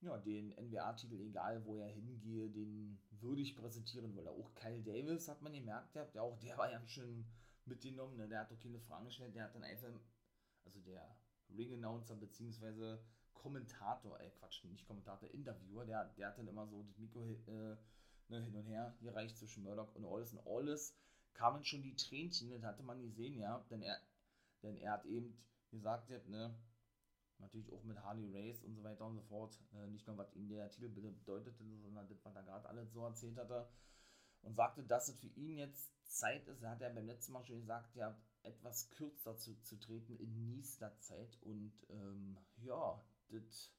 ja, 0.00 0.18
den 0.18 0.50
NWA-Titel, 0.50 1.20
egal 1.20 1.64
wo 1.64 1.78
er 1.78 1.88
hingehe, 1.88 2.50
den 2.50 2.98
würdig 3.20 3.56
präsentieren 3.56 4.14
will. 4.14 4.28
Auch 4.28 4.54
Kyle 4.54 4.82
Davis 4.82 5.28
hat 5.28 5.40
man 5.42 5.52
gemerkt, 5.52 5.94
der, 5.94 6.06
der 6.06 6.22
auch 6.22 6.38
der 6.38 6.58
war 6.58 6.70
ja 6.70 6.86
schon 6.86 7.24
mitgenommen, 7.64 8.16
ne? 8.16 8.28
der 8.28 8.40
hat 8.40 8.50
doch 8.50 8.60
keine 8.60 8.80
Fragen 8.80 9.06
gestellt, 9.06 9.34
der 9.34 9.44
hat 9.44 9.54
dann 9.54 9.64
einfach, 9.64 9.88
also 10.64 10.80
der 10.80 11.16
Ring-Announcer 11.56 12.16
bzw. 12.16 12.98
Kommentator, 13.32 14.20
äh 14.20 14.30
Quatsch, 14.30 14.64
nicht 14.64 14.86
Kommentator, 14.86 15.28
Interviewer, 15.30 15.84
der, 15.84 16.04
der 16.16 16.28
hat 16.28 16.38
dann 16.38 16.48
immer 16.48 16.66
so 16.66 16.82
das 16.82 16.98
Mikro 16.98 17.24
äh, 17.24 17.76
ne, 18.28 18.40
hin 18.42 18.56
und 18.56 18.66
her 18.66 18.94
gereicht 19.00 19.36
zwischen 19.36 19.62
Murdoch 19.62 19.94
und 19.94 20.04
Alles 20.04 20.32
und 20.32 20.46
Alles 20.46 20.94
kamen 21.32 21.64
schon 21.64 21.82
die 21.82 21.96
Tränchen, 21.96 22.50
das 22.50 22.62
hatte 22.62 22.82
man 22.82 23.02
gesehen, 23.02 23.38
ja, 23.38 23.64
denn 23.70 23.82
er, 23.82 23.98
denn 24.62 24.76
er 24.76 24.92
hat 24.92 25.04
eben 25.04 25.36
gesagt, 25.70 26.10
ne, 26.28 26.54
natürlich 27.44 27.72
auch 27.72 27.82
mit 27.84 27.98
Harley 28.02 28.28
Race 28.32 28.62
und 28.62 28.74
so 28.74 28.82
weiter 28.82 29.06
und 29.06 29.14
so 29.14 29.22
fort. 29.22 29.58
Äh, 29.74 29.86
nicht 29.88 30.06
nur, 30.06 30.16
was 30.16 30.32
ihm 30.34 30.48
der 30.48 30.70
Titel 30.70 30.88
bedeutete, 30.88 31.64
sondern 31.82 32.08
das, 32.08 32.24
was 32.24 32.34
er 32.34 32.42
gerade 32.42 32.68
alles 32.68 32.92
so 32.92 33.04
erzählt 33.04 33.36
hatte. 33.36 33.68
Und 34.42 34.56
sagte, 34.56 34.82
dass 34.82 35.08
es 35.08 35.18
für 35.18 35.28
ihn 35.28 35.56
jetzt 35.56 35.90
Zeit 36.06 36.46
ist. 36.48 36.62
Er 36.62 36.70
hat 36.70 36.80
ja 36.80 36.90
beim 36.90 37.06
letzten 37.06 37.32
Mal 37.32 37.44
schon 37.44 37.60
gesagt, 37.60 37.94
ja, 37.96 38.18
etwas 38.42 38.90
kürzer 38.90 39.38
zu, 39.38 39.58
zu 39.62 39.78
treten 39.78 40.16
in 40.16 40.46
nächster 40.46 40.98
Zeit. 40.98 41.38
Und 41.42 41.72
ähm, 41.88 42.36
ja, 42.58 43.02
das 43.30 43.72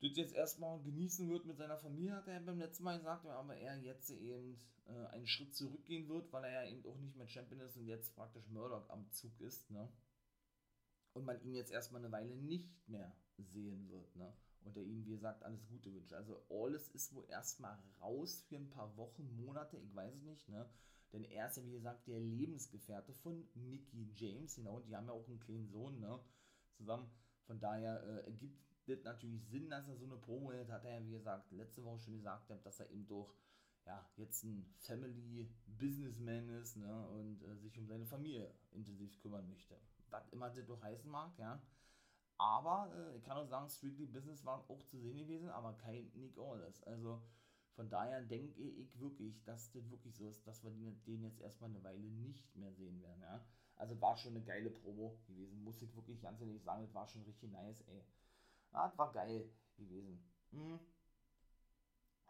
das 0.00 0.16
jetzt 0.16 0.34
erstmal 0.34 0.80
genießen 0.82 1.28
wird 1.28 1.44
mit 1.44 1.56
seiner 1.56 1.76
Familie, 1.76 2.14
hat 2.14 2.28
er 2.28 2.40
beim 2.40 2.58
letzten 2.58 2.84
Mal 2.84 2.98
gesagt, 2.98 3.26
aber 3.26 3.56
er 3.56 3.78
jetzt 3.78 4.10
eben 4.10 4.56
äh, 4.86 5.06
einen 5.08 5.26
Schritt 5.26 5.54
zurückgehen 5.56 6.08
wird, 6.08 6.32
weil 6.32 6.44
er 6.44 6.64
ja 6.64 6.70
eben 6.70 6.86
auch 6.86 6.98
nicht 6.98 7.16
mehr 7.16 7.26
Champion 7.26 7.60
ist 7.60 7.76
und 7.76 7.86
jetzt 7.86 8.14
praktisch 8.14 8.48
Murdoch 8.48 8.88
am 8.90 9.10
Zug 9.10 9.40
ist, 9.40 9.70
ne? 9.70 9.88
Und 11.14 11.24
man 11.24 11.40
ihn 11.42 11.54
jetzt 11.54 11.72
erstmal 11.72 12.02
eine 12.02 12.12
Weile 12.12 12.36
nicht 12.36 12.88
mehr 12.88 13.12
sehen 13.38 13.88
wird, 13.88 14.14
ne? 14.16 14.32
Und 14.64 14.76
er 14.76 14.82
ihnen, 14.82 15.04
wie 15.06 15.12
gesagt, 15.12 15.42
alles 15.44 15.66
Gute 15.68 15.94
wünscht. 15.94 16.12
Also 16.12 16.42
Alles 16.50 16.88
ist 16.88 17.14
wohl 17.14 17.24
erstmal 17.28 17.78
raus 18.00 18.42
für 18.48 18.56
ein 18.56 18.70
paar 18.70 18.96
Wochen, 18.96 19.36
Monate, 19.36 19.78
ich 19.78 19.94
weiß 19.94 20.14
es 20.14 20.22
nicht, 20.22 20.48
ne? 20.48 20.68
Denn 21.12 21.24
er 21.24 21.46
ist 21.48 21.56
ja, 21.56 21.64
wie 21.64 21.72
gesagt, 21.72 22.06
der 22.06 22.20
Lebensgefährte 22.20 23.14
von 23.14 23.48
Mickey 23.54 24.10
James, 24.14 24.56
genau, 24.56 24.76
und 24.76 24.88
die 24.88 24.94
haben 24.94 25.06
ja 25.06 25.12
auch 25.12 25.26
einen 25.28 25.40
kleinen 25.40 25.68
Sohn, 25.68 25.98
ne? 26.00 26.20
Zusammen. 26.74 27.10
Von 27.44 27.60
daher 27.60 28.02
äh, 28.02 28.26
ergibt 28.26 28.60
das 28.86 29.02
natürlich 29.04 29.46
Sinn, 29.48 29.70
dass 29.70 29.88
er 29.88 29.96
so 29.96 30.04
eine 30.04 30.16
Promo 30.16 30.52
hält, 30.52 30.70
hat 30.70 30.84
er 30.84 30.98
ja, 30.98 31.06
wie 31.06 31.12
gesagt, 31.12 31.50
letzte 31.52 31.82
Woche 31.84 32.00
schon 32.00 32.14
gesagt, 32.14 32.50
dass 32.50 32.80
er 32.80 32.90
eben 32.90 33.06
durch 33.06 33.32
ja, 33.86 34.06
jetzt 34.16 34.44
ein 34.44 34.66
Family-Businessman 34.80 36.48
ist 36.50 36.76
ne, 36.76 37.08
und 37.08 37.42
äh, 37.42 37.56
sich 37.56 37.78
um 37.78 37.86
seine 37.86 38.04
Familie 38.04 38.52
intensiv 38.72 39.18
kümmern 39.20 39.48
möchte. 39.48 39.78
Was 40.10 40.28
immer 40.30 40.50
das 40.50 40.66
doch 40.66 40.82
heißen 40.82 41.10
mag, 41.10 41.36
ja. 41.38 41.60
Aber 42.38 42.90
äh, 42.94 43.16
ich 43.16 43.24
kann 43.24 43.36
auch 43.36 43.46
sagen, 43.46 43.68
Strictly 43.68 44.06
Business 44.06 44.44
war 44.44 44.64
auch 44.70 44.82
zu 44.84 44.98
sehen 44.98 45.18
gewesen, 45.18 45.50
aber 45.50 45.74
kein 45.74 46.10
Nick 46.14 46.38
Aldis. 46.38 46.82
Also 46.84 47.22
von 47.74 47.88
daher 47.90 48.22
denke 48.22 48.60
ich 48.60 48.98
wirklich, 49.00 49.42
dass 49.44 49.70
das 49.72 49.90
wirklich 49.90 50.16
so 50.16 50.28
ist, 50.28 50.46
dass 50.46 50.62
wir 50.64 50.70
den 50.72 51.22
jetzt 51.22 51.40
erstmal 51.40 51.70
eine 51.70 51.82
Weile 51.82 52.08
nicht 52.08 52.54
mehr 52.56 52.72
sehen 52.72 53.00
werden, 53.02 53.22
ja. 53.22 53.44
Also 53.76 54.00
war 54.00 54.16
schon 54.16 54.34
eine 54.34 54.44
geile 54.44 54.70
Promo 54.70 55.18
gewesen, 55.26 55.62
muss 55.62 55.82
ich 55.82 55.94
wirklich 55.94 56.20
ganz 56.20 56.40
ehrlich 56.40 56.62
sagen, 56.62 56.82
das 56.82 56.94
war 56.94 57.06
schon 57.06 57.22
richtig 57.22 57.50
nice, 57.52 57.80
ey. 57.82 58.04
Ja, 58.72 58.88
das 58.88 58.98
war 58.98 59.12
geil 59.12 59.50
gewesen. 59.76 60.20
Hm. 60.50 60.80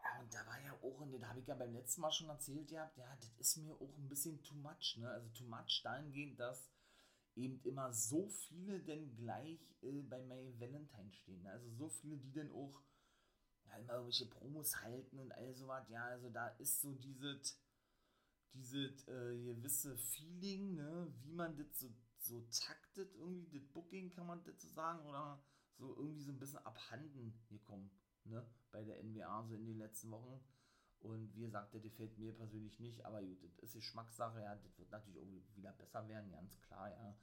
Ja, 0.03 0.19
und 0.21 0.33
da 0.33 0.45
war 0.45 0.59
ja 0.61 0.73
auch, 0.73 0.99
und 0.99 1.11
das 1.11 1.23
habe 1.23 1.39
ich 1.39 1.47
ja 1.47 1.55
beim 1.55 1.73
letzten 1.73 2.01
Mal 2.01 2.11
schon 2.11 2.29
erzählt, 2.29 2.71
ja, 2.71 2.91
ja, 2.95 3.15
das 3.15 3.33
ist 3.37 3.57
mir 3.57 3.73
auch 3.75 3.97
ein 3.97 4.09
bisschen 4.09 4.41
too 4.43 4.55
much, 4.55 4.97
ne? 4.97 5.09
Also 5.09 5.29
too 5.29 5.45
much 5.45 5.81
dahingehend, 5.83 6.39
dass 6.39 6.69
eben 7.39 7.61
immer 7.63 7.91
so 7.93 8.27
viele 8.27 8.79
denn 8.79 9.15
gleich 9.15 9.59
äh, 9.81 10.01
bei 10.01 10.21
May 10.23 10.53
Valentine 10.59 11.11
stehen. 11.13 11.41
Ne? 11.41 11.51
Also 11.51 11.69
so 11.71 11.89
viele, 11.89 12.17
die 12.17 12.31
dann 12.31 12.51
auch 12.51 12.81
ja, 13.65 13.77
immer 13.77 13.93
irgendwelche 13.93 14.27
Promos 14.27 14.81
halten 14.81 15.19
und 15.19 15.31
all 15.31 15.53
sowas. 15.53 15.87
Ja, 15.89 16.05
also 16.05 16.29
da 16.29 16.47
ist 16.59 16.81
so 16.81 16.93
dieses 16.93 17.59
dieses 18.53 19.07
äh, 19.07 19.37
gewisse 19.43 19.97
Feeling, 19.97 20.75
ne, 20.75 21.13
wie 21.21 21.33
man 21.33 21.55
das 21.55 21.67
so, 21.79 21.93
so 22.17 22.47
taktet, 22.51 23.13
irgendwie, 23.15 23.59
das 23.59 23.67
Booking 23.67 24.09
kann 24.09 24.27
man 24.27 24.43
das 24.43 24.59
so 24.61 24.67
sagen, 24.69 25.05
oder 25.05 25.41
so 25.77 25.95
irgendwie 25.95 26.23
so 26.23 26.31
ein 26.31 26.39
bisschen 26.39 26.65
abhanden 26.65 27.39
gekommen 27.47 27.91
ne, 28.25 28.45
bei 28.71 28.83
der 28.83 29.03
NBA 29.03 29.45
so 29.47 29.55
in 29.55 29.65
den 29.65 29.77
letzten 29.77 30.11
Wochen. 30.11 30.43
Und 31.01 31.33
wie 31.33 31.41
gesagt, 31.41 31.73
der 31.73 31.79
gefällt 31.79 32.17
mir 32.17 32.33
persönlich 32.33 32.79
nicht, 32.79 33.05
aber 33.05 33.21
gut, 33.21 33.57
das 33.57 33.69
ist 33.69 33.75
Geschmackssache, 33.75 34.41
ja, 34.41 34.55
das 34.55 34.77
wird 34.77 34.91
natürlich 34.91 35.17
irgendwie 35.17 35.43
wieder 35.55 35.71
besser 35.71 36.07
werden, 36.09 36.31
ganz 36.31 36.59
klar, 36.61 36.89
ja. 36.89 37.17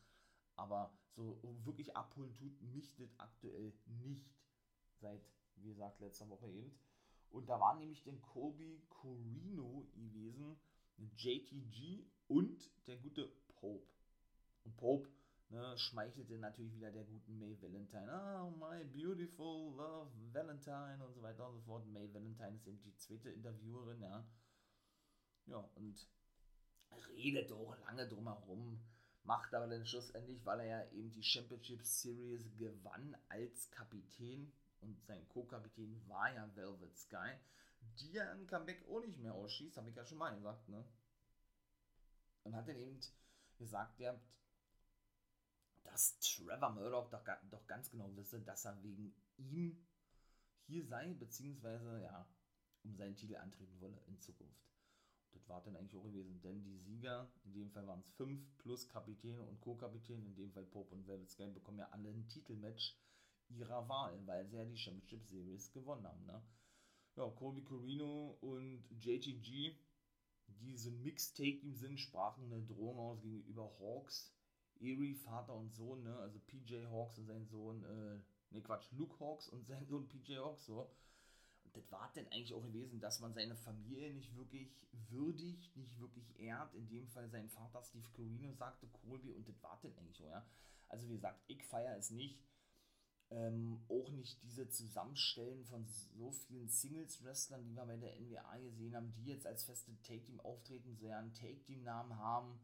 Aber 0.55 0.97
so 1.15 1.39
wirklich 1.65 1.95
abholen 1.95 2.35
tut 2.35 2.61
mich 2.63 2.95
das 2.97 3.19
aktuell 3.19 3.75
nicht 3.85 4.35
seit, 5.01 5.23
wie 5.57 5.69
gesagt, 5.69 6.01
letzter 6.01 6.29
Woche 6.31 6.49
eben. 6.51 6.79
Und 7.31 7.49
da 7.49 7.61
war 7.61 7.77
nämlich 7.77 8.03
den 8.03 8.23
Colby 8.23 8.83
Corino 8.89 9.87
gewesen, 9.95 10.57
JTG 11.17 12.07
und 12.29 12.71
der 12.87 12.97
gute 12.97 13.29
Pope. 13.49 13.87
Und 14.65 14.77
Pope 14.77 15.11
ne, 15.51 15.79
schmeichelte 15.79 16.39
natürlich 16.39 16.75
wieder 16.75 16.91
der 16.91 17.05
guten 17.05 17.39
May 17.39 17.61
Valentine. 17.61 18.43
Oh, 18.43 18.51
my 18.51 18.85
beautiful 18.85 19.75
love 19.77 20.11
Valentine 20.33 21.05
und 21.05 21.15
so 21.15 21.23
weiter 21.23 21.49
und 21.49 21.55
so 21.55 21.61
fort. 21.63 21.87
May 21.87 22.13
Valentine 22.13 22.57
ist 22.57 22.67
eben 22.67 22.83
die 22.83 22.97
zweite 22.97 23.31
Interviewerin, 23.31 24.01
ja. 24.01 24.27
Ja, 25.47 25.59
und 25.75 26.09
redet 27.17 27.51
doch 27.51 27.77
lange 27.81 28.09
drumherum, 28.09 28.81
macht 29.25 29.55
aber 29.55 29.67
dann 29.67 29.87
schlussendlich, 29.87 30.45
weil 30.45 30.61
er 30.61 30.67
ja 30.67 30.91
eben 30.93 31.11
die 31.11 31.23
Championship 31.23 31.85
Series 31.85 32.57
gewann 32.57 33.17
als 33.29 33.71
Kapitän 33.71 34.53
und 34.81 35.01
sein 35.05 35.29
Co-Kapitän 35.29 36.01
war 36.09 36.33
ja 36.33 36.55
Velvet 36.55 36.97
Sky, 36.97 37.33
die 37.99 38.13
ja 38.13 38.31
ein 38.33 38.47
Comeback 38.47 38.85
auch 38.89 39.01
nicht 39.01 39.19
mehr 39.19 39.35
ausschießt, 39.35 39.77
habe 39.77 39.91
ich 39.91 39.97
ja 39.97 40.05
schon 40.05 40.19
mal 40.19 40.35
gesagt, 40.35 40.69
ne? 40.69 40.85
Und 42.45 42.55
hat 42.55 42.69
dann 42.69 42.77
eben 42.77 43.01
gesagt, 43.59 43.99
ihr 43.99 44.11
habt 44.11 44.21
dass 45.87 46.19
Trevor 46.21 46.71
Murdoch 46.71 47.09
doch, 47.11 47.25
doch 47.51 47.67
ganz 47.67 47.91
genau 47.91 48.15
wisse, 48.17 48.41
dass 48.41 48.65
er 48.65 48.83
wegen 48.83 49.15
ihm 49.37 49.87
hier 50.67 50.85
sei, 50.85 51.15
beziehungsweise 51.15 52.03
ja, 52.03 52.29
um 52.85 52.95
seinen 52.97 53.17
Titel 53.17 53.37
antreten 53.37 53.81
wolle 53.81 54.01
in 54.07 54.19
Zukunft. 54.21 54.67
Und 55.33 55.35
das 55.35 55.49
war 55.49 55.63
dann 55.63 55.77
eigentlich 55.77 56.01
auch 56.01 56.05
gewesen, 56.05 56.41
denn 56.43 56.63
die 56.63 56.79
Sieger, 56.79 57.31
in 57.45 57.53
dem 57.53 57.71
Fall 57.71 57.87
waren 57.87 58.01
es 58.01 58.11
fünf 58.11 58.41
plus 58.59 58.89
Kapitän 58.89 59.39
und 59.41 59.61
Co-Kapitän, 59.61 60.25
in 60.25 60.35
dem 60.35 60.53
Fall 60.53 60.65
Pope 60.65 60.95
und 60.95 61.07
Velvet 61.07 61.31
Sky, 61.31 61.51
bekommen 61.51 61.79
ja 61.79 61.89
alle 61.91 62.09
ein 62.09 62.29
Titelmatch 62.29 62.97
ihrer 63.49 63.89
Wahl, 63.89 64.19
weil 64.27 64.47
sie 64.47 64.57
ja 64.57 64.65
die 64.65 64.77
Championship 64.77 65.25
Series 65.25 65.73
gewonnen 65.73 66.07
haben. 66.07 66.25
Ne? 66.27 66.43
Ja, 67.17 67.29
Colby 67.31 67.63
Corino 67.63 68.39
und 68.41 68.85
JTG, 68.91 69.77
die 70.49 70.77
so 70.77 70.91
ein 70.91 71.03
Mixtape 71.03 71.61
im 71.63 71.75
Sinn, 71.75 71.97
sprachen 71.97 72.45
eine 72.53 72.63
Drohung 72.63 72.99
aus 72.99 73.23
gegenüber 73.23 73.71
Hawks 73.79 74.33
Erie, 74.81 75.15
Vater 75.15 75.55
und 75.55 75.73
Sohn, 75.75 76.03
ne? 76.03 76.17
Also 76.19 76.39
PJ 76.41 76.87
Hawks 76.87 77.19
und 77.19 77.27
sein 77.27 77.47
Sohn, 77.47 77.83
äh, 77.85 78.19
ne 78.51 78.63
Quatsch, 78.63 78.91
Luke 78.93 79.19
Hawks 79.21 79.49
und 79.49 79.67
sein 79.67 79.87
Sohn 79.87 80.09
PJ 80.09 80.37
Hawks, 80.37 80.67
so. 80.67 80.91
Und 81.65 81.77
das 81.77 81.91
war 81.91 82.13
denn 82.15 82.27
eigentlich 82.29 82.55
auch 82.55 82.63
gewesen, 82.63 83.01
dass 83.01 83.21
man 83.21 83.35
seine 83.35 83.57
Familie 83.57 84.13
nicht 84.13 84.37
wirklich 84.37 84.71
würdigt, 85.09 85.77
nicht 85.77 85.99
wirklich 85.99 86.39
ehrt. 86.39 86.75
In 86.75 86.89
dem 86.89 87.09
Fall 87.09 87.29
sein 87.29 87.49
Vater 87.49 87.83
Steve 87.83 88.09
Corino 88.15 88.53
sagte 88.53 88.87
Colby 88.89 89.33
und 89.33 89.49
das 89.49 89.63
war 89.63 89.79
denn 89.83 89.97
eigentlich 89.97 90.17
so, 90.17 90.27
ja. 90.27 90.47
Also 90.89 91.09
wie 91.09 91.15
gesagt, 91.15 91.43
ich 91.49 91.65
feiere 91.65 91.97
es 91.97 92.11
nicht. 92.11 92.41
Ähm, 93.29 93.85
auch 93.89 94.09
nicht 94.11 94.41
diese 94.45 94.69
Zusammenstellen 94.69 95.65
von 95.65 95.85
so 95.85 96.31
vielen 96.31 96.69
Singles-Wrestlern, 96.69 97.65
die 97.65 97.75
wir 97.75 97.85
bei 97.85 97.97
der 97.97 98.21
NWA 98.21 98.59
gesehen 98.59 98.95
haben, 98.95 99.13
die 99.15 99.25
jetzt 99.25 99.49
als 99.49 99.65
feste 99.65 100.01
Take-Team 100.03 100.39
auftreten, 100.39 100.95
so 100.95 101.09
ja 101.09 101.19
einen 101.19 101.35
Take-Team-Namen 101.35 102.17
haben 102.17 102.61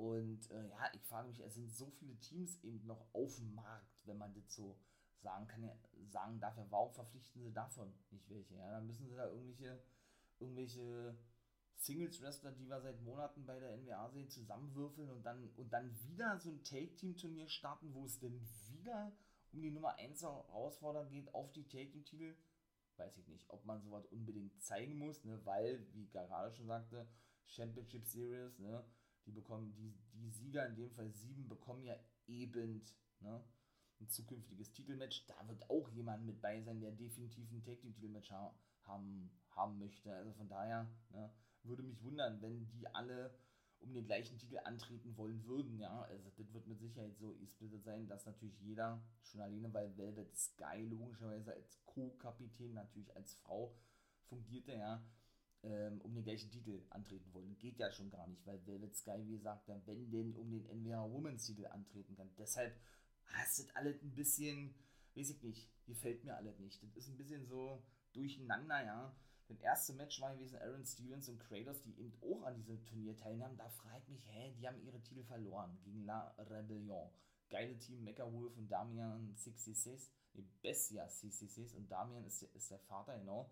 und 0.00 0.50
äh, 0.50 0.68
ja, 0.70 0.90
ich 0.94 1.02
frage 1.02 1.28
mich, 1.28 1.40
es 1.40 1.56
sind 1.56 1.70
so 1.70 1.90
viele 1.90 2.18
Teams 2.20 2.58
eben 2.62 2.86
noch 2.86 3.04
auf 3.12 3.36
dem 3.36 3.54
Markt, 3.54 4.06
wenn 4.06 4.16
man 4.16 4.32
das 4.32 4.50
so 4.54 4.78
sagen 5.20 5.46
kann, 5.46 5.62
ja, 5.62 5.76
sagen 6.08 6.40
darf, 6.40 6.56
ja, 6.56 6.64
warum 6.70 6.90
verpflichten 6.94 7.42
sie 7.42 7.52
davon 7.52 7.92
nicht 8.10 8.30
welche? 8.30 8.54
Ja, 8.54 8.70
dann 8.70 8.86
müssen 8.86 9.06
sie 9.06 9.14
da 9.14 9.26
irgendwelche, 9.26 9.78
irgendwelche 10.38 11.18
Singles-Wrestler, 11.74 12.52
die 12.52 12.66
wir 12.66 12.80
seit 12.80 13.02
Monaten 13.02 13.44
bei 13.44 13.60
der 13.60 13.76
NWA 13.76 14.08
sehen, 14.08 14.30
zusammenwürfeln 14.30 15.10
und 15.10 15.22
dann, 15.22 15.50
und 15.56 15.70
dann 15.70 15.94
wieder 16.00 16.38
so 16.38 16.48
ein 16.48 16.64
Take-Team-Turnier 16.64 17.50
starten, 17.50 17.92
wo 17.92 18.06
es 18.06 18.18
denn 18.18 18.40
wieder 18.70 19.12
um 19.52 19.60
die 19.60 19.70
Nummer 19.70 19.98
1 19.98 20.22
herausfordern 20.22 21.10
geht 21.10 21.34
auf 21.34 21.52
die 21.52 21.68
Take-Team-Titel. 21.68 22.36
Weiß 22.96 23.18
ich 23.18 23.28
nicht, 23.28 23.50
ob 23.50 23.66
man 23.66 23.82
sowas 23.82 24.06
unbedingt 24.06 24.62
zeigen 24.62 24.96
muss, 24.96 25.24
ne, 25.24 25.44
weil, 25.44 25.86
wie 25.92 26.08
gerade 26.08 26.54
schon 26.54 26.68
sagte, 26.68 27.06
Championship 27.44 28.06
Series, 28.06 28.58
ne, 28.58 28.82
die 29.26 29.32
bekommen, 29.32 29.72
die, 29.74 29.94
die 30.12 30.30
Sieger, 30.30 30.66
in 30.66 30.76
dem 30.76 30.90
Fall 30.90 31.10
sieben, 31.12 31.48
bekommen 31.48 31.84
ja 31.84 31.96
eben 32.26 32.82
ne, 33.20 33.42
ein 34.00 34.08
zukünftiges 34.08 34.72
Titelmatch. 34.72 35.26
Da 35.26 35.46
wird 35.48 35.68
auch 35.70 35.88
jemand 35.90 36.24
mit 36.24 36.40
bei 36.40 36.60
sein, 36.62 36.80
der 36.80 36.92
definitiv 36.92 37.50
ein 37.52 37.62
Tag 37.62 37.80
Team 37.80 37.92
Titelmatch 37.92 38.30
ha 38.30 38.54
haben, 38.84 39.30
haben 39.50 39.78
möchte. 39.78 40.12
Also 40.12 40.32
von 40.32 40.48
daher 40.48 40.90
ne, 41.10 41.30
würde 41.62 41.82
mich 41.82 42.02
wundern, 42.02 42.40
wenn 42.40 42.68
die 42.70 42.86
alle 42.94 43.34
um 43.80 43.94
den 43.94 44.04
gleichen 44.04 44.38
Titel 44.38 44.58
antreten 44.64 45.16
wollen 45.16 45.42
würden, 45.44 45.78
ja, 45.78 46.02
also 46.02 46.30
das 46.36 46.52
wird 46.52 46.66
mit 46.66 46.78
Sicherheit 46.80 47.16
so 47.16 47.34
gesplittet 47.36 47.82
sein, 47.82 48.06
dass 48.08 48.26
natürlich 48.26 48.60
jeder, 48.60 49.02
schon 49.22 49.40
alleine, 49.40 49.72
weil 49.72 49.96
Velvet 49.96 50.36
Sky 50.36 50.86
logischerweise 50.86 51.54
als 51.54 51.82
Co-Kapitän, 51.86 52.74
natürlich 52.74 53.14
als 53.16 53.34
Frau 53.34 53.74
fungierte, 54.24 54.72
ja, 54.72 55.02
ähm, 55.62 56.00
um 56.02 56.14
den 56.14 56.24
gleichen 56.24 56.50
Titel 56.50 56.82
antreten 56.90 57.32
wollen. 57.32 57.58
Geht 57.58 57.78
ja 57.78 57.92
schon 57.92 58.10
gar 58.10 58.26
nicht, 58.26 58.46
weil 58.46 58.64
Velvet 58.66 58.94
Sky, 58.96 59.18
wie 59.24 59.32
gesagt, 59.32 59.68
dann, 59.68 59.82
wenn 59.86 60.10
denn 60.10 60.34
um 60.34 60.50
den 60.50 60.64
NWA 60.82 61.10
Women's 61.10 61.46
Titel 61.46 61.66
antreten 61.66 62.16
kann. 62.16 62.30
Deshalb 62.38 62.74
hast 63.26 63.60
ah, 63.60 63.62
das 63.62 63.76
alles 63.76 64.02
ein 64.02 64.14
bisschen, 64.14 64.74
weiß 65.14 65.30
ich 65.30 65.42
nicht, 65.42 65.68
gefällt 65.86 66.24
mir 66.24 66.36
alles 66.36 66.58
nicht. 66.58 66.82
Das 66.82 67.04
ist 67.04 67.08
ein 67.08 67.16
bisschen 67.16 67.46
so 67.46 67.82
durcheinander, 68.12 68.84
ja. 68.84 69.16
Das 69.48 69.60
erste 69.60 69.94
Match 69.94 70.20
war 70.20 70.34
gewesen 70.34 70.58
Aaron 70.58 70.86
Stevens 70.86 71.28
und 71.28 71.40
Kratos, 71.40 71.82
die 71.82 71.98
eben 71.98 72.16
auch 72.22 72.44
an 72.44 72.54
diesem 72.54 72.84
Turnier 72.84 73.16
teilnahmen. 73.16 73.56
Da 73.56 73.68
fragt 73.68 74.08
mich, 74.08 74.24
hä, 74.28 74.54
die 74.58 74.66
haben 74.66 74.80
ihre 74.80 75.02
Titel 75.02 75.24
verloren 75.24 75.76
gegen 75.82 76.04
La 76.04 76.34
Rebellion. 76.38 77.10
Geile 77.50 77.76
Team, 77.78 78.04
Mecha 78.04 78.32
Wolf 78.32 78.56
und 78.56 78.68
Damian 78.68 79.34
66, 79.34 80.08
nee, 80.34 80.44
Bessia 80.62 81.08
66 81.08 81.74
und 81.74 81.90
Damian 81.90 82.24
ist, 82.24 82.42
ist 82.42 82.70
der 82.70 82.78
Vater, 82.78 83.18
genau. 83.18 83.50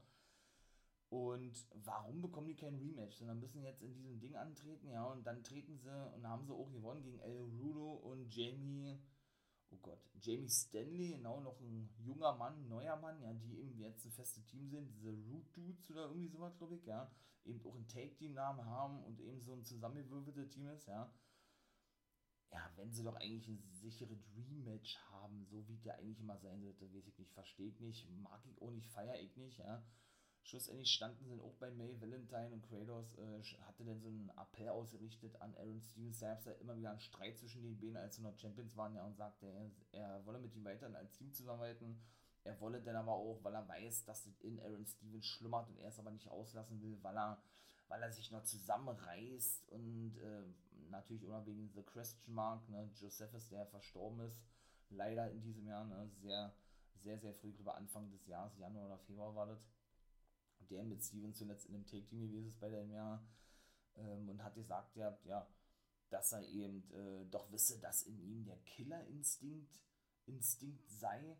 Und 1.11 1.67
warum 1.73 2.21
bekommen 2.21 2.49
die 2.49 2.57
kein 2.57 2.75
Rematch? 2.75 3.17
Sondern 3.17 3.41
müssen 3.41 3.63
jetzt 3.63 3.83
in 3.83 3.95
diesem 3.95 4.21
Ding 4.21 4.37
antreten, 4.37 4.89
ja, 4.91 5.05
und 5.05 5.27
dann 5.27 5.43
treten 5.43 5.79
sie 5.79 6.15
und 6.15 6.27
haben 6.27 6.45
sie 6.45 6.53
auch 6.53 6.71
gewonnen 6.71 7.03
gegen 7.03 7.19
El 7.21 7.41
Rudo 7.59 7.95
und 7.95 8.35
Jamie 8.35 9.01
oh 9.71 9.79
Gott, 9.83 10.01
Jamie 10.21 10.49
Stanley, 10.49 11.13
genau 11.13 11.41
noch 11.41 11.61
ein 11.61 11.91
junger 11.99 12.35
Mann, 12.35 12.69
neuer 12.69 12.97
Mann, 12.97 13.21
ja, 13.21 13.33
die 13.35 13.59
eben 13.59 13.79
jetzt 13.79 14.05
ein 14.05 14.13
festes 14.13 14.45
Team 14.47 14.69
sind, 14.69 14.91
diese 14.95 15.11
Root 15.11 15.57
Dudes 15.57 15.91
oder 15.91 16.07
irgendwie 16.07 16.29
sowas, 16.29 16.57
glaube 16.57 16.77
ich, 16.77 16.85
ja, 16.87 17.11
eben 17.45 17.65
auch 17.65 17.75
ein 17.75 17.89
Take-Team-Namen 17.89 18.65
haben 18.65 19.03
und 19.05 19.21
eben 19.21 19.41
so 19.41 19.53
ein 19.53 19.65
zusammengewürfeltes 19.65 20.49
Team 20.51 20.69
ist, 20.69 20.87
ja. 20.87 21.13
Ja, 22.51 22.73
wenn 22.77 22.93
sie 22.93 23.03
doch 23.03 23.17
eigentlich 23.17 23.47
ein 23.49 23.63
sicheres 23.75 24.25
Dream-Match 24.33 24.97
haben, 25.11 25.45
so 25.45 25.69
wie 25.69 25.77
der 25.79 25.99
eigentlich 25.99 26.21
immer 26.21 26.39
sein 26.39 26.63
sollte, 26.63 26.91
weiß 26.93 27.07
ich 27.07 27.19
nicht, 27.19 27.33
verstehe 27.33 27.69
ich 27.69 27.81
nicht, 27.81 28.09
mag 28.23 28.41
ich 28.47 28.61
auch 28.63 28.71
nicht, 28.71 28.89
feiere 28.89 29.21
ich 29.21 29.37
nicht, 29.37 29.59
ja 29.59 29.85
schlussendlich 30.49 30.91
standen 30.91 31.27
sie 31.27 31.41
auch 31.41 31.55
bei 31.59 31.71
May 31.71 32.01
Valentine 32.01 32.51
und 32.53 32.63
Kratos 32.63 33.15
äh, 33.19 33.43
hatte 33.67 33.85
dann 33.85 34.01
so 34.01 34.09
einen 34.09 34.31
Appell 34.31 34.69
ausgerichtet 34.71 35.41
an 35.41 35.55
Aaron 35.57 35.83
Stevens. 35.83 36.19
Da 36.21 36.33
es 36.33 36.47
ja 36.47 36.53
immer 36.53 36.77
wieder 36.77 36.91
einen 36.91 37.01
Streit 37.01 37.39
zwischen 37.39 37.63
den 37.63 37.79
beiden, 37.79 37.97
als 37.97 38.17
sie 38.17 38.23
noch 38.23 38.37
Champions 38.39 38.75
waren, 38.77 38.95
ja, 38.95 39.05
und 39.05 39.17
sagte, 39.17 39.47
er, 39.47 39.71
er 39.93 40.27
wolle 40.27 40.39
mit 40.39 40.55
ihm 40.55 40.65
weiterhin 40.65 40.97
als 40.97 41.13
Team 41.13 41.33
zusammenarbeiten. 41.33 42.01
Er 42.45 42.59
wolle 42.61 42.81
dann 42.81 42.97
aber 42.97 43.13
auch, 43.13 43.45
weil 43.45 43.55
er 43.55 43.69
weiß, 43.69 44.05
dass 44.07 44.25
es 44.25 44.41
in 44.41 44.59
Aaron 44.61 44.87
Stevens 44.87 45.27
schlummert 45.27 45.69
und 45.69 45.79
er 45.79 45.89
es 45.89 45.99
aber 45.99 46.11
nicht 46.11 46.29
auslassen 46.29 46.81
will, 46.81 46.99
weil 47.03 47.17
er, 47.17 47.43
weil 47.89 48.03
er 48.03 48.11
sich 48.11 48.31
noch 48.31 48.43
zusammenreißt 48.43 49.69
und 49.69 50.17
äh, 50.17 50.45
natürlich 50.89 51.29
auch 51.29 51.45
wegen 51.45 51.71
The 51.75 51.83
Christian 51.83 52.35
Mark, 52.35 52.67
ne, 52.71 52.91
Josephus, 52.95 53.49
der 53.49 53.67
verstorben 53.67 54.21
ist, 54.21 54.41
leider 54.89 55.31
in 55.31 55.43
diesem 55.43 55.67
Jahr, 55.67 55.85
ne, 55.85 56.09
sehr, 56.23 56.55
sehr, 56.95 57.19
sehr 57.19 57.35
früh, 57.35 57.51
über 57.51 57.77
Anfang 57.77 58.11
des 58.11 58.27
Jahres, 58.27 58.57
Januar 58.57 58.87
oder 58.87 58.99
Februar 58.99 59.35
war 59.35 59.47
das 59.47 59.69
der 60.71 60.85
mit 60.85 61.03
Steven 61.03 61.35
zuletzt 61.35 61.67
in 61.67 61.73
dem 61.73 61.87
Take-Team 61.87 62.21
gewesen 62.21 62.49
ist 62.49 62.61
bei 62.61 62.69
dem 62.69 62.91
Jahr 62.91 63.27
ähm, 63.97 64.29
und 64.29 64.43
hat 64.43 64.55
gesagt, 64.55 64.97
ja, 64.97 65.19
ja, 65.25 65.49
dass 66.11 66.33
er 66.33 66.43
eben 66.43 66.91
äh, 66.93 67.27
doch 67.31 67.51
wisse, 67.53 67.81
dass 67.81 68.03
in 68.03 68.19
ihm 68.21 68.45
der 68.45 68.59
Killerinstinkt 68.59 69.81
Instinkt 70.29 70.89
sei 70.91 71.37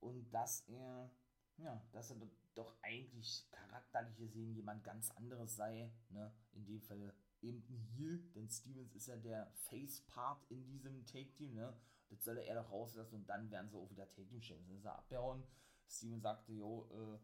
und 0.00 0.30
dass 0.32 0.66
er, 0.68 1.10
ja, 1.56 1.82
dass 1.92 2.10
er 2.10 2.16
doch 2.54 2.76
eigentlich 2.82 3.48
charakterlich 3.50 4.16
gesehen 4.16 4.54
jemand 4.54 4.84
ganz 4.84 5.10
anderes 5.12 5.56
sei, 5.56 5.90
ne, 6.10 6.32
in 6.52 6.66
dem 6.66 6.82
Fall 6.82 7.14
eben 7.40 7.62
Heal, 7.96 8.18
denn 8.34 8.48
Stevens 8.48 8.94
ist 8.94 9.06
ja 9.06 9.16
der 9.16 9.50
Face-Part 9.68 10.44
in 10.50 10.66
diesem 10.66 11.06
Take-Team, 11.06 11.54
ne, 11.54 11.76
das 12.10 12.24
soll 12.24 12.38
er 12.38 12.62
doch 12.62 12.70
rauslassen 12.70 13.16
und 13.16 13.28
dann 13.28 13.50
werden 13.50 13.70
sie 13.70 13.76
auch 13.76 13.90
wieder 13.90 14.10
Take-Team-Champions, 14.10 14.68
dann 14.68 14.78
ist 14.78 14.84
er 14.84 14.98
abgehauen, 14.98 15.44
Steven 15.88 16.20
sagte, 16.20 16.52
jo, 16.52 16.88
äh, 16.90 17.18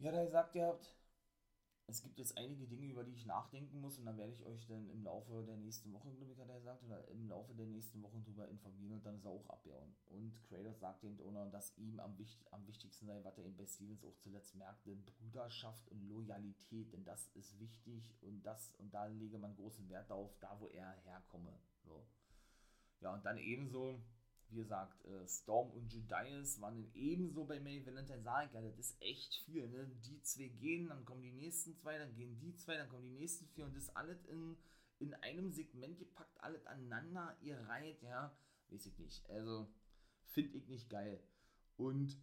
ja, 0.00 0.12
da 0.12 0.26
sagt 0.26 0.54
ihr 0.54 0.66
habt, 0.66 0.96
es 1.90 2.02
gibt 2.02 2.18
jetzt 2.18 2.38
einige 2.38 2.66
Dinge, 2.66 2.86
über 2.86 3.02
die 3.04 3.14
ich 3.14 3.26
nachdenken 3.26 3.80
muss 3.80 3.98
und 3.98 4.06
dann 4.06 4.16
werde 4.16 4.32
ich 4.32 4.44
euch 4.46 4.66
dann 4.66 4.88
im 4.90 5.02
Laufe 5.02 5.44
der 5.44 5.56
nächsten 5.56 5.92
Woche, 5.92 6.12
glaube 6.14 6.32
ich, 6.32 6.38
hat 6.38 6.48
er 6.48 6.58
gesagt, 6.58 6.84
oder 6.84 7.06
im 7.08 7.28
Laufe 7.28 7.52
der 7.54 7.66
nächsten 7.66 8.00
Wochen 8.02 8.22
darüber 8.24 8.48
informieren 8.48 8.92
und 8.92 9.04
dann 9.04 9.16
ist 9.16 9.24
er 9.24 9.32
auch 9.32 9.48
abbauen. 9.48 9.94
Und 10.06 10.40
Kratos 10.44 10.78
sagt 10.78 11.02
dem 11.02 11.16
Donor, 11.16 11.46
dass 11.46 11.76
ihm 11.76 11.98
am, 11.98 12.16
wichtig, 12.16 12.46
am 12.52 12.66
wichtigsten 12.66 13.06
sei, 13.06 13.22
was 13.24 13.38
er 13.38 13.44
eben 13.44 13.56
bei 13.56 13.66
Stevens 13.66 14.04
auch 14.04 14.16
zuletzt 14.18 14.54
merkte, 14.54 14.94
Brüderschaft 14.94 15.88
und 15.88 16.08
Loyalität, 16.08 16.92
denn 16.92 17.04
das 17.04 17.26
ist 17.34 17.58
wichtig 17.58 18.14
und 18.20 18.42
das, 18.42 18.72
und 18.76 18.94
da 18.94 19.06
lege 19.06 19.38
man 19.38 19.56
großen 19.56 19.88
Wert 19.90 20.10
darauf, 20.10 20.38
da 20.38 20.58
wo 20.60 20.68
er 20.68 20.92
herkomme. 21.04 21.58
So. 21.84 22.06
Ja, 23.00 23.14
und 23.14 23.24
dann 23.24 23.38
ebenso, 23.38 24.00
wie 24.50 24.56
gesagt, 24.56 25.04
äh, 25.04 25.26
Storm 25.26 25.70
und 25.70 25.92
Judias 25.92 26.60
waren 26.60 26.74
dann 26.74 26.90
ebenso 26.94 27.44
bei 27.44 27.60
May 27.60 27.84
Valentine. 27.84 28.22
Sag 28.22 28.52
ja, 28.52 28.60
das 28.60 28.78
ist 28.78 29.00
echt 29.00 29.34
viel. 29.44 29.68
Ne? 29.68 29.90
Die 30.04 30.20
zwei 30.22 30.48
gehen, 30.48 30.88
dann 30.88 31.04
kommen 31.04 31.22
die 31.22 31.32
nächsten 31.32 31.76
zwei, 31.76 31.98
dann 31.98 32.14
gehen 32.14 32.38
die 32.38 32.54
zwei, 32.56 32.76
dann 32.76 32.88
kommen 32.88 33.04
die 33.04 33.20
nächsten 33.20 33.46
vier 33.48 33.64
und 33.64 33.76
das 33.76 33.94
alles 33.96 34.24
in, 34.26 34.56
in 34.98 35.14
einem 35.14 35.50
Segment 35.52 35.98
gepackt, 35.98 36.40
alles 36.40 36.66
aneinander, 36.66 37.36
ihr 37.42 37.58
reiht, 37.68 38.02
ja, 38.02 38.34
weiß 38.68 38.86
ich 38.86 38.98
nicht. 38.98 39.28
Also, 39.30 39.68
finde 40.26 40.56
ich 40.56 40.68
nicht 40.68 40.88
geil. 40.90 41.22
Und 41.76 42.16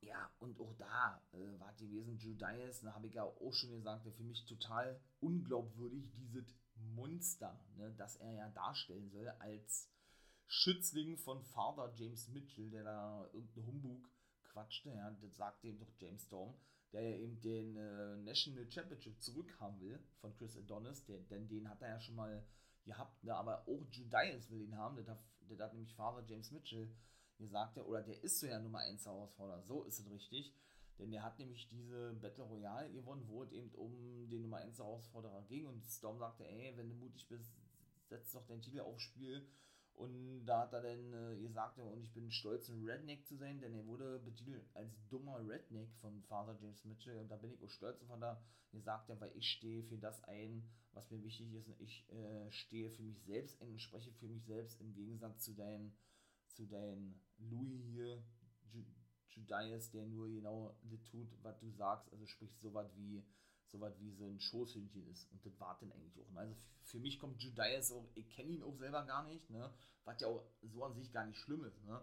ja, 0.00 0.30
und 0.38 0.60
auch 0.60 0.74
da 0.74 1.20
äh, 1.32 1.58
war 1.58 1.72
gewesen 1.74 2.18
Judias, 2.18 2.80
da 2.80 2.94
habe 2.94 3.06
ich 3.08 3.14
ja 3.14 3.24
auch 3.24 3.52
schon 3.52 3.70
gesagt, 3.70 4.04
der 4.04 4.12
für 4.12 4.22
mich 4.22 4.44
total 4.46 5.00
unglaubwürdig, 5.20 6.10
dieses 6.14 6.54
Monster, 6.94 7.58
ne, 7.76 7.92
das 7.96 8.16
er 8.16 8.32
ja 8.32 8.48
darstellen 8.50 9.10
soll 9.10 9.28
als 9.28 9.88
Schützling 10.48 11.16
von 11.18 11.42
Vater 11.42 11.92
James 11.96 12.28
Mitchell, 12.28 12.70
der 12.70 12.84
da 12.84 13.28
irgendeinen 13.32 13.66
Humbug 13.66 14.08
quatschte, 14.44 14.90
ja, 14.90 15.10
das 15.10 15.36
sagte 15.36 15.68
ihm 15.68 15.78
doch 15.78 15.92
James 15.98 16.22
Storm, 16.22 16.54
der 16.92 17.02
ja 17.02 17.16
eben 17.16 17.40
den 17.40 17.76
äh, 17.76 18.16
National 18.18 18.70
Championship 18.70 19.20
zurückhaben 19.20 19.80
will 19.80 19.98
von 20.20 20.34
Chris 20.36 20.56
Adonis, 20.56 21.04
der, 21.04 21.18
denn 21.18 21.48
den 21.48 21.68
hat 21.68 21.82
er 21.82 21.90
ja 21.90 22.00
schon 22.00 22.14
mal 22.14 22.46
gehabt, 22.84 23.22
ne, 23.24 23.34
aber 23.34 23.66
auch 23.66 23.84
Judias 23.90 24.48
will 24.50 24.62
ihn 24.62 24.76
haben, 24.76 24.96
der 24.96 25.06
hat, 25.06 25.24
der 25.40 25.72
nämlich 25.72 25.94
Vater 25.94 26.24
James 26.26 26.50
Mitchell 26.52 26.88
gesagt, 27.38 27.76
oder 27.78 28.02
der 28.02 28.22
ist 28.22 28.38
so 28.38 28.46
ja 28.46 28.58
Nummer 28.60 28.78
1 28.78 29.04
Herausforderer, 29.04 29.62
so 29.62 29.82
ist 29.84 29.98
es 29.98 30.08
richtig, 30.08 30.54
denn 30.98 31.10
der 31.10 31.22
hat 31.22 31.38
nämlich 31.38 31.68
diese 31.68 32.14
Battle 32.14 32.44
Royale 32.44 32.90
gewonnen, 32.92 33.26
wo 33.28 33.42
es 33.42 33.52
eben 33.52 33.70
um 33.74 34.30
den 34.30 34.42
Nummer 34.42 34.58
1 34.58 34.78
Herausforderer 34.78 35.42
ging 35.42 35.66
und 35.66 35.84
Storm 35.84 36.18
sagte, 36.18 36.46
ey, 36.46 36.76
wenn 36.76 36.88
du 36.88 36.94
mutig 36.94 37.28
bist, 37.28 37.52
setz 38.08 38.32
doch 38.32 38.46
dein 38.46 38.62
Titel 38.62 38.80
aufs 38.80 39.02
Spiel 39.02 39.46
und 39.96 40.44
da 40.44 40.60
hat 40.60 40.74
er 40.74 40.82
dann 40.82 41.12
äh, 41.12 41.40
gesagt, 41.40 41.78
und 41.78 42.02
ich 42.02 42.12
bin 42.12 42.30
stolz, 42.30 42.68
ein 42.68 42.84
Redneck 42.84 43.26
zu 43.26 43.36
sein, 43.36 43.60
denn 43.60 43.72
er 43.72 43.86
wurde 43.86 44.18
betitelt 44.18 44.64
als 44.74 44.92
dummer 45.08 45.40
Redneck 45.48 45.90
von 46.00 46.22
Father 46.24 46.56
James 46.60 46.84
Mitchell. 46.84 47.18
Und 47.18 47.30
da 47.30 47.36
bin 47.36 47.52
ich 47.52 47.62
auch 47.62 47.70
stolz 47.70 48.02
auf, 48.02 48.20
er 48.20 48.42
gesagt 48.72 49.08
hat, 49.08 49.20
weil 49.20 49.32
ich 49.34 49.48
stehe 49.48 49.82
für 49.84 49.96
das 49.96 50.22
ein, 50.24 50.68
was 50.92 51.10
mir 51.10 51.22
wichtig 51.22 51.52
ist. 51.54 51.68
Und 51.68 51.80
ich 51.80 52.06
äh, 52.10 52.50
stehe 52.52 52.90
für 52.90 53.02
mich 53.02 53.22
selbst 53.22 53.60
ein 53.62 53.70
und 53.70 53.80
spreche 53.80 54.12
für 54.12 54.28
mich 54.28 54.44
selbst 54.44 54.80
im 54.82 54.92
Gegensatz 54.92 55.42
zu 55.42 55.54
deinem 55.54 55.92
zu 56.48 56.66
dein 56.66 57.20
Louis 57.38 57.84
hier, 57.84 58.22
Judias, 59.28 59.90
der 59.90 60.06
nur 60.06 60.28
genau 60.28 60.78
das 60.82 61.04
tut, 61.04 61.28
was 61.42 61.58
du 61.58 61.70
sagst. 61.70 62.10
Also 62.12 62.26
sprich 62.26 62.56
so 62.60 62.72
was 62.72 62.96
wie 62.96 63.24
so 63.72 63.80
wie 64.00 64.12
so 64.12 64.28
ein 64.28 64.40
Schoßhündchen 64.40 65.06
ist. 65.08 65.30
Und 65.32 65.44
das 65.44 65.58
war 65.60 65.76
dann 65.80 65.92
eigentlich 65.92 66.18
auch. 66.18 66.30
Ne? 66.32 66.40
Also 66.40 66.56
für 66.82 66.98
mich 66.98 67.18
kommt 67.18 67.42
Judias 67.42 67.92
auch, 67.92 68.08
ich 68.14 68.28
kenne 68.30 68.52
ihn 68.52 68.62
auch 68.62 68.76
selber 68.76 69.04
gar 69.04 69.24
nicht, 69.24 69.48
ne? 69.50 69.70
was 70.04 70.20
ja 70.20 70.28
auch 70.28 70.44
so 70.62 70.84
an 70.84 70.94
sich 70.94 71.12
gar 71.12 71.26
nicht 71.26 71.38
schlimm 71.38 71.64
ist. 71.64 71.82
Ne? 71.84 72.00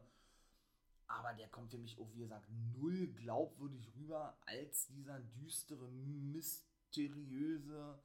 Aber 1.07 1.33
der 1.33 1.47
kommt 1.49 1.71
für 1.71 1.77
mich 1.77 1.97
auch, 1.99 2.11
wie 2.13 2.19
gesagt, 2.19 2.47
null 2.75 3.07
glaubwürdig 3.07 3.89
rüber 3.95 4.37
als 4.45 4.87
dieser 4.87 5.19
düstere, 5.19 5.87
mysteriöse 5.89 7.99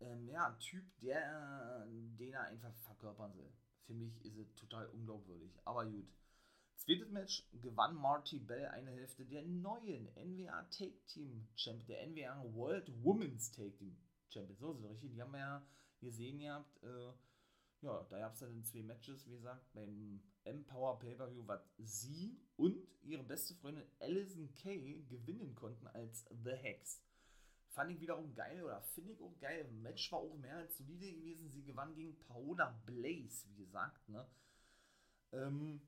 ähm, 0.00 0.28
ja, 0.28 0.50
Typ, 0.60 0.84
der, 1.00 1.86
den 1.86 2.32
er 2.32 2.44
einfach 2.44 2.74
verkörpern 2.76 3.32
soll. 3.34 3.52
Für 3.86 3.94
mich 3.94 4.24
ist 4.24 4.36
es 4.36 4.54
total 4.54 4.86
unglaubwürdig. 4.88 5.52
Aber 5.64 5.86
gut. 5.86 6.08
Zweites 6.84 7.08
Match 7.10 7.42
gewann 7.62 7.96
Marty 7.96 8.38
Bell 8.38 8.66
eine 8.66 8.90
Hälfte 8.90 9.24
der 9.24 9.42
neuen 9.42 10.06
NWA 10.16 10.64
Take 10.64 11.02
Team 11.06 11.48
Champion, 11.56 11.86
der 11.86 12.06
NWA 12.06 12.54
World 12.54 12.92
Women's 13.02 13.50
Take 13.52 13.74
Team 13.76 13.96
Champion. 14.28 14.58
So 14.58 14.72
es 14.72 14.90
richtig. 14.90 15.12
Die 15.12 15.22
haben 15.22 15.32
wir 15.32 15.38
ja 15.38 15.66
gesehen 16.00 16.40
gehabt. 16.40 16.82
Äh, 16.82 17.12
ja, 17.80 18.06
da 18.10 18.18
gab 18.18 18.34
es 18.34 18.40
dann 18.40 18.62
zwei 18.64 18.82
Matches, 18.82 19.26
wie 19.26 19.32
gesagt, 19.32 19.72
beim 19.72 20.22
Empower 20.44 20.98
Pay-Per-View, 20.98 21.46
was 21.46 21.62
sie 21.78 22.38
und 22.56 22.76
ihre 23.02 23.22
beste 23.22 23.54
Freundin 23.54 23.86
Alison 24.00 24.54
Kay 24.54 25.04
gewinnen 25.08 25.54
konnten 25.54 25.86
als 25.86 26.26
The 26.44 26.52
Hex. 26.52 27.02
Fand 27.70 27.92
ich 27.92 28.00
wiederum 28.00 28.34
geil 28.34 28.62
oder 28.62 28.82
finde 28.82 29.12
ich 29.12 29.20
auch 29.22 29.38
geil. 29.40 29.70
Match 29.82 30.12
war 30.12 30.18
auch 30.18 30.36
mehr 30.36 30.58
als 30.58 30.76
solide 30.76 31.10
gewesen. 31.12 31.50
Sie 31.50 31.64
gewann 31.64 31.94
gegen 31.94 32.18
Paola 32.20 32.78
Blaze, 32.84 33.48
wie 33.48 33.56
gesagt. 33.56 34.06
Ne? 34.08 34.26
Ähm, 35.32 35.80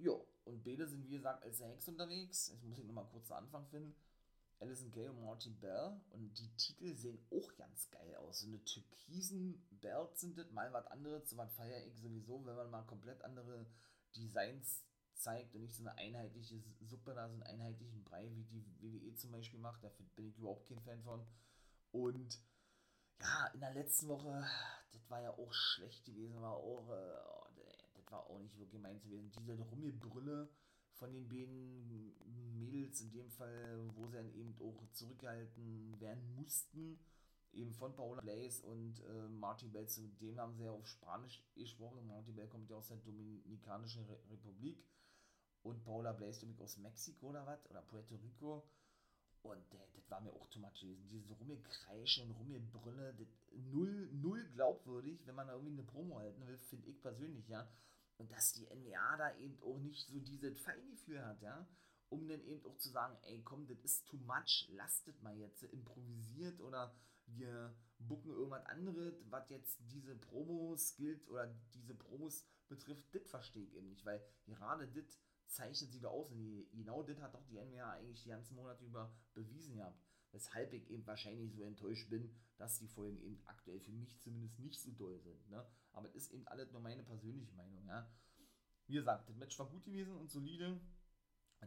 ja, 0.00 0.12
und 0.44 0.64
beide 0.64 0.86
sind 0.86 1.04
wie 1.04 1.16
gesagt 1.16 1.42
als 1.44 1.60
Hex 1.60 1.88
unterwegs. 1.88 2.48
Jetzt 2.48 2.64
muss 2.64 2.78
ich 2.78 2.84
nochmal 2.84 3.06
kurz 3.10 3.28
den 3.28 3.36
Anfang 3.36 3.66
finden. 3.66 3.94
Alison 4.58 4.90
Gay 4.92 5.08
und 5.08 5.20
Martin 5.22 5.58
Bell. 5.58 6.00
Und 6.10 6.38
die 6.38 6.48
Titel 6.56 6.94
sehen 6.94 7.18
auch 7.30 7.56
ganz 7.56 7.90
geil 7.90 8.14
aus. 8.16 8.40
So 8.40 8.48
eine 8.48 8.62
türkisen 8.64 9.66
Belt 9.70 10.16
sind 10.18 10.36
das, 10.38 10.50
mal 10.50 10.72
was 10.72 10.86
anderes. 10.86 11.30
So 11.30 11.36
was 11.36 11.52
feiere 11.54 11.86
ich 11.86 11.98
sowieso, 12.00 12.44
wenn 12.44 12.56
man 12.56 12.70
mal 12.70 12.82
komplett 12.82 13.22
andere 13.22 13.66
Designs 14.16 14.84
zeigt 15.14 15.54
und 15.54 15.62
nicht 15.62 15.76
so 15.76 15.82
eine 15.82 15.96
einheitliche 15.98 16.62
Suppe 16.80 17.14
da, 17.14 17.28
so 17.28 17.34
einen 17.34 17.42
einheitlichen 17.42 18.02
Brei, 18.04 18.30
wie 18.34 18.44
die 18.44 18.64
WWE 18.80 19.14
zum 19.14 19.32
Beispiel 19.32 19.60
macht. 19.60 19.84
Da 19.84 19.90
bin 20.16 20.28
ich 20.28 20.38
überhaupt 20.38 20.66
kein 20.66 20.80
Fan 20.80 21.02
von. 21.02 21.26
Und 21.92 22.38
ja, 23.20 23.46
in 23.52 23.60
der 23.60 23.74
letzten 23.74 24.08
Woche, 24.08 24.46
das 24.92 25.10
war 25.10 25.20
ja 25.20 25.30
auch 25.30 25.52
schlecht 25.52 26.04
gewesen, 26.04 26.40
war 26.40 26.54
auch, 26.54 26.88
äh, 26.90 27.49
war 28.10 28.26
auch 28.28 28.38
nicht 28.40 28.58
wirklich 28.58 28.80
meins 28.80 29.02
gewesen. 29.02 29.30
Diese 29.38 29.54
Rummelbrülle 29.54 30.48
von 30.92 31.12
den 31.12 31.28
beiden 31.28 32.14
Mädels, 32.58 33.00
in 33.00 33.10
dem 33.10 33.30
Fall, 33.30 33.88
wo 33.94 34.06
sie 34.06 34.16
dann 34.16 34.32
eben 34.34 34.54
auch 34.60 34.86
zurückgehalten 34.92 35.98
werden 36.00 36.34
mussten, 36.34 36.98
eben 37.52 37.72
von 37.72 37.94
Paula 37.94 38.20
Blaze 38.20 38.64
und 38.66 39.00
äh, 39.00 39.68
Bell, 39.68 39.88
zu 39.88 40.06
dem 40.20 40.38
haben 40.38 40.54
sie 40.54 40.64
ja 40.64 40.70
auf 40.70 40.86
Spanisch 40.86 41.42
gesprochen. 41.54 42.06
Martin 42.06 42.34
Bell 42.34 42.48
kommt 42.48 42.70
ja 42.70 42.76
aus 42.76 42.88
der 42.88 42.98
Dominikanischen 42.98 44.04
Republik 44.30 44.84
und 45.62 45.82
Paula 45.82 46.12
Blaze, 46.12 46.46
aus 46.58 46.78
Mexiko 46.78 47.30
oder 47.30 47.46
was, 47.46 47.68
oder 47.70 47.82
Puerto 47.82 48.16
Rico. 48.16 48.64
Und 49.42 49.74
äh, 49.74 49.78
das 49.94 50.10
war 50.10 50.20
mir 50.20 50.32
auch 50.32 50.48
too 50.48 50.58
much 50.58 50.80
gewesen. 50.80 51.08
Diese 51.08 51.32
Rummelkreische 51.34 52.22
und 52.22 52.32
Rummelbrille, 52.32 53.14
null, 53.72 54.10
null 54.12 54.44
glaubwürdig, 54.50 55.26
wenn 55.26 55.34
man 55.34 55.46
da 55.46 55.54
irgendwie 55.54 55.72
eine 55.72 55.84
Promo 55.84 56.18
halten 56.18 56.46
will, 56.46 56.58
finde 56.58 56.88
ich 56.88 57.00
persönlich, 57.00 57.48
ja. 57.48 57.66
Und 58.20 58.30
dass 58.30 58.52
die 58.52 58.66
NWA 58.66 59.16
da 59.16 59.34
eben 59.38 59.58
auch 59.62 59.78
nicht 59.78 60.06
so 60.06 60.20
dieses 60.20 60.60
Feingefühl 60.60 61.24
hat, 61.24 61.40
ja, 61.40 61.66
um 62.10 62.28
dann 62.28 62.44
eben 62.44 62.62
auch 62.66 62.76
zu 62.76 62.90
sagen, 62.90 63.16
ey, 63.22 63.42
komm, 63.42 63.66
das 63.66 63.78
ist 63.80 64.06
too 64.06 64.18
much, 64.18 64.68
lastet 64.72 65.22
mal 65.22 65.34
jetzt, 65.38 65.62
improvisiert 65.62 66.60
oder 66.60 66.94
wir 67.24 67.74
bucken 67.98 68.30
irgendwas 68.30 68.66
anderes, 68.66 69.14
was 69.30 69.48
jetzt 69.48 69.78
diese 69.90 70.16
Promos 70.16 70.96
gilt 70.96 71.26
oder 71.28 71.46
diese 71.72 71.94
Promos 71.94 72.46
betrifft, 72.68 73.06
das 73.14 73.26
verstehe 73.30 73.64
ich 73.64 73.74
eben 73.74 73.88
nicht, 73.88 74.04
weil 74.04 74.22
gerade 74.44 74.86
das 74.86 75.18
zeichnet 75.46 75.90
sie 75.90 76.00
da 76.00 76.08
aus. 76.08 76.30
Und 76.30 76.68
genau 76.72 77.02
das 77.02 77.18
hat 77.22 77.32
doch 77.34 77.46
die 77.46 77.58
NWA 77.58 77.92
eigentlich 77.92 78.22
die 78.22 78.28
ganzen 78.28 78.54
Monate 78.54 78.84
über 78.84 79.16
bewiesen 79.32 79.76
gehabt, 79.76 79.98
weshalb 80.32 80.74
ich 80.74 80.90
eben 80.90 81.06
wahrscheinlich 81.06 81.54
so 81.54 81.64
enttäuscht 81.64 82.10
bin, 82.10 82.34
dass 82.58 82.78
die 82.78 82.88
Folgen 82.88 83.18
eben 83.22 83.40
aktuell 83.46 83.80
für 83.80 83.92
mich 83.92 84.20
zumindest 84.20 84.58
nicht 84.58 84.78
so 84.78 84.90
doll 84.92 85.18
sind, 85.20 85.48
ne? 85.48 85.66
Aber 85.92 86.08
es 86.08 86.14
ist 86.14 86.32
eben 86.32 86.46
alles 86.48 86.72
nur 86.72 86.80
meine 86.80 87.02
persönliche 87.02 87.54
Meinung, 87.54 87.86
ja. 87.86 88.10
Wie 88.86 88.94
gesagt, 88.94 89.28
das 89.28 89.36
Match 89.36 89.58
war 89.58 89.68
gut 89.68 89.84
gewesen 89.84 90.16
und 90.16 90.30
solide. 90.30 90.80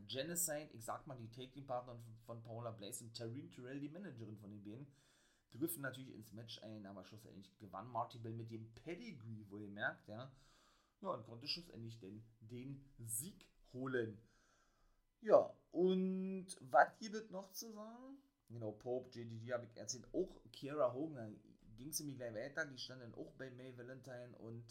Genocide, 0.08 0.70
ich 0.74 0.84
sag 0.84 1.06
mal, 1.06 1.16
die 1.18 1.30
Take-Team-Partner 1.30 1.98
von 2.26 2.42
Paula 2.42 2.72
Blaze 2.72 3.04
und 3.04 3.16
Taryn 3.16 3.52
Terrell, 3.52 3.80
die 3.80 3.90
Managerin 3.90 4.38
von 4.38 4.50
den 4.50 4.64
beiden, 4.64 4.88
griffen 5.52 5.84
natürlich 5.84 6.16
ins 6.16 6.34
Match 6.34 6.62
ein, 6.64 6.86
aber 6.86 7.06
schlussendlich 7.06 7.56
gewann 7.60 7.92
Marty 7.92 8.18
Bell 8.18 8.34
mit 8.34 8.50
dem 8.50 8.74
Pedigree, 8.74 9.46
wo 9.50 9.58
ihr 9.58 9.68
merkt, 9.68 10.08
ja. 10.08 10.32
Ja, 11.02 11.10
und 11.10 11.24
konnte 11.26 11.48
schlussendlich 11.48 12.00
den, 12.00 12.24
den 12.40 12.84
Sieg 12.98 13.48
holen. 13.72 14.18
Ja, 15.22 15.56
und 15.72 16.48
was 16.62 16.98
gibt 16.98 17.16
es 17.16 17.30
noch 17.30 17.52
zu 17.52 17.72
sagen? 17.72 18.18
Genau, 18.50 18.72
Pope, 18.72 19.10
JDD 19.12 19.54
habe 19.54 19.66
ich 19.66 19.78
erzählt. 19.78 20.08
Auch 20.14 20.42
Kiera 20.52 20.94
Hogan, 20.94 21.40
ging 21.84 21.92
es 21.92 22.00
mir 22.00 22.16
gleich 22.16 22.34
weiter. 22.34 22.66
Die 22.66 22.78
standen 22.78 23.14
auch 23.14 23.34
bei 23.34 23.52
May 23.52 23.78
Valentine 23.78 24.36
und 24.38 24.66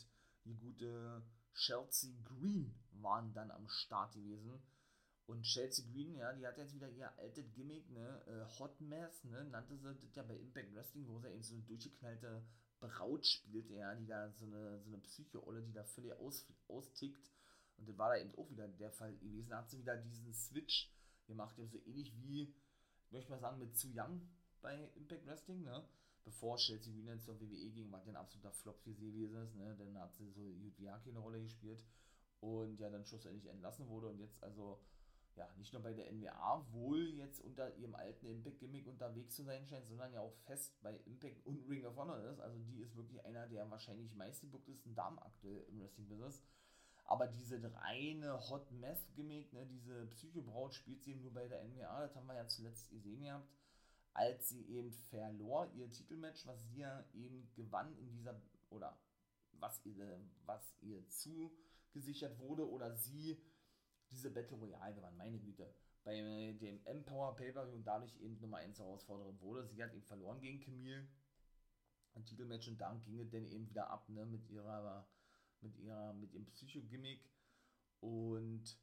die 0.44 0.56
gute 0.56 1.22
Chelsea 1.54 2.14
Green 2.24 2.74
waren 2.92 3.34
dann 3.34 3.50
am 3.50 3.68
Start 3.68 4.14
gewesen. 4.14 4.62
Und 5.26 5.42
Chelsea 5.42 5.84
Green, 5.92 6.16
ja, 6.16 6.32
die 6.32 6.46
hat 6.46 6.56
jetzt 6.56 6.74
wieder 6.74 6.88
ihr 6.88 7.16
altes 7.18 7.52
Gimmick, 7.52 7.88
ne, 7.90 8.22
äh, 8.26 8.58
Hot 8.58 8.80
Mess, 8.80 9.24
ne, 9.24 9.44
nannte 9.44 9.76
sie 9.76 9.84
das 9.84 10.14
ja 10.14 10.22
bei 10.22 10.36
Impact 10.36 10.74
Wrestling, 10.74 11.06
wo 11.06 11.20
sie 11.20 11.28
eben 11.28 11.42
so 11.42 11.54
eine 11.54 11.62
durchgeknallte 11.64 12.42
Braut 12.80 13.24
spielte, 13.24 13.74
ja, 13.74 13.94
die 13.94 14.06
da 14.06 14.30
so 14.32 14.46
eine, 14.46 14.80
so 14.80 14.88
eine 14.88 14.98
Psycho-Olle, 14.98 15.62
die 15.62 15.72
da 15.72 15.84
völlig 15.84 16.12
aus, 16.14 16.46
austickt. 16.66 17.30
Und 17.76 17.88
das 17.88 17.96
war 17.98 18.10
da 18.10 18.20
eben 18.20 18.34
auch 18.36 18.50
wieder 18.50 18.66
der 18.66 18.90
Fall 18.90 19.14
gewesen. 19.18 19.50
Da 19.50 19.58
hat 19.58 19.70
sie 19.70 19.78
wieder 19.78 19.96
diesen 19.96 20.34
Switch 20.34 20.90
gemacht, 21.26 21.54
so 21.56 21.68
ähnlich 21.86 22.12
wie, 22.20 22.54
ich 23.04 23.12
möchte 23.12 23.30
mal 23.30 23.38
sagen, 23.38 23.58
mit 23.58 23.76
Zu 23.76 23.88
Young 23.94 24.28
bei 24.60 24.90
Impact 24.96 25.26
Wrestling, 25.26 25.62
ne, 25.62 25.86
bevor 26.24 26.56
Chelsea 26.56 26.92
Green 26.92 27.20
zur 27.20 27.40
WWE 27.40 27.70
ging, 27.70 27.90
war 27.90 28.00
der 28.00 28.12
ein 28.12 28.16
absoluter 28.16 28.52
Flop 28.52 28.80
für 28.80 28.92
sie 28.92 29.12
gewesen 29.12 29.36
ist, 29.42 29.54
ne, 29.54 29.74
dann 29.76 29.98
hat 29.98 30.14
sie 30.14 30.28
so 30.30 30.52
Yudiaki 30.52 31.10
eine 31.10 31.18
Rolle 31.18 31.42
gespielt 31.42 31.82
und 32.40 32.78
ja, 32.78 32.90
dann 32.90 33.04
schlussendlich 33.04 33.46
entlassen 33.46 33.88
wurde 33.88 34.08
und 34.08 34.18
jetzt 34.18 34.42
also 34.42 34.80
ja, 35.36 35.48
nicht 35.56 35.72
nur 35.72 35.82
bei 35.82 35.94
der 35.94 36.12
NWA 36.12 36.66
wohl 36.72 37.14
jetzt 37.14 37.40
unter 37.40 37.74
ihrem 37.76 37.94
alten 37.94 38.26
Impact-Gimmick 38.26 38.86
unterwegs 38.86 39.34
zu 39.34 39.44
sein 39.44 39.66
scheint, 39.66 39.86
sondern 39.86 40.12
ja 40.12 40.20
auch 40.20 40.34
fest 40.44 40.76
bei 40.82 40.96
Impact 41.06 41.44
und 41.46 41.66
Ring 41.68 41.86
of 41.86 41.96
Honor 41.96 42.18
ist. 42.24 42.40
Also 42.40 42.58
die 42.58 42.80
ist 42.80 42.96
wirklich 42.96 43.24
einer 43.24 43.46
der 43.46 43.70
wahrscheinlich 43.70 44.14
meistgebucktesten 44.14 44.94
Damen 44.94 45.18
aktuell 45.18 45.64
im 45.68 45.80
Wrestling-Business. 45.80 46.42
Aber 47.04 47.26
diese 47.26 47.60
reine 47.74 48.38
Hot 48.50 48.70
Meth-Gimmick, 48.72 49.52
ne, 49.52 49.66
diese 49.66 50.06
Psychobraut 50.06 50.74
spielt 50.74 51.02
sie 51.02 51.12
eben 51.12 51.22
nur 51.22 51.32
bei 51.32 51.48
der 51.48 51.64
NWA, 51.64 52.02
das 52.02 52.14
haben 52.14 52.26
wir 52.26 52.34
ja 52.34 52.46
zuletzt 52.46 52.90
gesehen 52.90 53.22
gehabt, 53.22 53.48
als 54.14 54.48
sie 54.48 54.64
eben 54.66 54.92
verlor 54.92 55.70
ihr 55.74 55.90
Titelmatch, 55.90 56.46
was 56.46 56.62
sie 56.68 56.80
ja 56.80 57.04
eben 57.14 57.50
gewann 57.54 57.96
in 57.96 58.10
dieser, 58.10 58.40
oder 58.70 58.98
was 59.52 59.84
ihr, 59.84 60.20
was 60.44 60.74
ihr 60.80 61.06
zugesichert 61.08 62.38
wurde, 62.38 62.68
oder 62.68 62.94
sie 62.94 63.42
diese 64.10 64.30
Battle 64.30 64.58
Royale 64.58 64.94
gewann, 64.94 65.16
meine 65.16 65.38
Güte. 65.38 65.74
Bei 66.04 66.14
dem 66.60 66.84
Empower 66.84 67.36
Pay-Per-View 67.36 67.76
und 67.76 67.86
dadurch 67.86 68.14
eben 68.20 68.38
Nummer 68.40 68.58
1 68.58 68.78
Herausforderin 68.78 69.40
wurde. 69.40 69.66
Sie 69.68 69.82
hat 69.82 69.92
eben 69.94 70.02
verloren 70.02 70.40
gegen 70.40 70.60
Camille. 70.60 71.06
Ein 72.14 72.24
Titelmatch 72.26 72.68
und 72.68 72.78
dann 72.78 73.02
ging 73.04 73.20
es 73.20 73.30
dann 73.30 73.46
eben 73.46 73.68
wieder 73.70 73.88
ab, 73.88 74.08
ne, 74.08 74.26
mit 74.26 74.46
ihrer, 74.50 75.08
mit 75.60 75.78
ihrer, 75.78 76.12
mit 76.12 76.32
ihrem 76.34 76.44
Psycho-Gimmick. 76.46 77.30
Und 78.00 78.76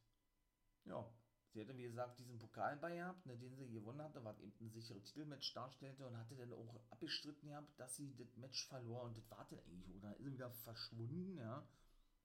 ja, 0.85 1.05
sie 1.53 1.61
hatte, 1.61 1.75
wie 1.77 1.83
gesagt, 1.83 2.19
diesen 2.19 2.37
Pokal 2.37 2.77
bei 2.77 2.95
gehabt, 2.95 3.25
ne, 3.25 3.37
den 3.37 3.55
sie 3.55 3.69
gewonnen 3.69 4.01
hatte, 4.01 4.23
was 4.23 4.39
eben 4.39 4.53
ein 4.61 4.69
sicheres 4.69 5.03
Titelmatch 5.03 5.53
darstellte 5.53 6.05
und 6.05 6.17
hatte 6.17 6.35
dann 6.35 6.53
auch 6.53 6.79
abgestritten 6.91 7.49
gehabt, 7.49 7.79
dass 7.79 7.95
sie 7.95 8.15
das 8.15 8.35
Match 8.37 8.67
verlor 8.67 9.03
und 9.03 9.17
das 9.17 9.29
war 9.29 9.45
dann 9.49 9.59
eigentlich, 9.59 9.95
oder? 9.95 10.15
Ist 10.17 10.25
sie 10.25 10.33
wieder 10.33 10.51
verschwunden, 10.51 11.37
ja. 11.37 11.67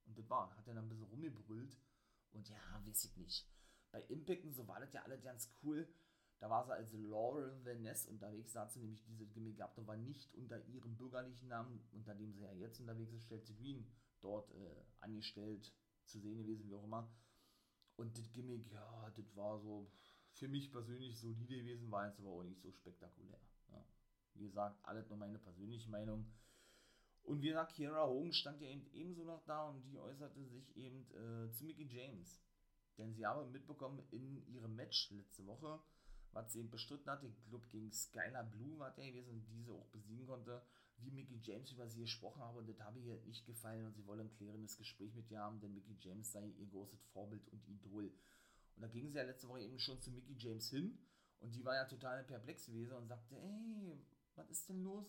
Und 0.07 0.19
das 0.19 0.29
war, 0.29 0.55
hat 0.57 0.69
dann 0.69 0.79
ein 0.79 0.89
bisschen 0.89 1.05
rumgebrüllt. 1.05 1.79
Und 2.33 2.49
ja, 2.49 2.59
weiß 2.85 3.05
ich 3.05 3.17
nicht. 3.17 3.49
Bei 3.91 4.03
Impact 4.03 4.45
und 4.45 4.55
so 4.55 4.67
war 4.67 4.81
das 4.81 4.93
ja 4.93 5.03
alle 5.03 5.19
ganz 5.21 5.51
cool. 5.63 5.89
Da 6.41 6.51
war 6.51 6.67
sie 6.67 6.73
als 6.75 6.93
Laurel 6.93 7.65
Vaness 7.65 8.07
unterwegs, 8.07 8.53
da 8.53 8.63
hat 8.63 8.73
sie 8.73 8.81
nämlich 8.81 9.03
diese 9.05 9.25
Gimmick 9.27 9.57
gehabt 9.57 9.79
und 9.79 9.87
war 9.87 9.97
nicht 9.97 10.35
unter 10.35 10.63
ihrem 10.67 10.97
bürgerlichen 10.97 11.49
Namen, 11.49 11.81
unter 11.93 12.15
dem 12.15 12.35
sie 12.35 12.43
ja 12.43 12.53
jetzt 12.53 12.81
unterwegs 12.81 13.13
ist, 13.13 13.23
stellte 13.23 13.55
Green 13.55 13.87
dort 14.21 14.51
äh, 14.51 14.85
angestellt 15.01 15.73
zu 16.05 16.19
sehen 16.19 16.43
gewesen, 16.43 16.69
wie 16.69 16.75
auch 16.75 16.85
immer. 16.85 17.09
Und 17.97 18.17
das 18.19 18.33
Gimmick, 18.33 18.71
ja, 18.73 19.11
das 19.17 19.37
war 19.37 19.61
so 19.61 19.91
für 20.33 20.49
mich 20.49 20.71
persönlich 20.73 21.19
solide 21.19 21.57
gewesen, 21.57 21.91
war 21.91 22.07
jetzt 22.07 22.19
aber 22.19 22.31
auch 22.31 22.43
nicht 22.43 22.61
so 22.61 22.73
spektakulär. 22.73 23.39
Ja. 23.71 23.85
Wie 24.35 24.45
gesagt, 24.45 24.85
alles 24.85 25.09
nur 25.09 25.19
meine 25.19 25.39
persönliche 25.39 25.91
Meinung. 25.91 26.27
Und 27.23 27.41
wie 27.41 27.49
gesagt, 27.49 27.75
Kiera 27.75 28.07
Hogan 28.07 28.33
stand 28.33 28.61
ja 28.61 28.69
eben 28.69 28.87
ebenso 28.93 29.25
noch 29.25 29.45
da 29.47 29.69
und 29.69 29.83
die 29.85 29.99
äußerte 29.99 30.45
sich 30.47 30.77
eben 30.77 31.07
äh, 31.13 31.51
zu 31.53 31.65
Mickey 31.65 31.87
James. 31.87 32.43
Denn 32.99 33.15
sie 33.15 33.25
haben 33.27 33.51
mitbekommen 33.51 34.03
in 34.11 34.47
ihrem 34.47 34.75
Match 34.75 35.11
letzte 35.11 35.47
Woche, 35.47 35.81
was 36.33 36.53
sie 36.53 36.61
eben 36.61 36.71
bestritten 36.71 37.11
hatte, 37.11 37.27
ich 37.27 37.49
glaube 37.49 37.67
gegen 37.69 37.93
Skylar 37.93 38.45
Blue 38.45 38.79
war 38.79 38.91
der 38.95 39.11
gewesen 39.11 39.31
und 39.31 39.49
diese 39.49 39.73
auch 39.73 39.87
besiegen 39.87 40.27
konnte, 40.27 40.63
wie 40.99 41.11
Mickey 41.11 41.39
James 41.43 41.71
über 41.73 41.89
sie 41.89 42.01
gesprochen 42.01 42.43
habe 42.43 42.59
und 42.59 42.69
das 42.69 42.81
habe 42.81 42.99
ihr 43.01 43.21
nicht 43.27 43.47
gefallen 43.47 43.87
und 43.87 43.95
sie 43.95 44.07
wollen 44.07 44.21
ein 44.21 44.33
klärendes 44.33 44.77
Gespräch 44.77 45.15
mit 45.15 45.31
ihr 45.31 45.41
haben, 45.41 45.61
denn 45.61 45.75
Mickey 45.75 45.97
James 46.01 46.31
sei 46.33 46.47
ihr 46.47 46.67
großes 46.67 47.03
Vorbild 47.13 47.47
und 47.49 47.67
Idol. 47.69 48.13
Und 48.77 48.83
da 48.83 48.89
ging 48.89 49.11
sie 49.11 49.19
ja 49.19 49.25
letzte 49.25 49.49
Woche 49.49 49.61
eben 49.61 49.79
schon 49.79 50.01
zu 50.01 50.11
Mickey 50.11 50.35
James 50.39 50.71
hin 50.71 50.99
und 51.41 51.55
die 51.55 51.65
war 51.65 51.75
ja 51.75 51.85
total 51.85 52.25
perplex 52.25 52.67
gewesen 52.67 52.95
und 52.95 53.09
sagte, 53.09 53.37
ey, 53.37 53.99
was 54.35 54.51
ist 54.51 54.69
denn 54.69 54.83
los, 54.83 55.07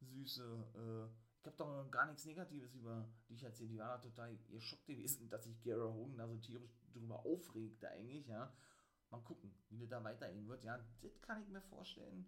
Süße, 0.00 0.66
äh, 0.74 1.28
ich 1.40 1.46
habe 1.46 1.56
doch 1.56 1.90
gar 1.90 2.06
nichts 2.06 2.24
Negatives 2.24 2.74
über 2.74 3.08
dich 3.28 3.42
erzählt. 3.42 3.70
Die 3.70 3.78
war 3.78 4.00
total 4.00 4.36
geschockt 4.50 4.86
gewesen, 4.86 5.28
dass 5.28 5.44
sich 5.44 5.60
Gary 5.62 5.80
Hogan 5.80 6.16
da 6.16 6.26
so 6.26 6.36
tierisch 6.36 6.76
drüber 6.92 7.24
aufregte 7.24 7.88
eigentlich, 7.88 8.26
ja. 8.26 8.52
Mal 9.10 9.20
gucken, 9.20 9.54
wie 9.70 9.78
das 9.78 9.88
da 9.88 10.04
weitergehen 10.04 10.48
wird. 10.48 10.64
Ja, 10.64 10.78
das 11.00 11.20
kann 11.22 11.40
ich 11.40 11.48
mir 11.48 11.62
vorstellen. 11.62 12.26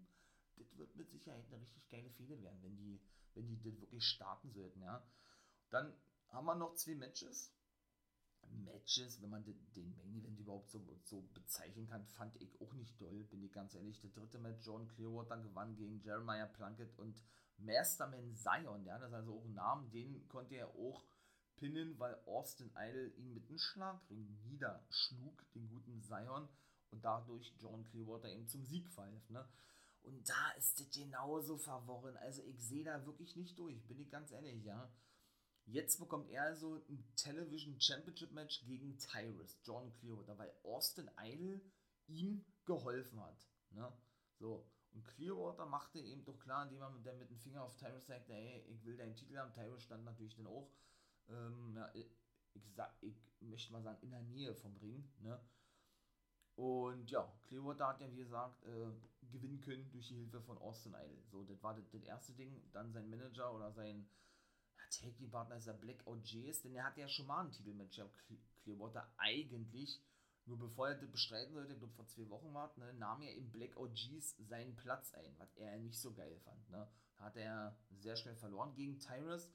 Das 0.61 0.77
wird 0.77 0.95
mit 0.95 1.09
Sicherheit 1.09 1.45
eine 1.47 1.61
richtig 1.61 1.89
geile 1.89 2.09
Fehde 2.11 2.41
werden, 2.41 2.61
wenn 2.61 2.77
die, 2.77 3.01
wenn 3.33 3.47
die 3.47 3.59
das 3.61 3.79
wirklich 3.81 4.03
starten 4.03 4.51
sollten, 4.51 4.81
ja. 4.81 5.05
Dann 5.69 5.93
haben 6.29 6.45
wir 6.45 6.55
noch 6.55 6.75
zwei 6.75 6.95
Matches. 6.95 7.53
Matches, 8.49 9.21
wenn 9.21 9.29
man 9.29 9.43
den 9.45 9.95
Main 9.95 10.15
Event 10.15 10.39
überhaupt 10.39 10.69
so, 10.69 10.81
so 11.03 11.21
bezeichnen 11.33 11.87
kann, 11.87 12.05
fand 12.05 12.35
ich 12.41 12.59
auch 12.59 12.73
nicht 12.73 12.99
doll, 12.99 13.23
bin 13.25 13.43
ich 13.43 13.51
ganz 13.51 13.75
ehrlich. 13.75 13.99
Der 14.01 14.09
dritte 14.09 14.39
Match, 14.39 14.65
John 14.65 14.87
Clearwater 14.87 15.37
gewann 15.37 15.75
gegen 15.75 16.01
Jeremiah 16.01 16.47
Plunkett 16.47 16.97
und 16.97 17.23
Masterman 17.57 18.35
Zion, 18.35 18.83
ja, 18.85 18.97
das 18.97 19.09
ist 19.09 19.15
also 19.15 19.37
auch 19.37 19.45
ein 19.45 19.53
Name, 19.53 19.89
den 19.89 20.27
konnte 20.27 20.55
er 20.55 20.69
auch 20.69 21.05
pinnen, 21.55 21.97
weil 21.99 22.15
Austin 22.25 22.71
Idol 22.75 23.13
ihn 23.17 23.33
mit 23.33 23.47
einem 23.47 23.59
Schlagring 23.59 24.41
niederschlug, 24.43 25.45
den 25.53 25.69
guten 25.69 26.01
Zion, 26.01 26.49
und 26.89 27.05
dadurch 27.05 27.53
John 27.59 27.85
Clearwater 27.85 28.29
eben 28.29 28.47
zum 28.47 28.65
Sieg 28.65 28.89
verhalf, 28.89 29.29
ne? 29.29 29.47
Und 30.03 30.27
da 30.27 30.51
ist 30.57 30.79
das 30.79 30.89
genauso 30.89 31.57
verworren. 31.57 32.17
Also 32.17 32.41
ich 32.43 32.59
sehe 32.63 32.83
da 32.83 33.05
wirklich 33.05 33.35
nicht 33.35 33.57
durch, 33.57 33.85
bin 33.87 33.99
ich 33.99 34.09
ganz 34.09 34.31
ehrlich, 34.31 34.63
ja. 34.63 34.91
Jetzt 35.65 35.99
bekommt 35.99 36.29
er 36.29 36.43
also 36.43 36.83
ein 36.89 37.05
Television 37.15 37.79
Championship 37.79 38.31
Match 38.31 38.65
gegen 38.65 38.97
Tyrus, 38.97 39.59
John 39.63 39.93
Clearwater, 39.93 40.37
weil 40.37 40.51
Austin 40.63 41.09
Idol 41.19 41.61
ihm 42.07 42.43
geholfen 42.65 43.21
hat. 43.21 43.47
Ne? 43.69 43.91
So, 44.39 44.67
und 44.93 45.05
Clearwater 45.05 45.65
machte 45.65 45.99
eben 45.99 46.25
doch 46.25 46.37
klar, 46.39 46.63
indem 46.63 46.81
er 46.81 46.89
mit, 46.89 47.05
mit 47.19 47.29
dem 47.29 47.39
Finger 47.39 47.63
auf 47.63 47.75
Tyrus 47.77 48.07
sagte, 48.07 48.33
hey, 48.33 48.65
ich 48.67 48.83
will 48.83 48.97
deinen 48.97 49.15
Titel 49.15 49.37
haben. 49.37 49.53
Tyrus 49.53 49.83
stand 49.83 50.03
natürlich 50.03 50.35
dann 50.35 50.47
auch, 50.47 50.69
ähm, 51.29 51.73
ja, 51.75 51.89
ich, 51.93 52.11
sag, 52.75 52.93
ich 53.01 53.15
möchte 53.39 53.71
mal 53.71 53.83
sagen, 53.83 54.01
in 54.01 54.11
der 54.11 54.23
Nähe 54.23 54.53
vom 54.55 54.75
Ring. 54.77 55.09
Ne? 55.19 55.39
Und 56.61 57.09
ja, 57.09 57.27
Clearwater 57.47 57.87
hat 57.87 58.01
ja, 58.01 58.11
wie 58.11 58.17
gesagt, 58.17 58.63
äh, 58.65 58.91
gewinnen 59.31 59.59
können 59.61 59.89
durch 59.91 60.07
die 60.09 60.17
Hilfe 60.17 60.39
von 60.41 60.59
Austin 60.59 60.93
Idol. 60.93 61.23
So, 61.31 61.43
das 61.43 61.63
war 61.63 61.73
das, 61.73 62.03
erste 62.03 62.33
Ding. 62.33 62.61
Dann 62.71 62.91
sein 62.91 63.09
Manager 63.09 63.51
oder 63.55 63.71
sein 63.71 64.07
ja, 64.77 64.83
Tag-Team-Partner 64.91 65.55
ist 65.55 65.65
der 65.65 65.73
Blackout 65.73 66.23
Jays, 66.23 66.61
denn 66.61 66.75
er 66.75 66.83
hat 66.83 66.97
ja 66.97 67.07
schon 67.07 67.25
mal 67.25 67.45
ein 67.45 67.51
Titelmatch. 67.51 67.97
Ja, 67.97 68.07
Clearwater 68.61 69.11
eigentlich 69.17 70.03
Nur 70.45 70.59
bevor 70.59 70.89
er 70.89 70.99
das 70.99 71.09
bestreiten 71.09 71.55
sollte, 71.55 71.73
ich 71.73 71.79
glaube 71.79 71.95
vor 71.95 72.05
zwei 72.05 72.29
Wochen 72.29 72.53
war, 72.53 72.71
ne, 72.77 72.93
nahm 72.93 73.23
er 73.23 73.33
im 73.33 73.49
Black 73.49 73.75
OGs 73.75 74.37
seinen 74.47 74.75
Platz 74.75 75.15
ein, 75.15 75.33
was 75.39 75.55
er 75.55 75.79
nicht 75.79 75.99
so 75.99 76.13
geil 76.13 76.39
fand. 76.43 76.69
Ne. 76.69 76.87
Da 77.17 77.23
hat 77.23 77.37
er 77.37 77.75
sehr 77.89 78.15
schnell 78.15 78.35
verloren 78.35 78.75
gegen 78.75 78.99
Tyrus. 78.99 79.49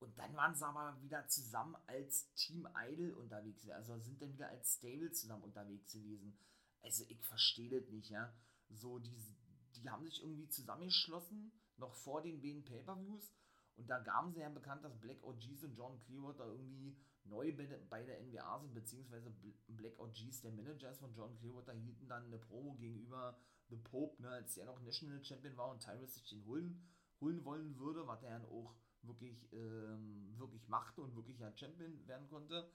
Und 0.00 0.16
dann 0.18 0.34
waren 0.36 0.54
sie 0.54 0.66
aber 0.66 1.00
wieder 1.02 1.26
zusammen 1.28 1.76
als 1.86 2.32
Team 2.34 2.68
Idol 2.88 3.10
unterwegs. 3.12 3.68
Also 3.70 3.98
sind 3.98 4.22
dann 4.22 4.32
wieder 4.32 4.48
als 4.48 4.76
Stable 4.76 5.10
zusammen 5.10 5.42
unterwegs 5.42 5.92
gewesen. 5.92 6.38
Also 6.82 7.04
ich 7.08 7.20
verstehe 7.24 7.80
das 7.80 7.90
nicht, 7.90 8.10
ja. 8.10 8.32
So, 8.70 8.98
die, 8.98 9.16
die 9.74 9.90
haben 9.90 10.04
sich 10.04 10.22
irgendwie 10.22 10.48
zusammengeschlossen, 10.48 11.52
noch 11.76 11.94
vor 11.94 12.22
den 12.22 12.40
beiden 12.40 12.64
Pay-Per-Views. 12.64 13.32
Und 13.76 13.88
da 13.88 13.98
gaben 13.98 14.32
sie 14.32 14.40
ja 14.40 14.48
bekannt, 14.48 14.84
dass 14.84 14.98
Black 14.98 15.22
OGs 15.22 15.64
und 15.64 15.76
John 15.76 15.98
Clearwater 16.00 16.46
irgendwie 16.46 16.96
neu 17.24 17.54
bei 17.88 18.04
der 18.04 18.20
NWA 18.20 18.60
sind, 18.60 18.74
beziehungsweise 18.74 19.30
Black 19.68 19.98
OGs, 19.98 20.40
der 20.42 20.52
Manager 20.52 20.92
von 20.94 21.14
John 21.14 21.36
Clearwater, 21.38 21.72
hielten 21.74 22.08
dann 22.08 22.24
eine 22.24 22.38
Promo 22.38 22.74
gegenüber 22.74 23.38
The 23.68 23.76
Pope, 23.76 24.20
ne, 24.22 24.30
als 24.30 24.56
er 24.56 24.66
noch 24.66 24.80
National 24.80 25.22
Champion 25.22 25.56
war 25.56 25.70
und 25.70 25.82
Tyrus 25.82 26.14
sich 26.14 26.28
den 26.28 26.44
holen, 26.46 26.88
holen 27.20 27.44
wollen 27.44 27.78
würde, 27.78 28.06
was 28.06 28.22
er 28.22 28.38
dann 28.38 28.46
auch 28.46 28.74
wirklich, 29.02 29.52
ähm, 29.52 30.34
wirklich 30.38 30.66
machte 30.68 31.02
und 31.02 31.14
wirklich 31.16 31.38
ja 31.38 31.54
Champion 31.56 32.06
werden 32.06 32.28
konnte. 32.28 32.70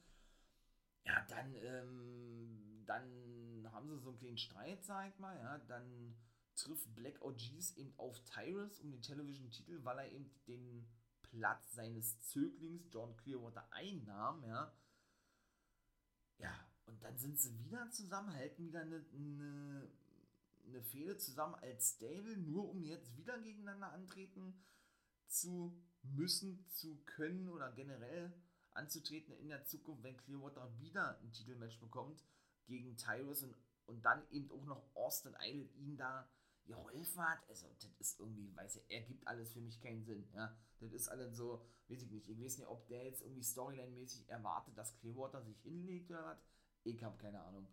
Ja, 1.06 1.26
dann, 1.28 1.54
ähm, 1.56 2.84
dann 2.86 3.70
haben 3.72 3.90
sie 3.90 4.00
so 4.00 4.10
einen 4.10 4.20
kleinen 4.20 4.38
Streit, 4.38 4.86
sag 4.86 5.10
ich 5.10 5.20
mal, 5.20 5.38
ja, 5.38 5.58
dann 5.60 6.16
trifft 6.56 6.94
Black 6.96 7.22
OGs 7.22 7.76
eben 7.78 7.94
auf 7.98 8.20
Tyrus 8.24 8.80
um 8.80 8.92
den 8.92 9.02
Television-Titel, 9.02 9.84
weil 9.84 10.00
er 10.00 10.12
eben 10.12 10.30
den 10.48 10.88
Platz 11.24 11.74
seines 11.74 12.22
Zöglings 12.22 12.84
John 12.92 13.18
Clearwater 13.18 13.68
einnahm, 13.72 14.44
ja. 14.44 14.72
Ja, 16.38 16.68
und 16.86 17.02
dann 17.04 17.18
sind 17.18 17.40
sie 17.40 17.58
wieder 17.60 17.90
zusammen, 17.92 18.34
halten 18.34 18.66
wieder 18.66 18.82
eine, 18.82 19.06
eine, 19.14 19.90
eine 20.68 20.84
Fehde 20.84 21.18
zusammen 21.18 21.56
als 21.56 21.96
Stable, 21.96 22.38
nur 22.38 22.70
um 22.70 22.84
jetzt 22.84 23.16
wieder 23.18 23.40
gegeneinander 23.40 23.92
antreten 23.92 24.64
zu 25.28 25.82
müssen, 26.04 26.66
zu 26.70 26.98
können 27.06 27.50
oder 27.50 27.72
generell 27.72 28.34
anzutreten 28.72 29.34
in 29.38 29.50
der 29.50 29.66
Zukunft, 29.66 30.04
wenn 30.04 30.18
Clearwater 30.18 30.78
wieder 30.80 31.20
ein 31.20 31.32
Titelmatch 31.32 31.80
bekommt 31.80 32.24
gegen 32.66 32.98
Tyrus 32.98 33.44
und, 33.44 33.56
und 33.86 34.04
dann 34.04 34.24
eben 34.32 34.52
auch 34.52 34.66
noch 34.66 34.96
Austin 34.96 35.36
Idol 35.42 35.70
ihn 35.76 35.98
da 35.98 36.30
geholfen 36.66 37.22
hat. 37.22 37.40
Also, 37.50 37.68
das 37.80 37.92
ist 38.00 38.20
irgendwie, 38.20 38.56
weiß 38.56 38.78
ich, 38.78 38.90
ergibt 38.90 39.28
alles 39.28 39.52
für 39.52 39.62
mich 39.62 39.82
keinen 39.82 40.04
Sinn. 40.04 40.28
Ja, 40.34 40.56
das 40.80 40.94
ist 40.94 41.10
alles 41.10 41.36
so, 41.36 41.66
weiß 41.88 42.04
ich 42.04 42.12
nicht. 42.12 42.30
Ich 42.30 42.40
weiß 42.40 42.58
nicht, 42.58 42.68
ob 42.68 42.88
der 42.88 43.06
jetzt 43.06 43.22
irgendwie 43.22 43.44
Storyline-mäßig 43.44 44.30
erwartet, 44.30 44.78
dass 44.78 44.96
Clearwater 44.98 45.42
sich 45.42 45.60
hinlegt 45.62 46.10
oder 46.10 46.26
was. 46.26 46.44
Ich 46.84 47.04
habe 47.04 47.18
keine 47.18 47.42
Ahnung. 47.44 47.68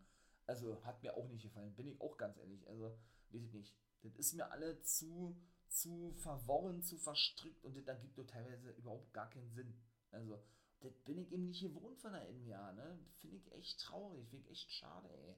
Also, 0.47 0.85
hat 0.85 1.03
mir 1.03 1.16
auch 1.16 1.28
nicht 1.28 1.43
gefallen, 1.43 1.74
bin 1.74 1.87
ich 1.87 2.01
auch 2.01 2.16
ganz 2.16 2.37
ehrlich. 2.39 2.66
Also, 2.68 2.99
weiß 3.31 3.43
ich 3.43 3.53
nicht. 3.53 3.76
Das 4.03 4.14
ist 4.16 4.33
mir 4.35 4.51
alle 4.51 4.81
zu, 4.83 5.37
zu 5.71 6.12
verworren, 6.16 6.83
zu 6.83 6.99
verstrickt 6.99 7.64
und 7.64 7.77
das 7.77 7.87
ergibt 7.87 8.18
doch 8.18 8.27
teilweise 8.27 8.71
überhaupt 8.73 9.12
gar 9.12 9.31
keinen 9.31 9.51
Sinn. 9.51 9.75
Also, 10.11 10.39
das 10.81 10.93
bin 11.05 11.18
ich 11.18 11.31
eben 11.33 11.47
nicht 11.47 11.61
gewohnt 11.61 11.99
von 11.99 12.12
der 12.12 12.29
NBA, 12.29 12.73
ne? 12.73 12.99
Finde 13.21 13.37
ich 13.37 13.53
echt 13.53 13.81
traurig, 13.81 14.29
finde 14.29 14.47
ich 14.47 14.53
echt 14.53 14.73
schade, 14.73 15.09
ey. 15.09 15.37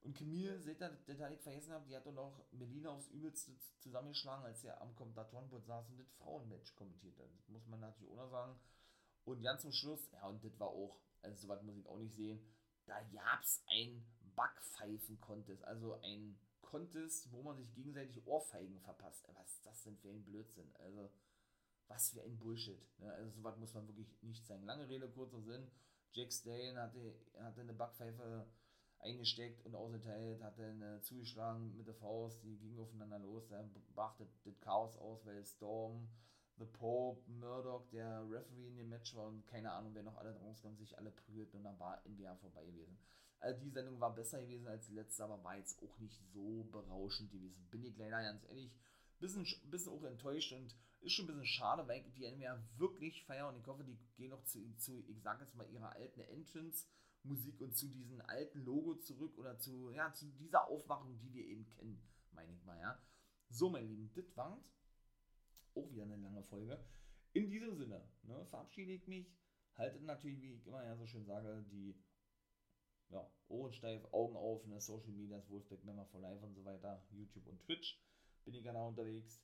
Und 0.00 0.16
Camille, 0.16 0.60
seht 0.60 0.80
ihr, 0.82 0.98
das 1.06 1.18
hatte 1.18 1.34
ich 1.34 1.40
vergessen 1.40 1.72
habe, 1.72 1.86
die 1.86 1.96
hat 1.96 2.04
doch 2.04 2.12
noch 2.12 2.44
Melina 2.52 2.90
aufs 2.90 3.08
Übelste 3.08 3.52
zusammengeschlagen, 3.78 4.44
als 4.44 4.62
er 4.62 4.80
am 4.82 4.94
Kommentatorenboard 4.94 5.64
saß 5.64 5.88
und 5.88 5.98
das 5.98 6.10
Frauenmatch 6.18 6.74
kommentiert 6.76 7.18
hat. 7.18 7.30
Das 7.34 7.48
muss 7.48 7.66
man 7.66 7.80
natürlich 7.80 8.12
auch 8.12 8.16
noch 8.16 8.30
sagen. 8.30 8.58
Und 9.24 9.42
ganz 9.42 9.62
zum 9.62 9.72
Schluss, 9.72 10.10
ja, 10.12 10.26
und 10.26 10.44
das 10.44 10.58
war 10.60 10.68
auch, 10.68 11.00
also 11.22 11.36
soweit 11.40 11.62
muss 11.62 11.78
ich 11.78 11.86
auch 11.86 11.98
nicht 11.98 12.14
sehen, 12.14 12.38
da 12.84 13.00
gab 13.04 13.42
es 13.42 13.64
ein 13.68 14.04
Backpfeifen-Contest, 14.36 15.64
also 15.64 15.94
ein 16.02 16.38
Contest, 16.74 17.30
wo 17.30 17.40
man 17.40 17.56
sich 17.56 17.72
gegenseitig 17.72 18.26
Ohrfeigen 18.26 18.80
verpasst. 18.80 19.28
Was 19.34 19.54
ist 19.54 19.64
das 19.64 19.84
denn 19.84 19.96
für 19.96 20.08
ein 20.08 20.24
Blödsinn? 20.24 20.74
Also, 20.80 21.08
was 21.86 22.10
für 22.10 22.22
ein 22.22 22.36
Bullshit. 22.36 22.82
Ne? 22.98 23.12
Also, 23.12 23.30
sowas 23.30 23.56
muss 23.58 23.74
man 23.74 23.86
wirklich 23.86 24.20
nicht 24.22 24.44
sagen. 24.44 24.64
Lange 24.64 24.88
Rede, 24.88 25.08
kurzer 25.08 25.40
Sinn. 25.40 25.70
Jack 26.10 26.32
Stane 26.32 26.80
hatte, 26.80 27.14
hatte 27.38 27.60
eine 27.60 27.74
Backpfeife 27.74 28.48
eingesteckt 28.98 29.64
und 29.64 29.76
ausgeteilt, 29.76 30.42
hat 30.42 30.58
dann 30.58 30.82
äh, 30.82 31.00
zugeschlagen 31.02 31.76
mit 31.76 31.86
der 31.86 31.94
Faust, 31.94 32.42
die 32.42 32.56
gingen 32.58 32.80
aufeinander 32.80 33.18
los, 33.18 33.46
da 33.48 33.62
brach 33.94 34.16
das, 34.16 34.28
Chaos 34.60 34.96
aus, 34.96 35.24
weil 35.26 35.44
Storm, 35.44 36.08
The 36.56 36.64
Pope, 36.64 37.30
Murdoch, 37.30 37.86
der 37.90 38.22
Referee 38.28 38.68
in 38.68 38.76
dem 38.78 38.88
Match 38.88 39.14
war 39.14 39.26
und 39.26 39.46
keine 39.46 39.72
Ahnung, 39.72 39.94
wer 39.94 40.02
noch 40.02 40.16
alle 40.16 40.34
rauskam, 40.36 40.74
sich 40.76 40.96
alle 40.96 41.10
prügelten 41.10 41.58
und 41.58 41.64
dann 41.64 41.78
war 41.78 42.00
NWA 42.08 42.34
vorbei 42.36 42.64
gewesen. 42.64 42.98
Also 43.44 43.60
die 43.60 43.70
Sendung 43.70 44.00
war 44.00 44.14
besser 44.14 44.40
gewesen 44.40 44.66
als 44.66 44.86
die 44.86 44.94
letzte, 44.94 45.22
aber 45.22 45.44
war 45.44 45.58
jetzt 45.58 45.82
auch 45.82 45.98
nicht 45.98 46.18
so 46.32 46.64
berauschend 46.72 47.30
gewesen. 47.30 47.68
Bin 47.70 47.84
ich 47.84 47.94
leider 47.98 48.22
ganz 48.22 48.42
ehrlich, 48.44 48.72
bisschen, 49.20 49.46
bisschen 49.70 49.92
auch 49.92 50.02
enttäuscht 50.04 50.52
und 50.52 50.74
ist 51.02 51.12
schon 51.12 51.26
ein 51.26 51.28
bisschen 51.28 51.44
schade, 51.44 51.86
weil 51.86 52.02
die 52.16 52.24
NWA 52.24 52.58
wirklich 52.78 53.22
feiern 53.26 53.54
und 53.54 53.60
ich 53.60 53.66
hoffe, 53.66 53.84
die 53.84 53.98
gehen 54.16 54.30
noch 54.30 54.42
zu, 54.44 54.74
zu 54.78 55.04
ich 55.08 55.20
sag 55.20 55.40
jetzt 55.40 55.54
mal, 55.56 55.68
ihrer 55.70 55.92
alten 55.92 56.20
Entrance 56.20 56.86
Musik 57.22 57.60
und 57.60 57.76
zu 57.76 57.88
diesem 57.88 58.22
alten 58.22 58.64
Logo 58.64 58.94
zurück 58.94 59.36
oder 59.36 59.58
zu, 59.58 59.90
ja, 59.90 60.10
zu 60.14 60.26
dieser 60.32 60.66
Aufmachung, 60.66 61.18
die 61.18 61.34
wir 61.34 61.44
eben 61.44 61.66
kennen, 61.66 62.02
meine 62.32 62.52
ich 62.54 62.64
mal, 62.64 62.80
ja. 62.80 62.98
So, 63.50 63.68
mein 63.68 63.86
Lieben, 63.86 64.10
das 64.14 64.34
war's. 64.36 64.74
Auch 65.74 65.90
wieder 65.90 66.04
eine 66.04 66.16
lange 66.16 66.42
Folge. 66.44 66.82
In 67.34 67.50
diesem 67.50 67.76
Sinne, 67.76 68.08
ne, 68.22 68.46
verabschiede 68.46 68.92
ich 68.92 69.06
mich. 69.06 69.30
Haltet 69.74 70.02
natürlich, 70.02 70.40
wie 70.40 70.54
ich 70.54 70.66
immer 70.66 70.82
ja 70.84 70.96
so 70.96 71.06
schön 71.06 71.26
sage, 71.26 71.62
die 71.70 71.94
ja, 73.14 73.30
Ohren 73.48 73.72
steif, 73.72 74.04
Augen 74.12 74.36
auf, 74.36 74.66
ne, 74.66 74.80
Social 74.80 75.12
Media, 75.12 75.40
Wolfpack 75.48 75.84
Member 75.84 76.04
for 76.06 76.20
Life 76.20 76.44
und 76.44 76.54
so 76.54 76.64
weiter, 76.64 77.02
YouTube 77.12 77.46
und 77.46 77.60
Twitch. 77.62 77.98
Bin 78.44 78.54
ich 78.54 78.62
gerne 78.62 78.84
unterwegs. 78.84 79.40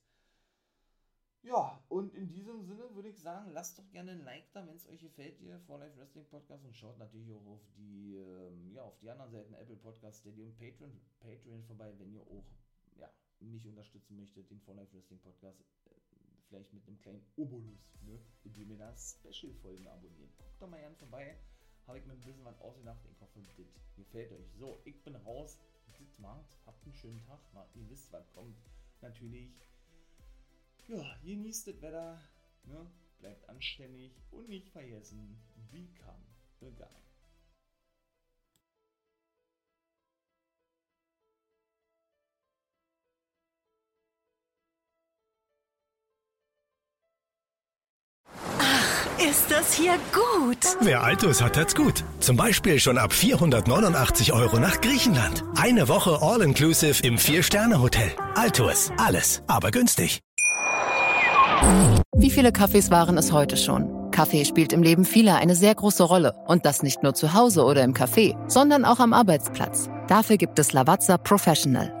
Ja, 1.43 1.83
und 1.89 2.13
in 2.13 2.27
diesem 2.27 2.61
Sinne 2.61 2.93
würde 2.93 3.09
ich 3.09 3.19
sagen, 3.19 3.49
lasst 3.51 3.79
doch 3.79 3.89
gerne 3.91 4.11
ein 4.11 4.23
Like 4.23 4.51
da, 4.53 4.67
wenn 4.67 4.75
es 4.75 4.87
euch 4.87 5.01
gefällt, 5.01 5.37
hier 5.39 5.59
For 5.61 5.79
Life 5.79 5.97
Wrestling 5.97 6.27
Podcast 6.27 6.63
und 6.65 6.75
schaut 6.75 6.99
natürlich 6.99 7.33
auch 7.33 7.45
auf 7.47 7.61
die, 7.75 8.15
ähm, 8.15 8.71
ja, 8.75 8.83
auf 8.83 8.99
die 8.99 9.09
anderen 9.09 9.31
Seiten, 9.31 9.53
Apple 9.55 9.77
Podcast, 9.77 10.19
Steady 10.19 10.43
und 10.43 10.55
Patreon, 10.57 11.01
Patreon 11.19 11.63
vorbei, 11.63 11.91
wenn 11.97 12.13
ihr 12.13 12.21
auch, 12.21 12.45
ja, 12.95 13.11
mich 13.39 13.65
unterstützen 13.65 14.17
möchtet, 14.17 14.51
den 14.51 14.61
For 14.61 14.75
Life 14.75 14.93
Wrestling 14.93 15.19
Podcast, 15.19 15.59
äh, 15.61 15.95
vielleicht 16.47 16.71
mit 16.73 16.87
einem 16.87 16.99
kleinen 16.99 17.25
Obolus, 17.37 17.91
ne, 18.03 18.19
indem 18.43 18.69
ihr 18.69 18.77
da 18.77 18.95
Special-Folgen 18.95 19.87
abonniert. 19.87 20.37
Guckt 20.37 20.61
doch 20.61 20.69
mal 20.69 20.79
gerne 20.79 20.95
vorbei, 20.97 21.37
habe 21.91 21.99
ich 21.99 22.05
mir 22.05 22.13
ein 22.13 22.21
bisschen 22.21 22.45
was 22.45 22.57
ausgedacht, 22.61 23.01
ich 23.11 23.19
hoffe, 23.19 23.41
das 23.57 23.95
gefällt 23.97 24.31
euch. 24.31 24.49
So, 24.57 24.81
ich 24.85 25.03
bin 25.03 25.13
raus, 25.13 25.59
das 25.91 26.19
macht, 26.19 26.57
habt 26.65 26.85
einen 26.85 26.95
schönen 26.95 27.21
Tag, 27.27 27.37
ihr 27.75 27.89
wisst, 27.89 28.13
was 28.13 28.31
kommt. 28.31 28.55
Natürlich 29.01 29.51
ja, 30.87 31.17
genießt 31.21 31.67
das 31.67 31.81
Wetter, 31.81 32.21
ne? 32.63 32.89
bleibt 33.19 33.49
anständig 33.49 34.13
und 34.31 34.47
nicht 34.47 34.69
vergessen, 34.69 35.37
become 35.69 36.23
a 36.61 36.69
guy. 36.77 37.10
Ist 49.29 49.51
das 49.51 49.73
hier 49.73 49.93
gut? 50.11 50.57
Wer 50.79 51.03
Altus 51.03 51.43
hat, 51.43 51.55
hat's 51.55 51.75
gut. 51.75 52.03
Zum 52.19 52.37
Beispiel 52.37 52.79
schon 52.79 52.97
ab 52.97 53.13
489 53.13 54.33
Euro 54.33 54.57
nach 54.57 54.81
Griechenland. 54.81 55.43
Eine 55.55 55.87
Woche 55.87 56.17
All-Inclusive 56.21 57.05
im 57.05 57.19
Vier-Sterne-Hotel. 57.19 58.11
Altus. 58.33 58.91
Alles, 58.97 59.43
aber 59.45 59.69
günstig. 59.69 60.21
Wie 62.15 62.31
viele 62.31 62.51
Kaffees 62.51 62.89
waren 62.89 63.15
es 63.19 63.31
heute 63.31 63.57
schon? 63.57 64.09
Kaffee 64.09 64.43
spielt 64.43 64.73
im 64.73 64.81
Leben 64.81 65.05
vieler 65.05 65.35
eine 65.35 65.55
sehr 65.55 65.75
große 65.75 66.03
Rolle. 66.03 66.33
Und 66.47 66.65
das 66.65 66.81
nicht 66.81 67.03
nur 67.03 67.13
zu 67.13 67.35
Hause 67.35 67.63
oder 67.63 67.83
im 67.83 67.93
Café, 67.93 68.35
sondern 68.49 68.85
auch 68.85 68.99
am 68.99 69.13
Arbeitsplatz. 69.13 69.87
Dafür 70.07 70.37
gibt 70.37 70.57
es 70.57 70.73
Lavazza 70.73 71.19
Professional. 71.19 72.00